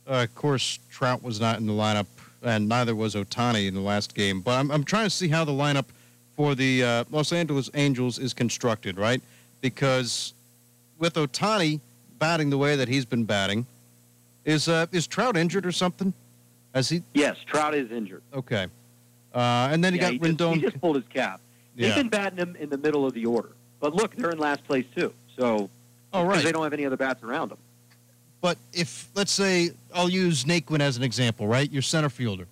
of 0.07 0.35
course, 0.35 0.79
Trout 0.91 1.23
was 1.23 1.41
not 1.41 1.59
in 1.59 1.67
the 1.67 1.73
lineup, 1.73 2.07
and 2.43 2.69
neither 2.69 2.95
was 2.95 3.15
Ohtani 3.15 3.67
in 3.67 3.75
the 3.75 3.81
last 3.81 4.15
game. 4.15 4.43
But 4.43 4.59
I'm, 4.59 4.71
I'm 4.71 4.85
trying 4.85 5.05
to 5.05 5.11
see 5.11 5.29
how 5.29 5.45
the 5.45 5.53
lineup 5.53 5.87
for 6.37 6.55
the 6.55 6.85
uh, 6.85 7.05
Los 7.11 7.33
Angeles 7.33 7.71
Angels 7.75 8.19
is 8.19 8.35
constructed, 8.35 8.99
right? 8.99 9.23
Because 9.63 10.35
with 10.99 11.15
Ohtani 11.15 11.81
batting 12.19 12.51
the 12.51 12.59
way 12.59 12.77
that 12.77 12.89
he's 12.89 13.07
been 13.07 13.25
batting, 13.25 13.67
is 14.49 14.67
uh, 14.67 14.87
is 14.93 15.07
Trout 15.07 15.37
injured 15.37 15.67
or 15.67 15.73
something? 15.73 16.13
Has 16.75 16.89
he? 16.89 17.03
Yes, 17.13 17.37
Trout 17.47 17.75
is 17.75 17.91
injured. 17.93 18.23
Okay. 18.33 18.67
Uh, 19.35 19.69
and 19.71 19.85
then 19.85 19.93
you 19.93 20.01
yeah, 20.01 20.11
got 20.11 20.13
he 20.13 20.19
Rendon. 20.19 20.39
Just, 20.39 20.55
he 20.55 20.61
just 20.63 20.81
pulled 20.81 20.97
his 20.97 21.05
cap. 21.13 21.41
They've 21.77 21.95
been 21.95 22.09
batting 22.09 22.39
him 22.39 22.57
in 22.57 22.71
the 22.71 22.79
middle 22.79 23.07
of 23.07 23.13
the 23.13 23.25
order. 23.27 23.51
But 23.79 23.95
look, 23.95 24.17
they're 24.17 24.31
in 24.31 24.39
last 24.39 24.65
place 24.65 24.87
too. 24.97 25.13
So 25.37 25.71
because 26.11 26.27
right. 26.27 26.45
they 26.45 26.51
don't 26.51 26.65
have 26.65 26.73
any 26.73 26.87
other 26.87 26.97
bats 26.97 27.23
around 27.23 27.51
them. 27.51 27.59
But 28.41 28.57
if 28.73 29.09
let's 29.15 29.31
say 29.31 29.71
I'll 29.95 30.09
use 30.09 30.45
Naquin 30.45 30.81
as 30.81 30.97
an 30.97 31.03
example, 31.03 31.47
right? 31.47 31.71
Your 31.71 31.83
center 31.83 32.09
fielder, 32.09 32.47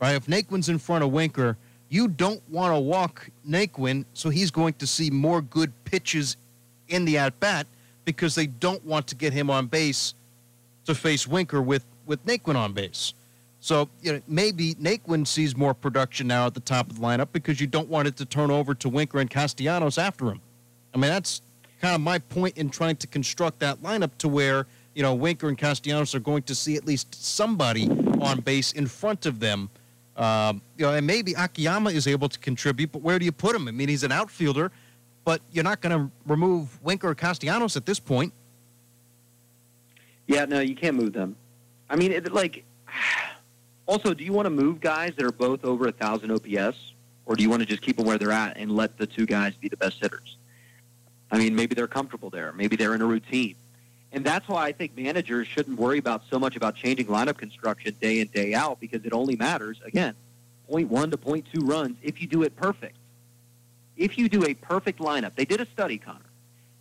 right? 0.00 0.14
If 0.14 0.26
Naquin's 0.26 0.68
in 0.68 0.78
front 0.78 1.02
of 1.02 1.10
Winker, 1.10 1.56
you 1.88 2.08
don't 2.08 2.42
want 2.50 2.74
to 2.74 2.78
walk 2.78 3.30
Naquin, 3.48 4.04
so 4.12 4.28
he's 4.28 4.50
going 4.50 4.74
to 4.74 4.86
see 4.86 5.10
more 5.10 5.40
good 5.40 5.72
pitches 5.84 6.36
in 6.88 7.04
the 7.04 7.18
at 7.18 7.40
bat 7.40 7.66
because 8.04 8.34
they 8.34 8.46
don't 8.46 8.84
want 8.84 9.06
to 9.08 9.14
get 9.14 9.32
him 9.32 9.50
on 9.50 9.66
base 9.66 10.14
to 10.88 10.94
face 10.94 11.26
Winker 11.26 11.60
with 11.60 11.84
with 12.06 12.24
Naquin 12.24 12.56
on 12.56 12.72
base. 12.72 13.12
So 13.60 13.90
you 14.00 14.14
know 14.14 14.22
maybe 14.26 14.74
Naquin 14.76 15.26
sees 15.26 15.54
more 15.54 15.74
production 15.74 16.26
now 16.26 16.46
at 16.46 16.54
the 16.54 16.60
top 16.60 16.90
of 16.90 16.98
the 16.98 17.02
lineup 17.02 17.28
because 17.30 17.60
you 17.60 17.66
don't 17.66 17.88
want 17.88 18.08
it 18.08 18.16
to 18.16 18.24
turn 18.24 18.50
over 18.50 18.74
to 18.74 18.88
Winker 18.88 19.18
and 19.18 19.28
Castellanos 19.28 19.98
after 19.98 20.26
him. 20.30 20.40
I 20.94 20.98
mean 20.98 21.10
that's 21.10 21.42
kind 21.82 21.94
of 21.94 22.00
my 22.00 22.18
point 22.18 22.56
in 22.56 22.70
trying 22.70 22.96
to 22.96 23.06
construct 23.06 23.58
that 23.60 23.82
lineup 23.82 24.12
to 24.18 24.28
where 24.28 24.66
you 24.94 25.02
know 25.02 25.14
Winker 25.14 25.48
and 25.48 25.58
Castellanos 25.58 26.14
are 26.14 26.20
going 26.20 26.42
to 26.44 26.54
see 26.54 26.76
at 26.76 26.86
least 26.86 27.14
somebody 27.14 27.86
on 28.22 28.40
base 28.40 28.72
in 28.72 28.86
front 28.86 29.26
of 29.26 29.40
them. 29.40 29.68
Um, 30.16 30.62
you 30.78 30.86
know, 30.86 30.94
and 30.94 31.06
maybe 31.06 31.34
Akiyama 31.34 31.90
is 31.90 32.08
able 32.08 32.28
to 32.28 32.38
contribute, 32.40 32.90
but 32.90 33.02
where 33.02 33.18
do 33.20 33.24
you 33.24 33.30
put 33.30 33.54
him? 33.54 33.68
I 33.68 33.70
mean, 33.70 33.88
he's 33.88 34.02
an 34.02 34.10
outfielder, 34.10 34.72
but 35.24 35.40
you're 35.52 35.62
not 35.62 35.80
going 35.80 35.96
to 35.96 36.10
remove 36.26 36.82
Winker 36.82 37.10
or 37.10 37.14
Castellanos 37.14 37.76
at 37.76 37.86
this 37.86 38.00
point. 38.00 38.32
Yeah, 40.28 40.44
no, 40.44 40.60
you 40.60 40.76
can't 40.76 40.94
move 40.94 41.14
them. 41.14 41.34
I 41.90 41.96
mean, 41.96 42.12
it, 42.12 42.30
like, 42.32 42.64
also, 43.86 44.14
do 44.14 44.22
you 44.22 44.32
want 44.32 44.46
to 44.46 44.50
move 44.50 44.80
guys 44.80 45.14
that 45.16 45.24
are 45.24 45.32
both 45.32 45.64
over 45.64 45.88
a 45.88 45.92
thousand 45.92 46.30
OPS, 46.30 46.92
or 47.26 47.34
do 47.34 47.42
you 47.42 47.50
want 47.50 47.60
to 47.60 47.66
just 47.66 47.82
keep 47.82 47.96
them 47.96 48.06
where 48.06 48.18
they're 48.18 48.30
at 48.30 48.58
and 48.58 48.70
let 48.70 48.98
the 48.98 49.06
two 49.06 49.26
guys 49.26 49.54
be 49.54 49.68
the 49.68 49.76
best 49.76 49.98
hitters? 50.00 50.36
I 51.30 51.38
mean, 51.38 51.56
maybe 51.56 51.74
they're 51.74 51.88
comfortable 51.88 52.30
there. 52.30 52.52
Maybe 52.52 52.76
they're 52.76 52.94
in 52.94 53.02
a 53.02 53.06
routine. 53.06 53.56
And 54.12 54.24
that's 54.24 54.48
why 54.48 54.66
I 54.66 54.72
think 54.72 54.96
managers 54.96 55.46
shouldn't 55.46 55.78
worry 55.78 55.98
about 55.98 56.22
so 56.30 56.38
much 56.38 56.56
about 56.56 56.76
changing 56.76 57.06
lineup 57.06 57.36
construction 57.36 57.94
day 58.00 58.20
in, 58.20 58.28
day 58.28 58.54
out, 58.54 58.80
because 58.80 59.04
it 59.04 59.12
only 59.12 59.36
matters, 59.36 59.80
again, 59.84 60.14
0.1 60.70 61.10
to 61.10 61.16
0.2 61.16 61.68
runs 61.68 61.96
if 62.02 62.20
you 62.20 62.26
do 62.26 62.42
it 62.42 62.54
perfect. 62.56 62.96
If 63.96 64.16
you 64.16 64.28
do 64.28 64.44
a 64.44 64.54
perfect 64.54 65.00
lineup, 65.00 65.34
they 65.36 65.44
did 65.44 65.60
a 65.60 65.66
study, 65.66 65.98
Connor, 65.98 66.20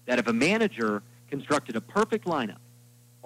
that 0.05 0.19
if 0.19 0.27
a 0.27 0.33
manager 0.33 1.01
constructed 1.29 1.75
a 1.75 1.81
perfect 1.81 2.25
lineup 2.25 2.57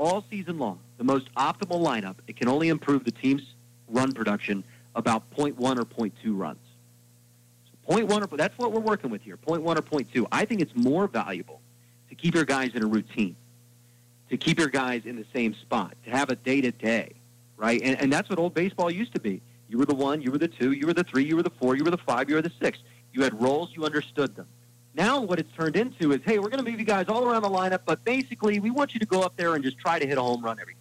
all 0.01 0.25
season 0.31 0.57
long, 0.57 0.79
the 0.97 1.03
most 1.03 1.31
optimal 1.35 1.79
lineup, 1.79 2.15
it 2.27 2.35
can 2.35 2.47
only 2.47 2.69
improve 2.69 3.05
the 3.05 3.11
team's 3.11 3.43
run 3.87 4.11
production 4.11 4.63
about 4.95 5.29
0.1 5.37 5.59
or 5.59 5.85
0.2 5.85 6.11
runs. 6.25 6.57
So 7.87 7.95
0.1 7.95 8.31
or 8.31 8.35
that's 8.35 8.57
what 8.57 8.71
we're 8.71 8.79
working 8.79 9.11
with 9.11 9.21
here, 9.21 9.37
0.1 9.37 9.59
or 9.63 9.75
0.2. 9.75 10.25
I 10.31 10.45
think 10.45 10.59
it's 10.59 10.75
more 10.75 11.07
valuable 11.07 11.61
to 12.09 12.15
keep 12.15 12.33
your 12.33 12.45
guys 12.45 12.71
in 12.73 12.81
a 12.81 12.87
routine, 12.87 13.35
to 14.31 14.37
keep 14.37 14.57
your 14.57 14.69
guys 14.69 15.03
in 15.05 15.17
the 15.17 15.25
same 15.35 15.53
spot, 15.53 15.95
to 16.05 16.09
have 16.09 16.31
a 16.31 16.35
day 16.35 16.61
to 16.61 16.71
day, 16.71 17.11
right? 17.55 17.79
And, 17.83 18.01
and 18.01 18.11
that's 18.11 18.27
what 18.27 18.39
old 18.39 18.55
baseball 18.55 18.89
used 18.89 19.13
to 19.13 19.21
be. 19.21 19.39
You 19.69 19.77
were 19.77 19.85
the 19.85 19.95
one, 19.95 20.19
you 20.21 20.31
were 20.31 20.39
the 20.39 20.47
two, 20.47 20.71
you 20.71 20.87
were 20.87 20.95
the 20.95 21.03
three, 21.03 21.23
you 21.23 21.35
were 21.35 21.43
the 21.43 21.51
four, 21.51 21.75
you 21.75 21.83
were 21.83 21.91
the 21.91 21.97
five, 21.97 22.27
you 22.27 22.35
were 22.35 22.41
the 22.41 22.51
six. 22.59 22.79
You 23.13 23.21
had 23.21 23.39
roles, 23.39 23.69
you 23.75 23.85
understood 23.85 24.35
them. 24.35 24.47
Now 24.93 25.21
what 25.21 25.39
it's 25.39 25.51
turned 25.55 25.75
into 25.75 26.11
is, 26.11 26.21
hey, 26.25 26.39
we're 26.39 26.49
going 26.49 26.63
to 26.63 26.69
move 26.69 26.79
you 26.79 26.85
guys 26.85 27.07
all 27.07 27.25
around 27.25 27.43
the 27.43 27.49
lineup, 27.49 27.81
but 27.85 28.03
basically 28.03 28.59
we 28.59 28.71
want 28.71 28.93
you 28.93 28.99
to 28.99 29.05
go 29.05 29.21
up 29.21 29.37
there 29.37 29.55
and 29.55 29.63
just 29.63 29.77
try 29.77 29.99
to 29.99 30.05
hit 30.05 30.17
a 30.17 30.21
home 30.21 30.43
run 30.43 30.59
every. 30.59 30.75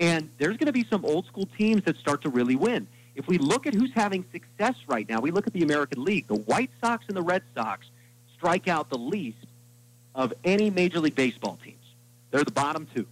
And 0.00 0.28
there's 0.38 0.56
going 0.56 0.66
to 0.66 0.72
be 0.72 0.84
some 0.90 1.04
old 1.04 1.26
school 1.26 1.48
teams 1.56 1.84
that 1.84 1.96
start 1.98 2.22
to 2.22 2.28
really 2.28 2.56
win. 2.56 2.88
If 3.14 3.28
we 3.28 3.38
look 3.38 3.66
at 3.66 3.74
who's 3.74 3.92
having 3.92 4.24
success 4.32 4.74
right 4.88 5.08
now, 5.08 5.20
we 5.20 5.30
look 5.30 5.46
at 5.46 5.52
the 5.52 5.62
American 5.62 6.04
League. 6.04 6.26
The 6.26 6.34
White 6.34 6.70
Sox 6.82 7.04
and 7.06 7.16
the 7.16 7.22
Red 7.22 7.42
Sox 7.54 7.86
strike 8.36 8.66
out 8.66 8.90
the 8.90 8.98
least 8.98 9.46
of 10.14 10.32
any 10.42 10.68
Major 10.70 10.98
League 10.98 11.14
Baseball 11.14 11.58
teams. 11.62 11.84
They're 12.32 12.42
the 12.42 12.50
bottom 12.50 12.88
two. 12.92 13.06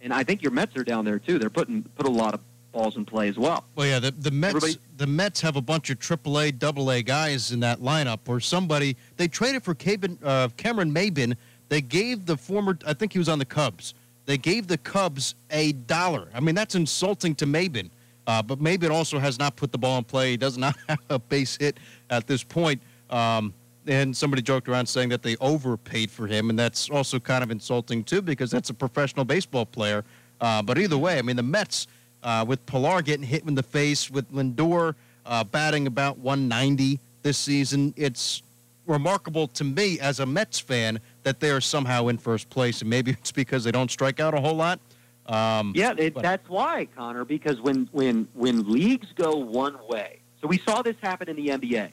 And 0.00 0.14
I 0.14 0.22
think 0.22 0.42
your 0.42 0.52
Mets 0.52 0.76
are 0.76 0.84
down 0.84 1.04
there 1.04 1.18
too. 1.18 1.40
They're 1.40 1.50
putting 1.50 1.82
put 1.82 2.06
a 2.06 2.10
lot 2.10 2.34
of 2.34 2.40
balls 2.72 2.96
in 2.96 3.04
play 3.04 3.28
as 3.28 3.38
well. 3.38 3.64
Well, 3.74 3.86
yeah, 3.86 3.98
the, 3.98 4.10
the 4.10 4.30
Mets 4.30 4.56
Everybody- 4.56 4.78
the 4.96 5.06
Mets 5.06 5.40
have 5.40 5.56
a 5.56 5.60
bunch 5.60 5.90
of 5.90 5.98
AAA, 5.98 6.62
AA 6.62 7.02
guys 7.02 7.52
in 7.52 7.60
that 7.60 7.80
lineup. 7.80 8.20
Or 8.28 8.40
somebody 8.40 8.96
they 9.16 9.28
traded 9.28 9.62
for 9.62 9.74
Caben, 9.74 10.18
uh, 10.22 10.48
Cameron 10.56 10.92
Maybin. 10.92 11.36
They 11.68 11.80
gave 11.80 12.24
the 12.26 12.36
former, 12.36 12.78
I 12.86 12.94
think 12.94 13.12
he 13.12 13.18
was 13.18 13.28
on 13.28 13.38
the 13.38 13.44
Cubs. 13.44 13.94
They 14.26 14.38
gave 14.38 14.66
the 14.66 14.78
Cubs 14.78 15.34
a 15.50 15.72
dollar. 15.72 16.28
I 16.34 16.40
mean, 16.40 16.54
that's 16.54 16.74
insulting 16.74 17.34
to 17.36 17.46
Maybin. 17.46 17.90
Uh, 18.26 18.42
but 18.42 18.58
Maybin 18.58 18.90
also 18.90 19.18
has 19.18 19.38
not 19.38 19.56
put 19.56 19.72
the 19.72 19.78
ball 19.78 19.96
in 19.98 20.04
play. 20.04 20.32
He 20.32 20.36
does 20.36 20.58
not 20.58 20.76
have 20.88 20.98
a 21.08 21.18
base 21.18 21.56
hit 21.56 21.78
at 22.10 22.26
this 22.26 22.42
point. 22.42 22.80
Um, 23.10 23.54
and 23.86 24.14
somebody 24.14 24.42
joked 24.42 24.68
around 24.68 24.86
saying 24.86 25.08
that 25.08 25.22
they 25.22 25.36
overpaid 25.40 26.10
for 26.10 26.26
him, 26.26 26.50
and 26.50 26.58
that's 26.58 26.90
also 26.90 27.18
kind 27.18 27.42
of 27.42 27.50
insulting 27.50 28.04
too 28.04 28.20
because 28.20 28.50
that's 28.50 28.68
a 28.68 28.74
professional 28.74 29.24
baseball 29.24 29.64
player. 29.64 30.04
Uh, 30.42 30.60
but 30.60 30.78
either 30.78 30.98
way, 30.98 31.18
I 31.18 31.22
mean 31.22 31.36
the 31.36 31.42
Mets 31.42 31.86
uh, 32.28 32.44
with 32.44 32.64
Pillar 32.66 33.00
getting 33.00 33.24
hit 33.24 33.44
in 33.44 33.54
the 33.54 33.62
face, 33.62 34.10
with 34.10 34.30
Lindor 34.30 34.94
uh, 35.24 35.44
batting 35.44 35.86
about 35.86 36.18
190 36.18 37.00
this 37.22 37.38
season, 37.38 37.94
it's 37.96 38.42
remarkable 38.86 39.48
to 39.48 39.64
me 39.64 39.98
as 39.98 40.20
a 40.20 40.26
Mets 40.26 40.60
fan 40.60 41.00
that 41.22 41.40
they're 41.40 41.62
somehow 41.62 42.08
in 42.08 42.18
first 42.18 42.50
place, 42.50 42.82
and 42.82 42.90
maybe 42.90 43.12
it's 43.18 43.32
because 43.32 43.64
they 43.64 43.72
don't 43.72 43.90
strike 43.90 44.20
out 44.20 44.34
a 44.34 44.40
whole 44.42 44.54
lot. 44.54 44.78
Um, 45.24 45.72
yeah, 45.74 45.94
it, 45.96 46.14
that's 46.14 46.46
why, 46.50 46.86
Connor. 46.94 47.24
Because 47.24 47.62
when 47.62 47.88
when 47.92 48.28
when 48.34 48.70
leagues 48.70 49.08
go 49.14 49.36
one 49.36 49.78
way, 49.88 50.20
so 50.42 50.48
we 50.48 50.58
saw 50.58 50.82
this 50.82 50.96
happen 51.00 51.30
in 51.30 51.36
the 51.36 51.48
NBA 51.48 51.90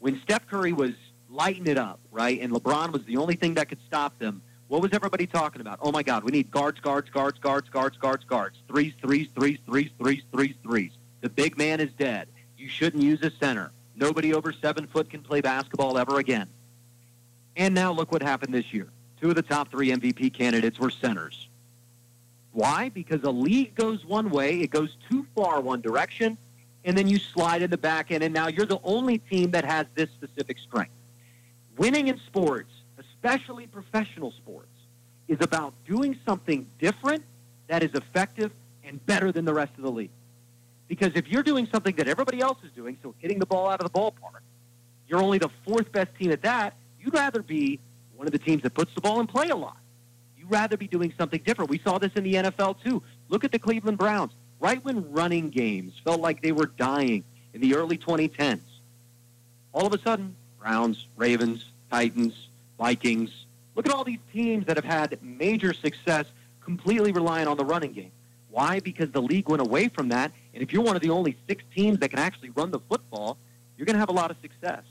when 0.00 0.20
Steph 0.22 0.46
Curry 0.46 0.72
was 0.72 0.92
lighting 1.28 1.66
it 1.66 1.76
up, 1.76 2.00
right, 2.10 2.40
and 2.40 2.52
LeBron 2.52 2.90
was 2.90 3.04
the 3.04 3.18
only 3.18 3.36
thing 3.36 3.54
that 3.54 3.68
could 3.68 3.80
stop 3.86 4.18
them. 4.18 4.40
What 4.68 4.80
was 4.80 4.92
everybody 4.92 5.26
talking 5.26 5.60
about? 5.60 5.78
Oh 5.82 5.92
my 5.92 6.02
God, 6.02 6.24
we 6.24 6.32
need 6.32 6.50
guards, 6.50 6.80
guards, 6.80 7.10
guards, 7.10 7.38
guards, 7.38 7.68
guards, 7.68 7.96
guards, 7.98 8.24
guards. 8.24 8.56
Threes, 8.66 8.94
threes, 9.00 9.28
threes, 9.34 9.58
threes, 9.66 9.90
threes, 9.98 10.22
threes, 10.32 10.54
threes. 10.62 10.92
The 11.20 11.28
big 11.28 11.58
man 11.58 11.80
is 11.80 11.92
dead. 11.92 12.28
You 12.56 12.68
shouldn't 12.68 13.02
use 13.02 13.22
a 13.22 13.30
center. 13.30 13.72
Nobody 13.94 14.32
over 14.32 14.52
seven 14.52 14.86
foot 14.86 15.10
can 15.10 15.22
play 15.22 15.40
basketball 15.40 15.98
ever 15.98 16.18
again. 16.18 16.48
And 17.56 17.74
now 17.74 17.92
look 17.92 18.10
what 18.10 18.22
happened 18.22 18.54
this 18.54 18.72
year. 18.72 18.88
Two 19.20 19.30
of 19.30 19.36
the 19.36 19.42
top 19.42 19.70
three 19.70 19.90
MVP 19.90 20.32
candidates 20.32 20.78
were 20.78 20.90
centers. 20.90 21.48
Why? 22.52 22.88
Because 22.88 23.22
a 23.22 23.30
league 23.30 23.74
goes 23.74 24.04
one 24.04 24.30
way, 24.30 24.60
it 24.60 24.70
goes 24.70 24.96
too 25.10 25.26
far 25.34 25.60
one 25.60 25.80
direction, 25.80 26.38
and 26.84 26.96
then 26.96 27.08
you 27.08 27.18
slide 27.18 27.62
in 27.62 27.70
the 27.70 27.78
back 27.78 28.10
end, 28.10 28.22
and 28.22 28.32
now 28.32 28.48
you're 28.48 28.66
the 28.66 28.80
only 28.82 29.18
team 29.18 29.50
that 29.52 29.64
has 29.64 29.86
this 29.94 30.10
specific 30.10 30.58
strength. 30.58 30.92
Winning 31.76 32.08
in 32.08 32.18
sports, 32.26 32.70
especially 33.24 33.66
professional 33.66 34.32
sports, 34.32 34.68
is 35.28 35.38
about 35.40 35.72
doing 35.86 36.18
something 36.26 36.66
different 36.78 37.24
that 37.68 37.82
is 37.82 37.90
effective 37.94 38.52
and 38.84 39.04
better 39.06 39.32
than 39.32 39.46
the 39.46 39.54
rest 39.54 39.72
of 39.78 39.82
the 39.82 39.90
league. 39.90 40.10
Because 40.88 41.12
if 41.14 41.26
you're 41.28 41.42
doing 41.42 41.66
something 41.72 41.96
that 41.96 42.06
everybody 42.06 42.40
else 42.40 42.58
is 42.62 42.70
doing, 42.72 42.98
so 43.02 43.14
hitting 43.18 43.38
the 43.38 43.46
ball 43.46 43.68
out 43.70 43.80
of 43.80 43.90
the 43.90 43.98
ballpark, 43.98 44.42
you're 45.08 45.22
only 45.22 45.38
the 45.38 45.48
fourth 45.66 45.90
best 45.90 46.14
team 46.18 46.32
at 46.32 46.42
that, 46.42 46.74
you'd 47.00 47.14
rather 47.14 47.42
be 47.42 47.80
one 48.14 48.26
of 48.26 48.32
the 48.32 48.38
teams 48.38 48.62
that 48.62 48.74
puts 48.74 48.94
the 48.94 49.00
ball 49.00 49.20
in 49.20 49.26
play 49.26 49.48
a 49.48 49.56
lot. 49.56 49.78
You'd 50.36 50.50
rather 50.50 50.76
be 50.76 50.86
doing 50.86 51.14
something 51.16 51.40
different. 51.42 51.70
We 51.70 51.78
saw 51.78 51.96
this 51.96 52.12
in 52.16 52.24
the 52.24 52.34
NFL 52.34 52.82
too. 52.84 53.02
Look 53.30 53.44
at 53.44 53.52
the 53.52 53.58
Cleveland 53.58 53.96
Browns. 53.96 54.32
Right 54.60 54.84
when 54.84 55.10
running 55.12 55.48
games 55.48 55.94
felt 56.04 56.20
like 56.20 56.42
they 56.42 56.52
were 56.52 56.66
dying 56.66 57.24
in 57.54 57.62
the 57.62 57.74
early 57.74 57.96
2010s, 57.96 58.60
all 59.72 59.86
of 59.86 59.94
a 59.94 59.98
sudden, 59.98 60.36
Browns, 60.60 61.06
Ravens, 61.16 61.64
Titans, 61.90 62.48
Vikings, 62.78 63.30
look 63.74 63.86
at 63.86 63.92
all 63.92 64.04
these 64.04 64.20
teams 64.32 64.66
that 64.66 64.76
have 64.76 64.84
had 64.84 65.18
major 65.22 65.72
success 65.72 66.26
completely 66.60 67.12
relying 67.12 67.46
on 67.46 67.56
the 67.56 67.64
running 67.64 67.92
game. 67.92 68.12
Why? 68.50 68.80
Because 68.80 69.10
the 69.10 69.22
league 69.22 69.48
went 69.48 69.62
away 69.62 69.88
from 69.88 70.08
that. 70.10 70.32
And 70.52 70.62
if 70.62 70.72
you're 70.72 70.82
one 70.82 70.96
of 70.96 71.02
the 71.02 71.10
only 71.10 71.36
six 71.48 71.64
teams 71.74 71.98
that 71.98 72.10
can 72.10 72.18
actually 72.18 72.50
run 72.50 72.70
the 72.70 72.78
football, 72.78 73.36
you're 73.76 73.86
going 73.86 73.94
to 73.94 74.00
have 74.00 74.08
a 74.08 74.12
lot 74.12 74.30
of 74.30 74.36
success. 74.40 74.84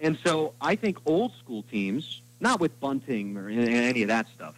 And 0.00 0.18
so 0.24 0.54
I 0.60 0.76
think 0.76 0.98
old 1.06 1.32
school 1.36 1.64
teams, 1.64 2.22
not 2.40 2.60
with 2.60 2.78
bunting 2.80 3.36
or 3.36 3.48
any 3.48 4.02
of 4.02 4.08
that 4.08 4.28
stuff, 4.34 4.54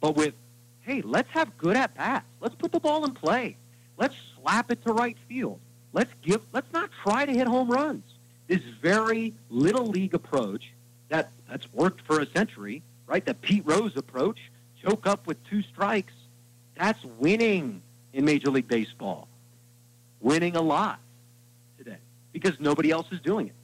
but 0.00 0.16
with, 0.16 0.34
hey, 0.82 1.02
let's 1.02 1.30
have 1.30 1.56
good 1.58 1.76
at 1.76 1.94
bats. 1.94 2.26
Let's 2.40 2.54
put 2.54 2.72
the 2.72 2.80
ball 2.80 3.04
in 3.04 3.12
play. 3.12 3.56
Let's 3.96 4.14
slap 4.40 4.70
it 4.70 4.84
to 4.84 4.92
right 4.92 5.16
field. 5.28 5.60
Let's 5.92 6.12
give. 6.22 6.42
Let's 6.52 6.72
not 6.72 6.90
try 7.02 7.26
to 7.26 7.32
hit 7.32 7.46
home 7.46 7.70
runs. 7.70 8.04
This 8.48 8.62
very 8.80 9.34
little 9.50 9.86
league 9.86 10.14
approach 10.14 10.71
that 11.12 11.30
that's 11.46 11.70
worked 11.74 12.00
for 12.00 12.20
a 12.20 12.26
century, 12.26 12.82
right? 13.06 13.24
The 13.24 13.34
Pete 13.34 13.64
Rose 13.66 13.96
approach, 13.96 14.38
choke 14.82 15.06
up 15.06 15.26
with 15.26 15.36
two 15.44 15.62
strikes 15.62 16.14
that's 16.74 17.04
winning 17.18 17.82
in 18.14 18.24
Major 18.24 18.50
League 18.50 18.66
Baseball. 18.66 19.28
Winning 20.20 20.56
a 20.56 20.62
lot 20.62 21.00
today 21.76 21.98
because 22.32 22.58
nobody 22.58 22.90
else 22.90 23.06
is 23.12 23.20
doing 23.20 23.48
it. 23.48 23.54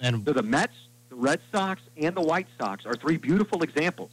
And 0.00 0.26
so 0.26 0.32
the 0.32 0.42
Mets, 0.42 0.74
the 1.08 1.14
Red 1.14 1.40
Sox, 1.52 1.80
and 1.96 2.16
the 2.16 2.22
White 2.22 2.48
Sox 2.58 2.84
are 2.84 2.94
three 2.94 3.16
beautiful 3.16 3.62
examples 3.62 4.10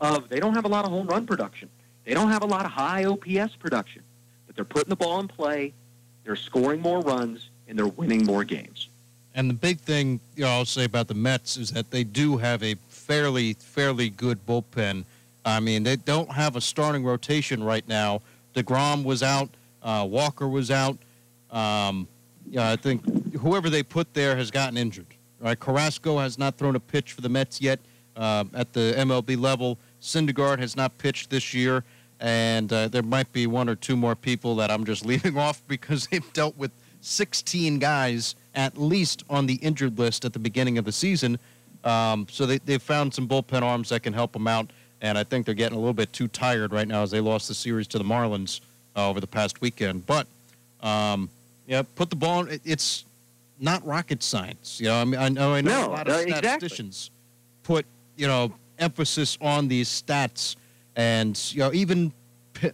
of 0.00 0.28
they 0.28 0.40
don't 0.40 0.54
have 0.54 0.64
a 0.64 0.68
lot 0.68 0.84
of 0.84 0.90
home 0.90 1.06
run 1.06 1.24
production. 1.24 1.70
They 2.04 2.14
don't 2.14 2.30
have 2.30 2.42
a 2.42 2.46
lot 2.46 2.64
of 2.64 2.72
high 2.72 3.04
OPS 3.04 3.54
production, 3.56 4.02
but 4.46 4.56
they're 4.56 4.64
putting 4.64 4.90
the 4.90 4.96
ball 4.96 5.20
in 5.20 5.28
play, 5.28 5.72
they're 6.24 6.36
scoring 6.36 6.80
more 6.80 7.00
runs, 7.00 7.50
and 7.68 7.78
they're 7.78 7.86
winning 7.86 8.24
more 8.24 8.42
games. 8.42 8.88
And 9.38 9.48
the 9.48 9.54
big 9.54 9.78
thing 9.78 10.18
you 10.34 10.42
know, 10.42 10.50
I'll 10.50 10.64
say 10.64 10.84
about 10.84 11.06
the 11.06 11.14
Mets 11.14 11.56
is 11.56 11.70
that 11.70 11.90
they 11.90 12.02
do 12.02 12.36
have 12.38 12.62
a 12.62 12.74
fairly 12.88 13.54
fairly 13.54 14.10
good 14.10 14.44
bullpen 14.44 15.04
I 15.48 15.60
mean, 15.60 15.82
they 15.82 15.96
don't 15.96 16.30
have 16.30 16.56
a 16.56 16.60
starting 16.60 17.04
rotation 17.04 17.62
right 17.62 17.86
now. 17.88 18.20
DeGrom 18.54 19.02
was 19.02 19.22
out. 19.22 19.48
Uh, 19.82 20.06
Walker 20.08 20.46
was 20.46 20.70
out. 20.70 20.98
Um, 21.50 22.06
yeah, 22.50 22.70
I 22.70 22.76
think 22.76 23.34
whoever 23.34 23.70
they 23.70 23.82
put 23.82 24.12
there 24.12 24.36
has 24.36 24.50
gotten 24.50 24.76
injured. 24.76 25.06
Right? 25.40 25.58
Carrasco 25.58 26.18
has 26.18 26.38
not 26.38 26.56
thrown 26.58 26.76
a 26.76 26.80
pitch 26.80 27.12
for 27.12 27.22
the 27.22 27.28
Mets 27.28 27.60
yet 27.60 27.80
uh, 28.16 28.44
at 28.54 28.72
the 28.72 28.94
MLB 28.98 29.40
level. 29.40 29.78
Syndergaard 30.02 30.58
has 30.58 30.76
not 30.76 30.96
pitched 30.98 31.30
this 31.30 31.54
year, 31.54 31.84
and 32.20 32.72
uh, 32.72 32.88
there 32.88 33.02
might 33.02 33.32
be 33.32 33.46
one 33.46 33.68
or 33.68 33.74
two 33.74 33.96
more 33.96 34.16
people 34.16 34.56
that 34.56 34.70
I'm 34.70 34.84
just 34.84 35.06
leaving 35.10 35.38
off 35.38 35.62
because 35.66 36.08
they've 36.08 36.32
dealt 36.32 36.58
with 36.58 36.72
16 37.00 37.78
guys 37.78 38.34
at 38.54 38.76
least 38.76 39.24
on 39.30 39.46
the 39.46 39.54
injured 39.54 39.98
list 39.98 40.24
at 40.24 40.32
the 40.32 40.38
beginning 40.38 40.78
of 40.78 40.84
the 40.84 40.92
season. 40.92 41.38
Um, 41.84 42.26
so 42.30 42.44
they, 42.44 42.58
they've 42.58 42.82
found 42.82 43.14
some 43.14 43.28
bullpen 43.28 43.62
arms 43.62 43.90
that 43.90 44.02
can 44.02 44.12
help 44.12 44.32
them 44.32 44.48
out 44.48 44.68
and 45.00 45.16
I 45.16 45.24
think 45.24 45.46
they're 45.46 45.54
getting 45.54 45.76
a 45.76 45.80
little 45.80 45.94
bit 45.94 46.12
too 46.12 46.28
tired 46.28 46.72
right 46.72 46.88
now 46.88 47.02
as 47.02 47.10
they 47.10 47.20
lost 47.20 47.48
the 47.48 47.54
series 47.54 47.86
to 47.88 47.98
the 47.98 48.04
Marlins 48.04 48.60
uh, 48.96 49.08
over 49.08 49.20
the 49.20 49.26
past 49.26 49.60
weekend. 49.60 50.06
But 50.06 50.26
um, 50.82 51.30
yeah, 51.66 51.82
put 51.94 52.10
the 52.10 52.16
ball. 52.16 52.46
In, 52.46 52.60
it's 52.64 53.04
not 53.60 53.84
rocket 53.86 54.22
science. 54.22 54.80
You 54.80 54.88
know, 54.88 55.00
I 55.00 55.04
mean, 55.04 55.20
I 55.20 55.28
know 55.28 55.54
I 55.54 55.60
know 55.60 55.70
no, 55.70 55.88
a 55.88 55.90
lot 55.90 56.08
of 56.08 56.20
statisticians 56.20 57.10
exactly. 57.10 57.74
put 57.74 57.86
you 58.16 58.26
know 58.26 58.52
emphasis 58.78 59.38
on 59.40 59.68
these 59.68 59.88
stats, 59.88 60.56
and 60.96 61.40
you 61.52 61.60
know 61.60 61.72
even 61.72 62.12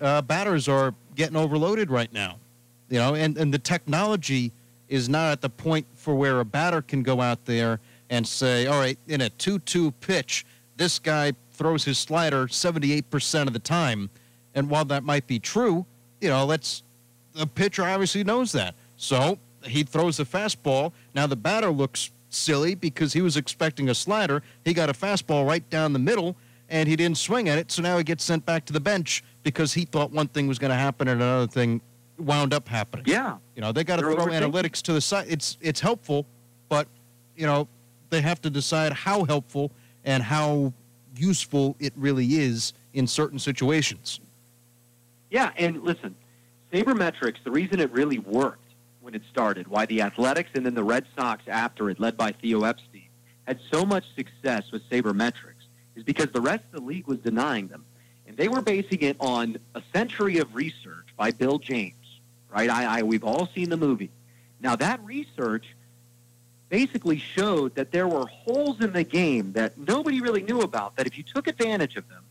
uh, 0.01 0.23
batters 0.23 0.69
are 0.69 0.95
getting 1.15 1.37
overloaded 1.37 1.91
right 1.91 2.13
now. 2.13 2.37
You 2.95 3.01
know, 3.01 3.17
and 3.17 3.37
and 3.37 3.53
the 3.53 3.59
technology 3.59 4.53
is 4.89 5.09
not 5.09 5.33
at 5.33 5.41
the 5.41 5.51
point 5.51 5.85
for 5.97 6.15
where 6.15 6.39
a 6.39 6.45
batter 6.45 6.81
can 6.81 7.03
go 7.03 7.21
out 7.21 7.45
there 7.45 7.81
and 8.09 8.25
say, 8.25 8.69
all 8.69 8.79
right, 8.79 8.97
in 9.09 9.23
a 9.23 9.31
two-two 9.31 9.91
pitch, 9.91 10.47
this 10.77 11.01
guy 11.01 11.33
throws 11.51 11.83
his 11.83 11.99
slider 11.99 12.47
78% 12.47 13.49
of 13.49 13.53
the 13.53 13.59
time. 13.59 14.11
And 14.55 14.71
while 14.71 14.85
that 14.85 15.03
might 15.03 15.27
be 15.27 15.41
true, 15.41 15.85
you 16.21 16.29
know, 16.29 16.45
let's 16.45 16.85
the 17.33 17.49
pitcher 17.49 17.83
obviously 17.83 18.23
knows 18.23 18.53
that. 18.53 18.77
So 18.97 19.41
he 19.65 19.83
throws 19.83 20.19
the 20.19 20.25
fastball. 20.25 20.93
Now 21.17 21.27
the 21.27 21.35
batter 21.35 21.71
looks 21.71 22.13
silly 22.29 22.77
because 22.77 23.13
he 23.13 23.23
was 23.23 23.37
expecting 23.37 23.89
a 23.89 23.95
slider. 23.97 24.41
He 24.65 24.73
got 24.73 24.89
a 24.89 24.93
fastball 24.93 25.45
right 25.45 25.69
down 25.69 25.95
the 25.95 25.99
middle 25.99 26.37
and 26.69 26.89
he 26.89 26.95
didn't 26.95 27.19
swing 27.19 27.49
at 27.49 27.59
it. 27.59 27.73
So 27.73 27.83
now 27.83 27.99
he 27.99 28.05
gets 28.05 28.23
sent 28.23 28.47
back 28.47 28.65
to 28.67 28.73
the 28.73 28.79
bench 28.79 29.25
because 29.43 29.75
he 29.75 29.85
thought 29.85 30.13
one 30.13 30.29
thing 30.29 30.47
was 30.47 30.61
going 30.61 30.71
to 30.71 30.77
happen 30.77 31.09
and 31.09 31.21
another 31.21 31.49
thing 31.49 31.81
wound 32.19 32.55
up 32.55 32.69
happening. 32.69 33.05
Yeah. 33.07 33.39
You 33.55 33.63
know, 33.63 33.73
they 33.73 33.85
got 33.85 33.97
to 33.97 34.03
throw 34.03 34.27
analytics 34.27 34.83
to 34.83 34.93
the 34.93 35.01
side. 35.01 35.27
It's 35.29 35.59
it's 35.61 35.81
helpful, 35.81 36.27
but 36.69 36.89
you 37.37 37.47
know, 37.47 37.69
they 38.11 38.21
have 38.21 38.41
to 38.43 38.51
decide 38.51 38.93
how 38.93 39.25
helpful 39.25 39.73
and 40.05 40.23
how 40.23 40.73
useful 41.17 41.77
it 41.79 41.93
really 41.97 42.27
is 42.35 42.73
in 42.93 43.07
certain 43.07 43.39
situations. 43.39 44.21
Yeah, 45.31 45.51
and 45.57 45.83
listen, 45.83 46.15
sabermetrics, 46.73 47.43
the 47.43 47.51
reason 47.51 47.81
it 47.81 47.91
really 47.93 48.19
worked 48.19 48.61
when 49.01 49.15
it 49.15 49.23
started, 49.31 49.67
why 49.67 49.87
the 49.87 50.01
Athletics 50.01 50.51
and 50.55 50.65
then 50.65 50.75
the 50.75 50.85
Red 50.85 51.07
Sox 51.17 51.43
after 51.49 51.91
it, 51.91 52.01
led 52.01 52.17
by 52.17 52.33
Theo 52.33 52.65
Epstein, 52.65 53.09
had 53.47 53.59
so 53.73 53.85
much 53.85 54.05
success 54.15 54.71
with 54.73 54.89
sabermetrics 54.89 55.65
is 55.97 56.05
because 56.05 56.29
the 56.33 56.41
rest 56.41 56.65
of 56.73 56.81
the 56.81 56.87
league 56.87 57.07
was 57.07 57.19
denying 57.19 57.69
them. 57.69 57.85
And 58.27 58.37
they 58.37 58.49
were 58.49 58.63
basing 58.63 59.03
it 59.03 59.17
on 59.21 59.59
a 59.75 59.83
century 59.93 60.39
of 60.39 60.55
research 60.55 61.09
by 61.17 61.31
Bill 61.31 61.59
James, 61.59 61.95
right? 62.55 62.71
I, 62.71 63.01
I, 63.01 63.03
we've 63.03 63.25
all 63.25 63.49
seen 63.55 63.69
the 63.69 63.77
movie. 63.77 64.11
Now, 64.61 64.77
that 64.77 65.05
research 65.05 65.67
basically 66.69 67.19
showed 67.19 67.75
that 67.75 67.91
there 67.93 68.09
were 68.09 68.27
holes 68.27 68.81
in 68.81 68.93
the 68.93 69.05
game 69.05 69.53
that 69.53 69.77
nobody 69.77 70.21
really 70.21 70.43
knew 70.43 70.61
about, 70.61 70.97
that 70.97 71.07
if 71.07 71.19
you 71.19 71.25
took 71.25 71.47
advantage 71.49 71.97
of 71.97 72.09
them, 72.09 72.23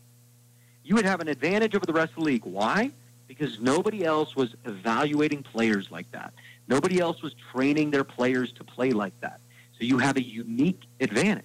you 0.82 0.94
would 0.94 1.04
have 1.04 1.20
an 1.20 1.28
advantage 1.28 1.74
over 1.74 1.86
the 1.86 1.92
rest 1.92 2.10
of 2.10 2.16
the 2.16 2.24
league. 2.24 2.44
Why? 2.44 2.90
Because 3.26 3.60
nobody 3.60 4.04
else 4.04 4.34
was 4.36 4.54
evaluating 4.64 5.42
players 5.42 5.90
like 5.90 6.10
that. 6.12 6.32
Nobody 6.68 7.00
else 7.00 7.22
was 7.22 7.34
training 7.52 7.90
their 7.90 8.04
players 8.04 8.52
to 8.52 8.64
play 8.64 8.90
like 8.90 9.18
that. 9.20 9.40
So 9.78 9.84
you 9.84 9.98
have 9.98 10.16
a 10.16 10.22
unique 10.22 10.82
advantage. 11.00 11.44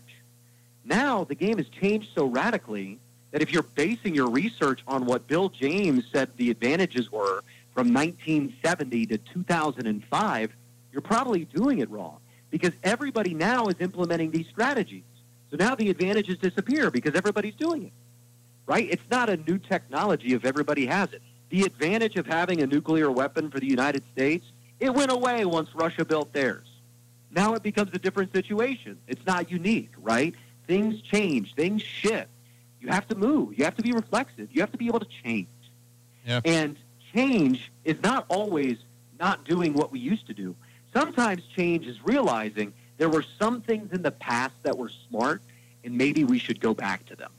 Now 0.84 1.23
the 1.23 1.36
game 1.36 1.57
has 1.57 1.67
changed 1.69 2.09
so 2.15 2.25
radically 2.25 2.99
that 3.32 3.41
if 3.41 3.51
you're 3.51 3.63
basing 3.63 4.15
your 4.15 4.30
research 4.30 4.82
on 4.88 5.05
what 5.05 5.27
Bill 5.27 5.49
James 5.49 6.03
said 6.11 6.30
the 6.38 6.49
advantages 6.49 7.11
were 7.11 7.43
from 7.80 7.93
1970 7.93 9.05
to 9.05 9.17
2005, 9.17 10.51
you're 10.91 11.01
probably 11.01 11.45
doing 11.45 11.80
it 11.80 11.89
wrong 11.89 12.17
because 12.49 12.73
everybody 12.84 13.34
now 13.34 13.67
is 13.67 13.75
implementing 13.80 14.32
these 14.32 14.47
strategies. 14.47 15.05
So 15.49 15.55
now 15.55 15.75
the 15.75 15.89
advantages 15.89 16.38
disappear 16.39 16.91
because 16.91 17.15
everybody's 17.15 17.55
doing 17.55 17.84
it, 17.86 17.93
right? 18.65 18.86
It's 18.91 19.09
not 19.09 19.30
a 19.30 19.38
new 19.38 19.57
technology 19.57 20.34
if 20.34 20.43
everybody 20.43 20.88
has 20.88 21.13
it. 21.13 21.21
The 21.51 21.61
advantage 21.61 22.17
of 22.17 22.25
having 22.25 22.61
a 22.61 22.67
nuclear 22.67 23.09
weapon 23.09 23.49
for 23.49 23.61
the 23.61 23.67
United 23.67 24.03
States, 24.11 24.45
it 24.82 24.93
went 24.93 25.11
away 25.11 25.45
once 25.45 25.69
Russia 25.73 26.03
built 26.03 26.34
theirs. 26.34 26.67
now 27.32 27.53
it 27.53 27.63
becomes 27.63 27.91
a 27.93 27.99
different 27.99 28.34
situation. 28.34 28.97
It's 29.07 29.25
not 29.25 29.49
unique, 29.49 29.91
right? 30.01 30.36
Things 30.67 31.01
change, 31.01 31.55
things 31.55 31.82
shift. 31.82 32.27
You 32.82 32.89
have 32.89 33.07
to 33.07 33.15
move. 33.15 33.57
You 33.57 33.63
have 33.63 33.77
to 33.77 33.84
be 33.84 33.93
reflexive. 33.93 34.49
You 34.51 34.59
have 34.59 34.71
to 34.73 34.77
be 34.77 34.88
able 34.88 34.99
to 34.99 35.07
change. 35.23 35.47
Yeah. 36.25 36.41
And 36.43 36.75
change 37.14 37.72
is 37.84 38.01
not 38.01 38.26
always 38.30 38.78
not 39.20 39.43
doing 39.43 39.74
what 39.74 39.91
we 39.91 39.99
used 39.99 40.28
to 40.28 40.34
do. 40.34 40.55
Sometimes 40.93 41.43
change 41.55 41.86
is 41.86 42.03
realizing 42.03 42.74
there 42.97 43.10
were 43.10 43.24
some 43.38 43.62
things 43.62 43.91
in 43.91 44.01
the 44.01 44.12
past 44.12 44.53
that 44.64 44.78
were 44.78 44.91
smart 45.10 45.41
and 45.84 45.97
maybe 45.97 46.24
we 46.24 46.39
should 46.39 46.60
go 46.60 46.74
back 46.74 47.05
to 47.07 47.16
them. 47.16 47.32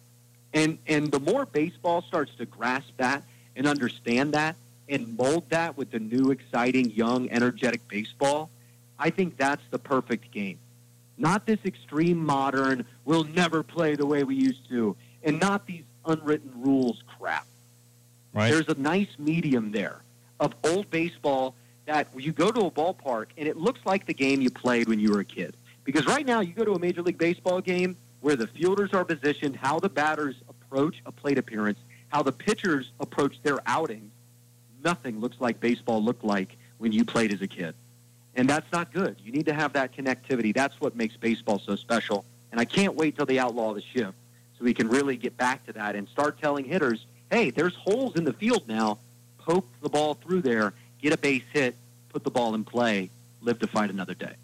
And 0.52 0.78
and 0.86 1.10
the 1.10 1.20
more 1.20 1.46
baseball 1.46 2.02
starts 2.02 2.34
to 2.36 2.46
grasp 2.46 2.90
that 2.96 3.22
and 3.56 3.66
understand 3.66 4.34
that 4.34 4.56
and 4.88 5.16
mold 5.16 5.44
that 5.50 5.76
with 5.76 5.90
the 5.90 6.00
new 6.00 6.30
exciting 6.30 6.90
young 6.90 7.30
energetic 7.30 7.86
baseball, 7.88 8.50
I 8.98 9.10
think 9.10 9.36
that's 9.36 9.62
the 9.70 9.78
perfect 9.78 10.30
game. 10.32 10.58
Not 11.16 11.46
this 11.46 11.60
extreme 11.64 12.18
modern, 12.18 12.84
we'll 13.04 13.24
never 13.24 13.62
play 13.62 13.94
the 13.94 14.06
way 14.06 14.24
we 14.24 14.34
used 14.34 14.68
to, 14.70 14.96
and 15.22 15.38
not 15.38 15.66
these 15.66 15.84
unwritten 16.04 16.50
rules 16.56 17.02
crap. 17.18 17.46
Right. 18.32 18.50
There's 18.50 18.68
a 18.68 18.74
nice 18.74 19.08
medium 19.18 19.72
there 19.72 20.02
of 20.38 20.54
old 20.64 20.90
baseball 20.90 21.54
that 21.86 22.08
you 22.16 22.32
go 22.32 22.50
to 22.50 22.60
a 22.60 22.70
ballpark 22.70 23.26
and 23.36 23.48
it 23.48 23.56
looks 23.56 23.80
like 23.84 24.06
the 24.06 24.14
game 24.14 24.40
you 24.40 24.50
played 24.50 24.88
when 24.88 25.00
you 25.00 25.12
were 25.12 25.20
a 25.20 25.24
kid. 25.24 25.56
Because 25.84 26.06
right 26.06 26.24
now 26.24 26.40
you 26.40 26.52
go 26.52 26.64
to 26.64 26.72
a 26.72 26.78
Major 26.78 27.02
League 27.02 27.18
Baseball 27.18 27.60
game 27.60 27.96
where 28.20 28.36
the 28.36 28.46
fielders 28.46 28.92
are 28.92 29.04
positioned, 29.04 29.56
how 29.56 29.80
the 29.80 29.88
batters 29.88 30.36
approach 30.48 31.02
a 31.06 31.12
plate 31.12 31.38
appearance, 31.38 31.78
how 32.08 32.22
the 32.22 32.32
pitchers 32.32 32.92
approach 33.00 33.42
their 33.42 33.58
outings, 33.66 34.10
nothing 34.84 35.20
looks 35.20 35.40
like 35.40 35.58
baseball 35.58 36.02
looked 36.02 36.24
like 36.24 36.56
when 36.78 36.92
you 36.92 37.04
played 37.04 37.32
as 37.32 37.40
a 37.40 37.46
kid. 37.46 37.74
And 38.36 38.48
that's 38.48 38.70
not 38.72 38.92
good. 38.92 39.16
You 39.24 39.32
need 39.32 39.46
to 39.46 39.54
have 39.54 39.72
that 39.72 39.94
connectivity. 39.94 40.54
That's 40.54 40.80
what 40.80 40.94
makes 40.94 41.16
baseball 41.16 41.58
so 41.58 41.76
special. 41.76 42.24
And 42.52 42.60
I 42.60 42.64
can't 42.64 42.94
wait 42.94 43.16
till 43.16 43.26
they 43.26 43.38
outlaw 43.38 43.74
the 43.74 43.80
shift 43.80 44.14
so 44.58 44.64
we 44.64 44.74
can 44.74 44.88
really 44.88 45.16
get 45.16 45.36
back 45.36 45.66
to 45.66 45.72
that 45.72 45.96
and 45.96 46.08
start 46.08 46.40
telling 46.40 46.64
hitters, 46.64 47.06
hey, 47.30 47.50
there's 47.50 47.74
holes 47.74 48.16
in 48.16 48.24
the 48.24 48.32
field 48.32 48.66
now. 48.68 48.98
Poke 49.38 49.66
the 49.82 49.88
ball 49.88 50.14
through 50.14 50.42
there, 50.42 50.72
get 51.00 51.12
a 51.12 51.18
base 51.18 51.42
hit, 51.52 51.74
put 52.10 52.24
the 52.24 52.30
ball 52.30 52.54
in 52.54 52.64
play, 52.64 53.10
live 53.40 53.58
to 53.60 53.66
fight 53.66 53.90
another 53.90 54.14
day. 54.14 54.34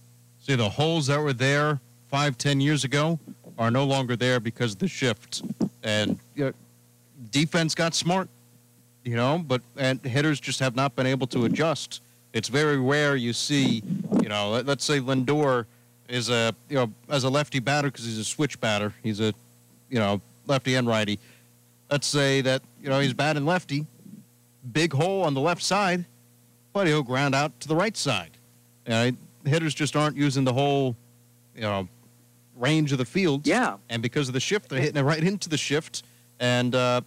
See, 0.40 0.54
the 0.54 0.70
holes 0.70 1.06
that 1.08 1.20
were 1.20 1.32
there 1.32 1.80
five, 2.08 2.38
ten 2.38 2.60
years 2.60 2.84
ago 2.84 3.18
are 3.58 3.70
no 3.70 3.84
longer 3.84 4.16
there 4.16 4.40
because 4.40 4.72
of 4.72 4.78
the 4.78 4.88
shift. 4.88 5.42
And 5.82 6.18
you 6.34 6.46
know, 6.46 6.52
defense 7.30 7.74
got 7.74 7.94
smart, 7.94 8.28
you 9.04 9.16
know, 9.16 9.42
but 9.46 9.62
and 9.76 10.00
hitters 10.04 10.40
just 10.40 10.60
have 10.60 10.74
not 10.74 10.96
been 10.96 11.06
able 11.06 11.26
to 11.28 11.44
adjust. 11.44 12.00
It's 12.32 12.48
very 12.48 12.78
rare 12.78 13.16
you 13.16 13.32
see, 13.32 13.82
you 14.20 14.28
know, 14.28 14.50
let, 14.50 14.68
us 14.68 14.84
say 14.84 15.00
Lindor 15.00 15.64
is 16.08 16.28
a, 16.28 16.54
you 16.68 16.76
know, 16.76 16.92
as 17.08 17.24
a 17.24 17.30
lefty 17.30 17.60
batter 17.60 17.90
because 17.90 18.04
he's 18.04 18.18
a 18.18 18.24
switch 18.24 18.60
batter. 18.60 18.92
He's 19.02 19.20
a, 19.20 19.32
you 19.88 19.98
know, 19.98 20.20
lefty 20.46 20.74
and 20.74 20.86
righty. 20.86 21.18
Let's 21.90 22.06
say 22.06 22.40
that, 22.40 22.62
you 22.80 22.88
know, 22.88 23.00
he's 23.00 23.14
batting 23.14 23.46
lefty, 23.46 23.86
big 24.72 24.92
hole 24.92 25.22
on 25.22 25.34
the 25.34 25.40
left 25.40 25.62
side, 25.62 26.04
but 26.72 26.86
he'll 26.86 27.02
ground 27.02 27.34
out 27.34 27.58
to 27.60 27.68
the 27.68 27.76
right 27.76 27.96
side. 27.96 28.30
And 28.86 29.16
hitters 29.44 29.74
just 29.74 29.96
aren't 29.96 30.16
using 30.16 30.44
the 30.44 30.52
whole, 30.52 30.96
you 31.54 31.62
know, 31.62 31.88
range 32.56 32.92
of 32.92 32.98
the 32.98 33.04
field. 33.04 33.46
Yeah. 33.46 33.76
And 33.88 34.02
because 34.02 34.28
of 34.28 34.34
the 34.34 34.40
shift, 34.40 34.68
they're 34.68 34.80
hitting 34.80 34.96
it 34.96 35.02
right 35.02 35.22
into 35.22 35.48
the 35.48 35.56
shift, 35.56 36.02
and 36.40 36.74
uh, 36.74 37.02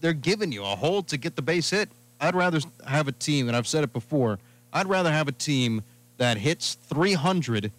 they're 0.00 0.12
giving 0.12 0.52
you 0.52 0.62
a 0.64 0.76
hole 0.76 1.02
to 1.04 1.16
get 1.16 1.36
the 1.36 1.42
base 1.42 1.70
hit. 1.70 1.90
I'd 2.20 2.34
rather 2.34 2.60
have 2.86 3.06
a 3.08 3.12
team, 3.12 3.48
and 3.48 3.56
I've 3.56 3.68
said 3.68 3.84
it 3.84 3.92
before. 3.92 4.38
I'd 4.72 4.88
rather 4.88 5.12
have 5.12 5.28
a 5.28 5.32
team 5.32 5.82
that 6.16 6.36
hits 6.36 6.74
300 6.74 7.70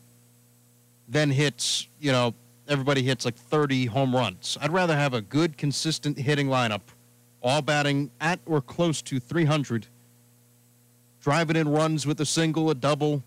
than 1.08 1.32
hits, 1.32 1.88
you 2.00 2.12
know, 2.12 2.34
everybody 2.70 3.02
hits 3.02 3.26
like 3.26 3.36
30 3.36 3.88
home 3.88 4.16
runs. 4.16 4.58
I'd 4.62 4.72
rather 4.72 4.96
have 4.96 5.14
a 5.14 5.22
good, 5.22 5.58
consistent 5.58 6.18
hitting 6.18 6.48
lineup, 6.48 6.82
all 7.42 7.62
batting 7.62 8.12
at 8.22 8.40
or 8.46 8.62
close 8.62 9.02
to 9.04 9.20
300, 9.20 9.88
driving 11.22 11.56
in 11.56 11.68
runs 11.68 12.06
with 12.06 12.22
a 12.22 12.26
single, 12.26 12.70
a 12.70 12.76
double, 12.76 13.24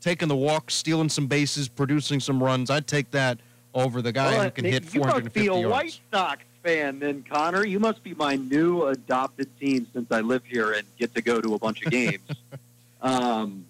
taking 0.00 0.28
the 0.28 0.36
walk, 0.36 0.70
stealing 0.70 1.08
some 1.08 1.26
bases, 1.26 1.68
producing 1.68 2.18
some 2.18 2.42
runs. 2.42 2.70
I'd 2.70 2.86
take 2.86 3.10
that 3.12 3.38
over 3.74 4.00
the 4.00 4.12
guy 4.12 4.32
well, 4.32 4.44
who 4.44 4.50
can 4.50 4.64
hit 4.64 4.84
450 4.84 5.40
You 5.40 5.50
must 5.50 5.60
be 5.60 5.64
a. 5.64 5.68
White 5.68 6.00
Sox 6.12 6.42
fan 6.62 6.98
then, 6.98 7.24
Connor. 7.30 7.64
You 7.64 7.78
must 7.78 8.02
be 8.02 8.14
my 8.14 8.36
new 8.36 8.86
adopted 8.86 9.48
team 9.60 9.86
since 9.92 10.10
I 10.10 10.20
live 10.20 10.44
here 10.44 10.72
and 10.72 10.86
get 10.98 11.14
to 11.14 11.22
go 11.22 11.40
to 11.40 11.54
a 11.54 11.58
bunch 11.58 11.84
of 11.84 11.92
games. 11.92 12.28
um, 13.02 13.64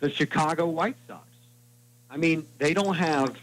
the 0.00 0.10
Chicago 0.10 0.66
White 0.66 0.96
Sox. 1.06 1.22
I 2.10 2.16
mean, 2.16 2.46
they 2.58 2.72
don't 2.72 2.94
have. 2.94 3.36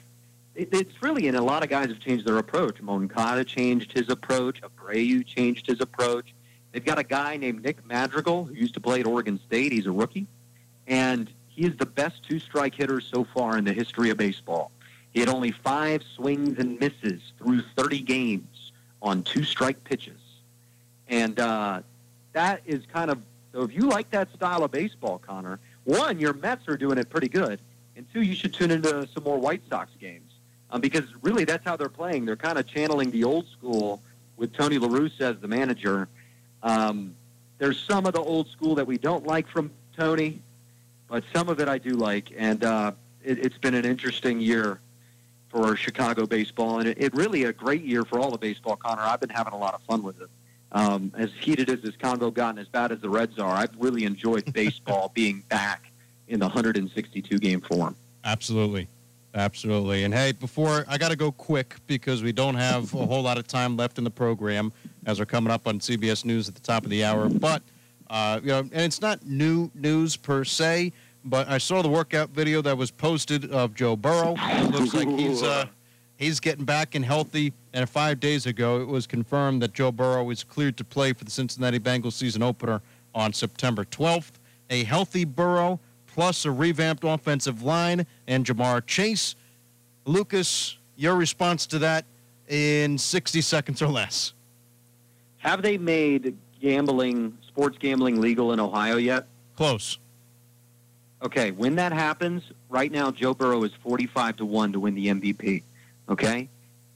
It, 0.55 0.69
it's 0.71 1.01
really, 1.01 1.27
and 1.27 1.35
a 1.35 1.41
lot 1.41 1.63
of 1.63 1.69
guys 1.69 1.87
have 1.87 1.99
changed 1.99 2.25
their 2.25 2.37
approach. 2.37 2.81
Moncada 2.81 3.43
changed 3.43 3.91
his 3.91 4.09
approach. 4.09 4.61
Abreu 4.61 5.25
changed 5.25 5.67
his 5.67 5.81
approach. 5.81 6.33
They've 6.71 6.83
got 6.83 6.99
a 6.99 7.03
guy 7.03 7.37
named 7.37 7.63
Nick 7.63 7.85
Madrigal 7.85 8.45
who 8.45 8.53
used 8.53 8.73
to 8.75 8.79
play 8.79 8.99
at 8.99 9.07
Oregon 9.07 9.39
State. 9.45 9.71
He's 9.71 9.85
a 9.85 9.91
rookie, 9.91 10.27
and 10.87 11.29
he 11.47 11.65
is 11.65 11.75
the 11.77 11.85
best 11.85 12.23
two-strike 12.23 12.73
hitter 12.75 12.99
so 12.99 13.23
far 13.23 13.57
in 13.57 13.63
the 13.63 13.73
history 13.73 14.09
of 14.09 14.17
baseball. 14.17 14.71
He 15.11 15.19
had 15.19 15.29
only 15.29 15.51
five 15.51 16.01
swings 16.15 16.57
and 16.57 16.79
misses 16.79 17.21
through 17.37 17.61
30 17.75 18.01
games 18.01 18.71
on 19.01 19.21
two-strike 19.21 19.83
pitches, 19.83 20.19
and 21.07 21.39
uh, 21.39 21.81
that 22.33 22.61
is 22.65 22.83
kind 22.91 23.11
of 23.11 23.21
so. 23.51 23.61
If 23.61 23.73
you 23.73 23.87
like 23.87 24.09
that 24.09 24.33
style 24.33 24.63
of 24.63 24.71
baseball, 24.71 25.19
Connor, 25.19 25.59
one, 25.83 26.19
your 26.19 26.33
Mets 26.33 26.67
are 26.67 26.77
doing 26.77 26.97
it 26.97 27.09
pretty 27.11 27.29
good, 27.29 27.59
and 27.95 28.07
two, 28.11 28.21
you 28.21 28.33
should 28.33 28.55
tune 28.55 28.71
into 28.71 29.07
some 29.13 29.23
more 29.23 29.37
White 29.37 29.61
Sox 29.69 29.91
games 29.99 30.32
um, 30.73 30.81
because 30.81 31.03
really 31.21 31.45
that's 31.45 31.63
how 31.63 31.77
they're 31.77 31.87
playing. 31.87 32.25
They're 32.25 32.35
kind 32.35 32.57
of 32.57 32.67
channeling 32.67 33.11
the 33.11 33.23
old 33.23 33.47
school 33.47 34.01
with 34.35 34.53
Tony 34.53 34.79
La 34.79 34.89
Russa 34.89 35.35
as 35.35 35.39
the 35.39 35.47
manager. 35.47 36.09
Um, 36.63 37.15
there's 37.59 37.79
some 37.79 38.07
of 38.07 38.13
the 38.13 38.21
old 38.21 38.49
school 38.49 38.75
that 38.75 38.87
we 38.87 38.97
don't 38.97 39.25
like 39.25 39.47
from 39.47 39.71
Tony, 39.95 40.41
but 41.07 41.23
some 41.31 41.47
of 41.47 41.59
it 41.59 41.67
I 41.67 41.77
do 41.77 41.91
like, 41.91 42.33
and 42.35 42.63
uh, 42.63 42.91
it, 43.23 43.37
has 43.37 43.53
been 43.61 43.75
an 43.75 43.85
interesting 43.85 44.41
year 44.41 44.79
for 45.49 45.75
Chicago 45.75 46.25
baseball, 46.25 46.79
and 46.79 46.89
it, 46.89 46.97
it, 46.99 47.13
really 47.13 47.43
a 47.43 47.53
great 47.53 47.83
year 47.83 48.03
for 48.03 48.19
all 48.19 48.31
the 48.31 48.39
baseball. 48.39 48.75
Connor, 48.75 49.03
I've 49.03 49.19
been 49.19 49.29
having 49.29 49.53
a 49.53 49.57
lot 49.57 49.75
of 49.75 49.81
fun 49.83 50.01
with 50.01 50.19
it. 50.19 50.29
Um, 50.71 51.13
as 51.15 51.31
heated 51.39 51.69
as 51.69 51.81
this 51.81 51.95
Congo 51.97 52.31
gotten, 52.31 52.57
as 52.57 52.67
bad 52.67 52.91
as 52.91 52.99
the 52.99 53.09
Reds 53.09 53.37
are, 53.37 53.53
I've 53.53 53.75
really 53.77 54.05
enjoyed 54.05 54.51
baseball 54.53 55.11
being 55.13 55.43
back 55.49 55.91
in 56.27 56.39
the 56.39 56.47
162 56.47 57.37
game 57.37 57.61
form. 57.61 57.95
Absolutely. 58.23 58.87
Absolutely. 59.35 60.03
And 60.03 60.13
hey, 60.13 60.31
before 60.31 60.85
I 60.87 60.97
got 60.97 61.09
to 61.09 61.15
go 61.15 61.31
quick 61.31 61.75
because 61.87 62.21
we 62.21 62.31
don't 62.31 62.55
have 62.55 62.93
a 62.93 63.05
whole 63.05 63.23
lot 63.23 63.37
of 63.37 63.47
time 63.47 63.75
left 63.75 63.97
in 63.97 64.03
the 64.03 64.11
program 64.11 64.71
as 65.05 65.19
we're 65.19 65.25
coming 65.25 65.51
up 65.51 65.67
on 65.67 65.79
CBS 65.79 66.23
News 66.23 66.47
at 66.47 66.53
the 66.53 66.61
top 66.61 66.83
of 66.83 66.91
the 66.91 67.03
hour. 67.03 67.29
But, 67.29 67.63
uh, 68.09 68.39
you 68.43 68.49
know, 68.49 68.59
and 68.59 68.73
it's 68.73 69.01
not 69.01 69.25
new 69.25 69.71
news 69.73 70.15
per 70.15 70.43
se, 70.43 70.93
but 71.25 71.49
I 71.49 71.57
saw 71.57 71.81
the 71.81 71.89
workout 71.89 72.29
video 72.29 72.61
that 72.61 72.77
was 72.77 72.91
posted 72.91 73.51
of 73.51 73.73
Joe 73.73 73.95
Burrow. 73.95 74.35
It 74.37 74.71
looks 74.71 74.93
like 74.93 75.07
he's, 75.07 75.41
uh, 75.41 75.65
he's 76.15 76.39
getting 76.39 76.65
back 76.65 76.93
and 76.93 77.03
healthy. 77.03 77.53
And 77.73 77.89
five 77.89 78.19
days 78.19 78.45
ago, 78.45 78.81
it 78.81 78.87
was 78.87 79.07
confirmed 79.07 79.63
that 79.63 79.73
Joe 79.73 79.91
Burrow 79.91 80.29
is 80.29 80.43
cleared 80.43 80.77
to 80.77 80.83
play 80.83 81.11
for 81.13 81.23
the 81.23 81.31
Cincinnati 81.31 81.79
Bengals 81.79 82.13
season 82.13 82.43
opener 82.43 82.81
on 83.15 83.33
September 83.33 83.83
12th. 83.85 84.33
A 84.69 84.83
healthy 84.83 85.25
Burrow 85.25 85.79
plus 86.13 86.45
a 86.45 86.51
revamped 86.51 87.03
offensive 87.03 87.63
line 87.63 88.05
and 88.27 88.45
Ja'Marr 88.45 88.85
Chase. 88.85 89.35
Lucas, 90.05 90.77
your 90.95 91.15
response 91.15 91.65
to 91.67 91.79
that 91.79 92.05
in 92.47 92.97
60 92.97 93.41
seconds 93.41 93.81
or 93.81 93.87
less. 93.87 94.33
Have 95.37 95.61
they 95.61 95.77
made 95.77 96.37
gambling, 96.61 97.37
sports 97.47 97.77
gambling 97.79 98.21
legal 98.21 98.53
in 98.53 98.59
Ohio 98.59 98.97
yet? 98.97 99.27
Close. 99.55 99.97
Okay, 101.23 101.51
when 101.51 101.75
that 101.75 101.91
happens, 101.91 102.43
right 102.69 102.91
now 102.91 103.09
Joe 103.09 103.33
Burrow 103.33 103.63
is 103.63 103.71
45 103.81 104.37
to 104.37 104.45
1 104.45 104.73
to 104.73 104.79
win 104.79 104.93
the 104.93 105.07
MVP. 105.07 105.63
Okay? 106.09 106.47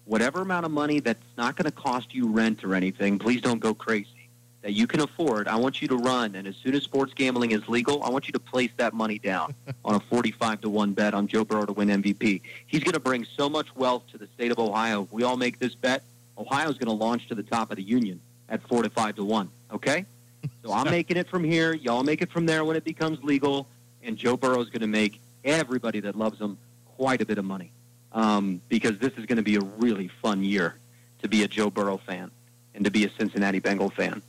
Whatever 0.06 0.42
amount 0.42 0.66
of 0.66 0.72
money 0.72 1.00
that's 1.00 1.24
not 1.38 1.56
going 1.56 1.66
to 1.66 1.72
cost 1.72 2.14
you 2.14 2.28
rent 2.28 2.64
or 2.64 2.76
anything, 2.76 3.20
please 3.20 3.42
don't 3.42 3.60
go 3.60 3.74
crazy 3.74 4.17
that 4.62 4.74
you 4.74 4.88
can 4.88 5.02
afford, 5.02 5.48
I 5.48 5.56
want 5.56 5.82
you 5.82 5.88
to 5.90 5.96
run. 5.96 6.36
And 6.36 6.48
as 6.48 6.56
soon 6.56 6.76
as 6.76 6.84
sports 6.84 7.14
gambling 7.14 7.52
is 7.52 7.68
legal, 7.70 8.04
I 8.04 8.10
want 8.10 8.28
you 8.28 8.34
to 8.34 8.40
place 8.40 8.72
that 8.78 8.94
money 8.94 9.20
down 9.20 9.54
on 9.86 9.96
a 9.96 10.00
45 10.00 10.62
to 10.62 10.70
1 10.70 10.94
bet 10.94 11.14
on 11.14 11.28
Joe 11.28 11.46
Burrow 11.46 11.66
to 11.66 11.74
win 11.74 11.90
MVP. 11.90 12.42
He's 12.66 12.84
going 12.84 12.94
to 12.94 13.00
bring 13.00 13.26
so 13.26 13.50
much 13.50 13.74
wealth 13.76 14.04
to 14.12 14.18
the 14.18 14.28
state 14.36 14.52
of 14.52 14.60
Ohio. 14.60 15.04
If 15.04 15.12
we 15.12 15.24
all 15.24 15.38
make 15.38 15.60
this 15.60 15.76
bet, 15.76 16.04
Ohio's 16.38 16.78
going 16.78 16.88
to 16.88 17.04
launch 17.04 17.28
to 17.28 17.36
the 17.36 17.44
top 17.44 17.72
of 17.72 17.78
the 17.78 17.84
union 17.84 18.20
at 18.50 18.62
4 18.68 18.84
to 18.84 18.90
5 18.90 19.16
to 19.16 19.24
1. 19.24 19.50
Okay? 19.74 20.06
So 20.64 20.72
I'm 20.74 20.90
making 20.90 21.18
it 21.18 21.28
from 21.28 21.44
here. 21.44 21.74
Y'all 21.74 22.04
make 22.04 22.22
it 22.22 22.30
from 22.30 22.46
there 22.46 22.64
when 22.64 22.76
it 22.76 22.84
becomes 22.84 23.22
legal. 23.24 23.68
And 24.04 24.18
Joe 24.18 24.38
Burrow's 24.38 24.70
going 24.70 24.82
to 24.82 24.88
make 24.88 25.20
everybody 25.44 26.00
that 26.02 26.16
loves 26.16 26.40
him 26.40 26.58
quite 26.98 27.22
a 27.22 27.26
bit 27.26 27.38
of 27.38 27.46
money 27.46 27.72
um, 28.12 28.62
because 28.70 28.98
this 29.00 29.14
is 29.14 29.26
going 29.26 29.38
to 29.38 29.44
be 29.44 29.56
a 29.56 29.62
really 29.62 30.10
fun 30.22 30.44
year 30.44 30.76
to 31.22 31.28
be 31.28 31.44
a 31.44 31.48
Joe 31.48 31.70
Burrow 31.70 31.98
fan 31.98 32.32
and 32.76 32.84
to 32.86 32.92
be 32.92 33.06
a 33.06 33.10
Cincinnati 33.18 33.60
Bengal 33.60 33.90
fan 33.90 34.22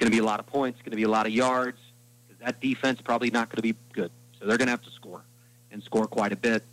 going 0.00 0.10
to 0.10 0.16
be 0.16 0.20
a 0.20 0.24
lot 0.24 0.40
of 0.40 0.46
points. 0.46 0.80
Going 0.80 0.90
to 0.90 0.96
be 0.96 1.04
a 1.04 1.08
lot 1.08 1.26
of 1.26 1.32
yards. 1.32 1.78
Because 2.26 2.44
that 2.44 2.60
defense 2.60 3.00
probably 3.00 3.30
not 3.30 3.50
going 3.50 3.56
to 3.56 3.62
be 3.62 3.74
good. 3.92 4.10
So 4.38 4.46
they're 4.46 4.56
going 4.58 4.66
to 4.66 4.72
have 4.72 4.82
to 4.82 4.90
score. 4.90 5.22
and 5.70 5.82
score 5.82 6.06
quite 6.06 6.32
a 6.32 6.36
bit. 6.36 6.64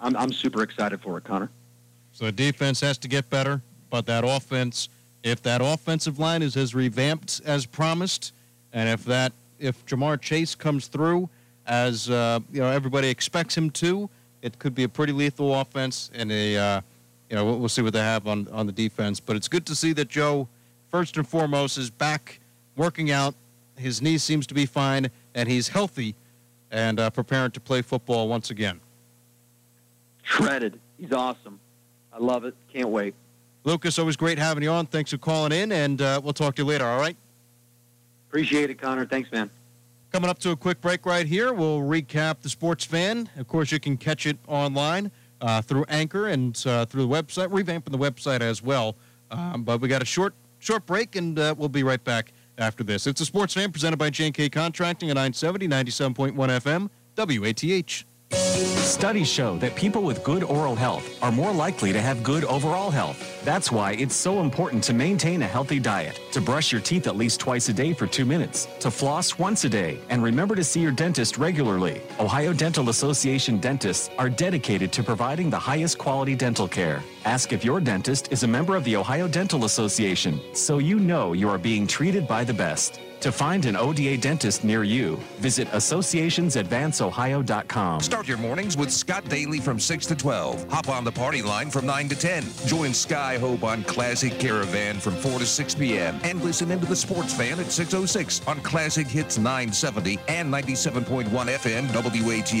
I'm, 0.00 0.16
I'm 0.16 0.32
super 0.32 0.62
excited 0.62 1.00
for 1.00 1.18
it, 1.18 1.24
Connor. 1.24 1.50
So 2.12 2.24
the 2.24 2.32
defense 2.32 2.80
has 2.80 2.96
to 2.98 3.08
get 3.08 3.28
better, 3.28 3.60
but 3.90 4.06
that 4.06 4.24
offense, 4.24 4.88
if 5.22 5.42
that 5.42 5.60
offensive 5.62 6.18
line 6.18 6.42
is 6.42 6.56
as 6.56 6.74
revamped 6.74 7.42
as 7.44 7.66
promised, 7.66 8.32
and 8.72 8.88
if 8.88 9.04
that 9.04 9.32
if 9.58 9.84
Ja'Marr 9.86 10.20
Chase 10.20 10.54
comes 10.54 10.86
through 10.86 11.28
as 11.66 12.08
uh, 12.08 12.40
you 12.52 12.60
know 12.60 12.70
everybody 12.70 13.08
expects 13.08 13.56
him 13.56 13.70
to, 13.70 14.08
it 14.40 14.58
could 14.58 14.74
be 14.74 14.84
a 14.84 14.88
pretty 14.88 15.12
lethal 15.12 15.54
offense 15.54 16.10
and 16.14 16.32
a 16.32 16.56
uh, 16.56 16.80
you 17.28 17.36
know 17.36 17.44
we'll, 17.44 17.58
we'll 17.58 17.68
see 17.68 17.82
what 17.82 17.92
they 17.92 18.00
have 18.00 18.26
on 18.26 18.48
on 18.48 18.66
the 18.66 18.72
defense. 18.72 19.20
But 19.20 19.36
it's 19.36 19.48
good 19.48 19.66
to 19.66 19.74
see 19.74 19.92
that 19.94 20.08
Joe, 20.08 20.48
first 20.90 21.16
and 21.16 21.28
foremost, 21.28 21.76
is 21.76 21.90
back 21.90 22.40
working 22.76 23.10
out. 23.10 23.34
His 23.76 24.00
knee 24.00 24.18
seems 24.18 24.46
to 24.46 24.54
be 24.54 24.66
fine, 24.66 25.10
and 25.34 25.48
he's 25.48 25.68
healthy 25.68 26.14
and 26.70 26.98
uh, 26.98 27.10
preparing 27.10 27.50
to 27.52 27.60
play 27.60 27.82
football 27.82 28.28
once 28.28 28.50
again. 28.50 28.80
Shredded. 30.22 30.78
He's 30.98 31.12
awesome. 31.12 31.60
I 32.12 32.18
love 32.18 32.44
it. 32.44 32.54
Can't 32.72 32.88
wait. 32.88 33.14
Lucas, 33.64 33.98
always 33.98 34.16
great 34.16 34.38
having 34.38 34.62
you 34.62 34.70
on. 34.70 34.86
Thanks 34.86 35.10
for 35.10 35.18
calling 35.18 35.52
in, 35.52 35.72
and 35.72 36.00
uh, 36.00 36.20
we'll 36.22 36.32
talk 36.32 36.54
to 36.56 36.62
you 36.62 36.66
later, 36.66 36.86
all 36.86 37.00
right? 37.00 37.16
Appreciate 38.28 38.70
it, 38.70 38.80
Connor. 38.80 39.06
Thanks, 39.06 39.30
man. 39.30 39.50
Coming 40.12 40.30
up 40.30 40.38
to 40.40 40.50
a 40.50 40.56
quick 40.56 40.80
break 40.80 41.04
right 41.04 41.26
here, 41.26 41.52
we'll 41.52 41.80
recap 41.80 42.40
the 42.40 42.48
sports 42.48 42.84
fan. 42.84 43.28
Of 43.36 43.48
course, 43.48 43.72
you 43.72 43.80
can 43.80 43.96
catch 43.96 44.24
it 44.24 44.38
online 44.46 45.10
uh, 45.40 45.62
through 45.62 45.84
Anchor 45.88 46.28
and 46.28 46.56
uh, 46.66 46.86
through 46.86 47.06
the 47.06 47.08
website, 47.08 47.48
revamping 47.48 47.90
the 47.90 47.98
website 47.98 48.40
as 48.40 48.62
well. 48.62 48.96
Um, 49.30 49.64
but 49.64 49.80
we 49.80 49.88
got 49.88 50.00
a 50.00 50.06
short 50.06 50.34
short 50.58 50.86
break, 50.86 51.16
and 51.16 51.38
uh, 51.38 51.54
we'll 51.56 51.68
be 51.68 51.82
right 51.82 52.02
back 52.02 52.32
after 52.58 52.84
this. 52.84 53.06
It's 53.06 53.20
a 53.20 53.26
sports 53.26 53.54
fan 53.54 53.72
presented 53.72 53.98
by 53.98 54.10
J&K 54.10 54.48
Contracting 54.48 55.10
at 55.10 55.14
970, 55.14 55.68
97.1 55.68 56.34
FM, 56.34 56.90
WATH. 57.16 58.45
Studies 58.56 59.28
show 59.28 59.58
that 59.58 59.74
people 59.74 60.02
with 60.02 60.24
good 60.24 60.42
oral 60.42 60.74
health 60.74 61.22
are 61.22 61.30
more 61.30 61.52
likely 61.52 61.92
to 61.92 62.00
have 62.00 62.22
good 62.22 62.42
overall 62.44 62.90
health. 62.90 63.44
That's 63.44 63.70
why 63.70 63.92
it's 63.92 64.16
so 64.16 64.40
important 64.40 64.82
to 64.84 64.94
maintain 64.94 65.42
a 65.42 65.46
healthy 65.46 65.78
diet, 65.78 66.18
to 66.32 66.40
brush 66.40 66.72
your 66.72 66.80
teeth 66.80 67.06
at 67.06 67.16
least 67.16 67.38
twice 67.38 67.68
a 67.68 67.74
day 67.74 67.92
for 67.92 68.06
two 68.06 68.24
minutes, 68.24 68.66
to 68.80 68.90
floss 68.90 69.38
once 69.38 69.64
a 69.64 69.68
day, 69.68 69.98
and 70.08 70.22
remember 70.22 70.54
to 70.54 70.64
see 70.64 70.80
your 70.80 70.92
dentist 70.92 71.36
regularly. 71.36 72.00
Ohio 72.18 72.54
Dental 72.54 72.88
Association 72.88 73.58
dentists 73.58 74.08
are 74.18 74.30
dedicated 74.30 74.90
to 74.92 75.02
providing 75.02 75.50
the 75.50 75.58
highest 75.58 75.98
quality 75.98 76.34
dental 76.34 76.66
care. 76.66 77.02
Ask 77.26 77.52
if 77.52 77.64
your 77.64 77.80
dentist 77.80 78.32
is 78.32 78.44
a 78.44 78.48
member 78.48 78.76
of 78.76 78.84
the 78.84 78.96
Ohio 78.96 79.28
Dental 79.28 79.66
Association 79.66 80.40
so 80.54 80.78
you 80.78 80.98
know 80.98 81.34
you 81.34 81.50
are 81.50 81.58
being 81.58 81.86
treated 81.86 82.26
by 82.26 82.44
the 82.44 82.54
best. 82.54 83.00
To 83.20 83.32
find 83.32 83.64
an 83.64 83.76
ODA 83.76 84.18
dentist 84.18 84.62
near 84.62 84.84
you, 84.84 85.16
visit 85.38 85.66
associationsadvanceohio.com. 85.68 88.00
Start 88.00 88.28
your 88.28 88.36
mornings 88.46 88.76
with 88.76 88.92
Scott 88.92 89.28
Daly 89.28 89.58
from 89.58 89.80
6 89.80 90.06
to 90.06 90.14
12. 90.14 90.70
Hop 90.70 90.88
on 90.88 91.02
the 91.02 91.10
party 91.10 91.42
line 91.42 91.68
from 91.68 91.84
9 91.84 92.08
to 92.10 92.14
10. 92.14 92.44
Join 92.66 92.94
Sky 92.94 93.38
Hope 93.38 93.64
on 93.64 93.82
Classic 93.82 94.38
Caravan 94.38 95.00
from 95.00 95.16
4 95.16 95.40
to 95.40 95.46
6 95.46 95.74
p.m. 95.74 96.20
And 96.22 96.40
listen 96.44 96.70
into 96.70 96.86
the 96.86 96.94
Sports 96.94 97.34
Fan 97.34 97.58
at 97.58 97.72
606 97.72 98.46
on 98.46 98.60
Classic 98.60 99.08
Hits 99.08 99.36
970 99.36 100.20
and 100.28 100.54
97.1 100.54 101.24
FM 101.28 101.88
WATH. 101.92 102.52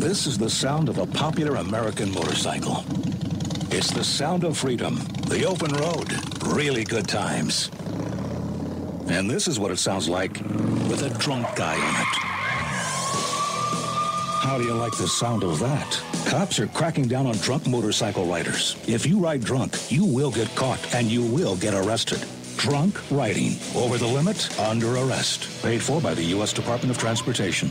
This 0.00 0.26
is 0.26 0.38
the 0.38 0.48
sound 0.48 0.88
of 0.88 0.96
a 0.96 1.04
popular 1.04 1.56
American 1.56 2.10
motorcycle. 2.10 2.82
It's 3.70 3.90
the 3.90 4.02
sound 4.02 4.44
of 4.44 4.56
freedom, 4.56 4.96
the 5.26 5.44
open 5.44 5.72
road, 5.72 6.10
really 6.46 6.84
good 6.84 7.06
times. 7.06 7.70
And 9.10 9.28
this 9.28 9.46
is 9.46 9.60
what 9.60 9.70
it 9.70 9.78
sounds 9.78 10.08
like 10.08 10.40
with 10.88 11.02
a 11.02 11.10
drunk 11.18 11.54
guy 11.54 11.74
in 11.74 11.96
it. 12.00 12.29
How 14.40 14.56
do 14.56 14.64
you 14.64 14.72
like 14.72 14.96
the 14.96 15.06
sound 15.06 15.44
of 15.44 15.58
that? 15.58 16.02
Cops 16.24 16.58
are 16.60 16.66
cracking 16.68 17.06
down 17.06 17.26
on 17.26 17.34
drunk 17.36 17.66
motorcycle 17.66 18.24
riders. 18.24 18.74
If 18.88 19.04
you 19.04 19.18
ride 19.18 19.44
drunk, 19.44 19.76
you 19.92 20.02
will 20.02 20.30
get 20.30 20.48
caught 20.56 20.94
and 20.94 21.08
you 21.08 21.22
will 21.22 21.56
get 21.56 21.74
arrested. 21.74 22.24
Drunk 22.56 22.98
riding. 23.10 23.56
Over 23.76 23.98
the 23.98 24.06
limit, 24.06 24.58
under 24.58 24.96
arrest. 24.96 25.62
Paid 25.62 25.82
for 25.82 26.00
by 26.00 26.14
the 26.14 26.24
U.S. 26.36 26.54
Department 26.54 26.90
of 26.90 26.96
Transportation. 26.96 27.70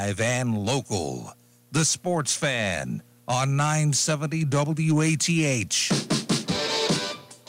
live 0.00 0.20
and 0.22 0.56
local. 0.56 1.30
The 1.72 1.84
Sports 1.84 2.34
Fan 2.34 3.02
on 3.28 3.54
970 3.56 4.46
WATH. 4.46 5.74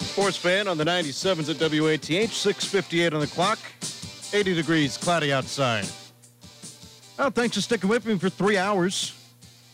Sports 0.02 0.36
Fan 0.36 0.68
on 0.68 0.78
the 0.78 0.84
97s 0.84 1.50
at 1.50 1.62
WATH, 1.62 2.34
658 2.34 3.14
on 3.14 3.22
the 3.22 3.28
clock, 3.28 3.58
80 4.34 4.54
degrees, 4.54 4.98
cloudy 4.98 5.32
outside. 5.32 5.86
Well, 7.18 7.30
thanks 7.30 7.56
for 7.56 7.62
sticking 7.62 7.90
with 7.90 8.06
me 8.06 8.18
for 8.18 8.30
three 8.30 8.58
hours. 8.58 9.14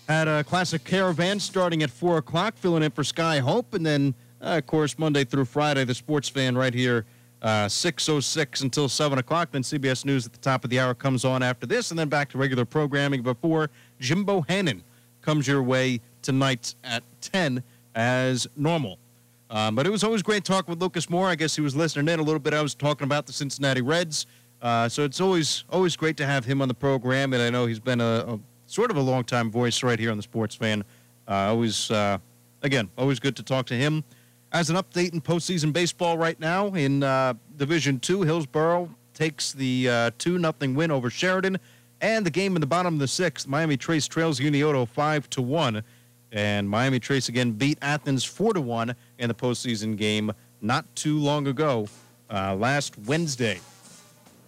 Had 0.07 0.27
a 0.27 0.43
classic 0.43 0.83
caravan 0.83 1.39
starting 1.39 1.81
at 1.81 1.89
4 1.89 2.17
o'clock, 2.17 2.57
filling 2.57 2.83
in 2.83 2.91
for 2.91 3.03
Sky 3.03 3.39
Hope, 3.39 3.73
and 3.73 3.83
then, 3.83 4.13
uh, 4.39 4.59
of 4.59 4.67
course, 4.67 4.99
Monday 4.99 5.23
through 5.23 5.45
Friday, 5.45 5.83
the 5.83 5.95
Sports 5.95 6.29
Fan 6.29 6.55
right 6.55 6.75
here 6.75 7.07
uh, 7.41 7.65
6.06 7.65 8.61
until 8.63 8.89
7 8.89 9.19
o'clock. 9.19 9.51
Then 9.51 9.61
CBS 9.61 10.05
News 10.05 10.25
at 10.25 10.33
the 10.33 10.39
top 10.39 10.63
of 10.63 10.69
the 10.69 10.79
hour 10.79 10.93
comes 10.93 11.25
on 11.25 11.43
after 11.43 11.65
this, 11.65 11.91
and 11.91 11.99
then 11.99 12.09
back 12.09 12.29
to 12.29 12.37
regular 12.37 12.65
programming 12.65 13.21
before 13.21 13.69
Jim 13.99 14.25
Bohannon 14.25 14.81
comes 15.21 15.47
your 15.47 15.61
way 15.61 15.99
tonight 16.21 16.75
at 16.83 17.03
10 17.21 17.63
as 17.95 18.47
normal. 18.55 18.97
Um, 19.49 19.75
but 19.75 19.85
it 19.85 19.89
was 19.89 20.03
always 20.03 20.21
great 20.21 20.43
talking 20.43 20.71
with 20.71 20.81
Lucas 20.81 21.09
Moore. 21.09 21.27
I 21.27 21.35
guess 21.35 21.55
he 21.55 21.61
was 21.61 21.75
listening 21.75 22.07
in 22.09 22.19
a 22.19 22.23
little 22.23 22.39
bit. 22.39 22.53
I 22.53 22.61
was 22.61 22.75
talking 22.75 23.05
about 23.05 23.25
the 23.25 23.33
Cincinnati 23.33 23.81
Reds. 23.81 24.25
Uh, 24.61 24.89
so 24.89 25.03
it's 25.03 25.21
always 25.21 25.63
always 25.69 25.95
great 25.95 26.17
to 26.17 26.25
have 26.25 26.43
him 26.43 26.61
on 26.61 26.67
the 26.67 26.73
program, 26.73 27.33
and 27.33 27.41
I 27.41 27.49
know 27.49 27.67
he's 27.67 27.79
been 27.79 28.01
a, 28.01 28.25
a 28.27 28.39
sort 28.65 28.89
of 28.89 28.97
a 28.97 29.01
long 29.01 29.23
time 29.23 29.51
voice 29.51 29.83
right 29.83 29.99
here 29.99 30.11
on 30.11 30.17
the 30.17 30.23
Sports 30.23 30.55
Fan. 30.55 30.83
Uh, 31.27 31.33
always, 31.33 31.91
uh, 31.91 32.17
again, 32.63 32.89
always 32.97 33.19
good 33.19 33.35
to 33.35 33.43
talk 33.43 33.67
to 33.67 33.75
him. 33.75 34.03
As 34.51 34.69
an 34.69 34.77
update 34.77 35.11
in 35.13 35.19
postseason 35.19 35.73
baseball 35.73 36.17
right 36.17 36.39
now 36.39 36.67
in 36.67 37.03
uh, 37.03 37.33
Division 37.57 37.99
Two, 37.99 38.21
Hillsboro 38.21 38.89
takes 39.13 39.51
the 39.51 39.89
uh, 39.89 40.11
two 40.17 40.37
nothing 40.37 40.73
win 40.73 40.89
over 40.89 41.09
Sheridan, 41.09 41.57
and 41.99 42.25
the 42.25 42.29
game 42.29 42.55
in 42.55 42.61
the 42.61 42.67
bottom 42.67 42.93
of 42.93 42.99
the 42.99 43.07
sixth, 43.09 43.47
Miami 43.47 43.75
Trace 43.75 44.07
trails 44.07 44.39
Unioto 44.39 44.87
five 44.87 45.29
to 45.31 45.41
one, 45.41 45.83
and 46.31 46.69
Miami 46.69 46.99
Trace 46.99 47.27
again 47.27 47.51
beat 47.51 47.77
Athens 47.81 48.23
four 48.23 48.53
to 48.53 48.61
one 48.61 48.95
in 49.19 49.27
the 49.27 49.33
postseason 49.33 49.97
game 49.97 50.31
not 50.61 50.85
too 50.95 51.19
long 51.19 51.47
ago, 51.47 51.87
uh, 52.29 52.55
last 52.55 52.97
Wednesday. 52.99 53.59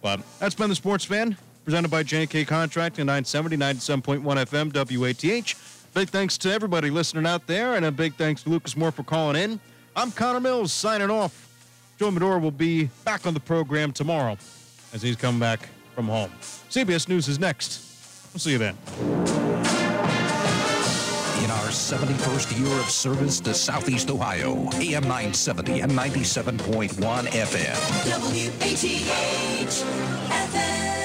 But 0.00 0.20
that's 0.38 0.54
been 0.54 0.70
the 0.70 0.74
Sports 0.76 1.04
Fan 1.04 1.36
presented 1.64 1.90
by 1.90 2.02
J&K 2.02 2.46
Contracting 2.46 3.04
970 3.04 3.56
97.1 3.58 4.22
FM 4.22 4.98
WATH. 4.98 5.92
Big 5.92 6.08
thanks 6.08 6.38
to 6.38 6.50
everybody 6.50 6.88
listening 6.88 7.26
out 7.26 7.46
there, 7.46 7.74
and 7.74 7.84
a 7.84 7.92
big 7.92 8.14
thanks 8.14 8.42
to 8.44 8.48
Lucas 8.48 8.76
Moore 8.76 8.92
for 8.92 9.02
calling 9.02 9.36
in. 9.36 9.60
I'm 10.00 10.10
Connor 10.10 10.40
Mills 10.40 10.72
signing 10.72 11.10
off. 11.10 11.46
Joe 11.98 12.10
Medora 12.10 12.38
will 12.38 12.50
be 12.50 12.88
back 13.04 13.26
on 13.26 13.34
the 13.34 13.40
program 13.40 13.92
tomorrow 13.92 14.38
as 14.94 15.02
he's 15.02 15.14
come 15.14 15.38
back 15.38 15.68
from 15.94 16.08
home. 16.08 16.30
CBS 16.70 17.06
News 17.06 17.28
is 17.28 17.38
next. 17.38 18.32
We'll 18.32 18.40
see 18.40 18.52
you 18.52 18.58
then. 18.58 18.78
In 21.44 21.50
our 21.50 21.68
71st 21.68 22.58
year 22.58 22.80
of 22.80 22.88
service 22.88 23.40
to 23.40 23.52
Southeast 23.52 24.10
Ohio, 24.10 24.70
AM 24.76 25.02
970 25.02 25.80
and 25.80 25.92
97.1 25.92 27.26
FM. 27.26 27.76
WATH 29.66 30.99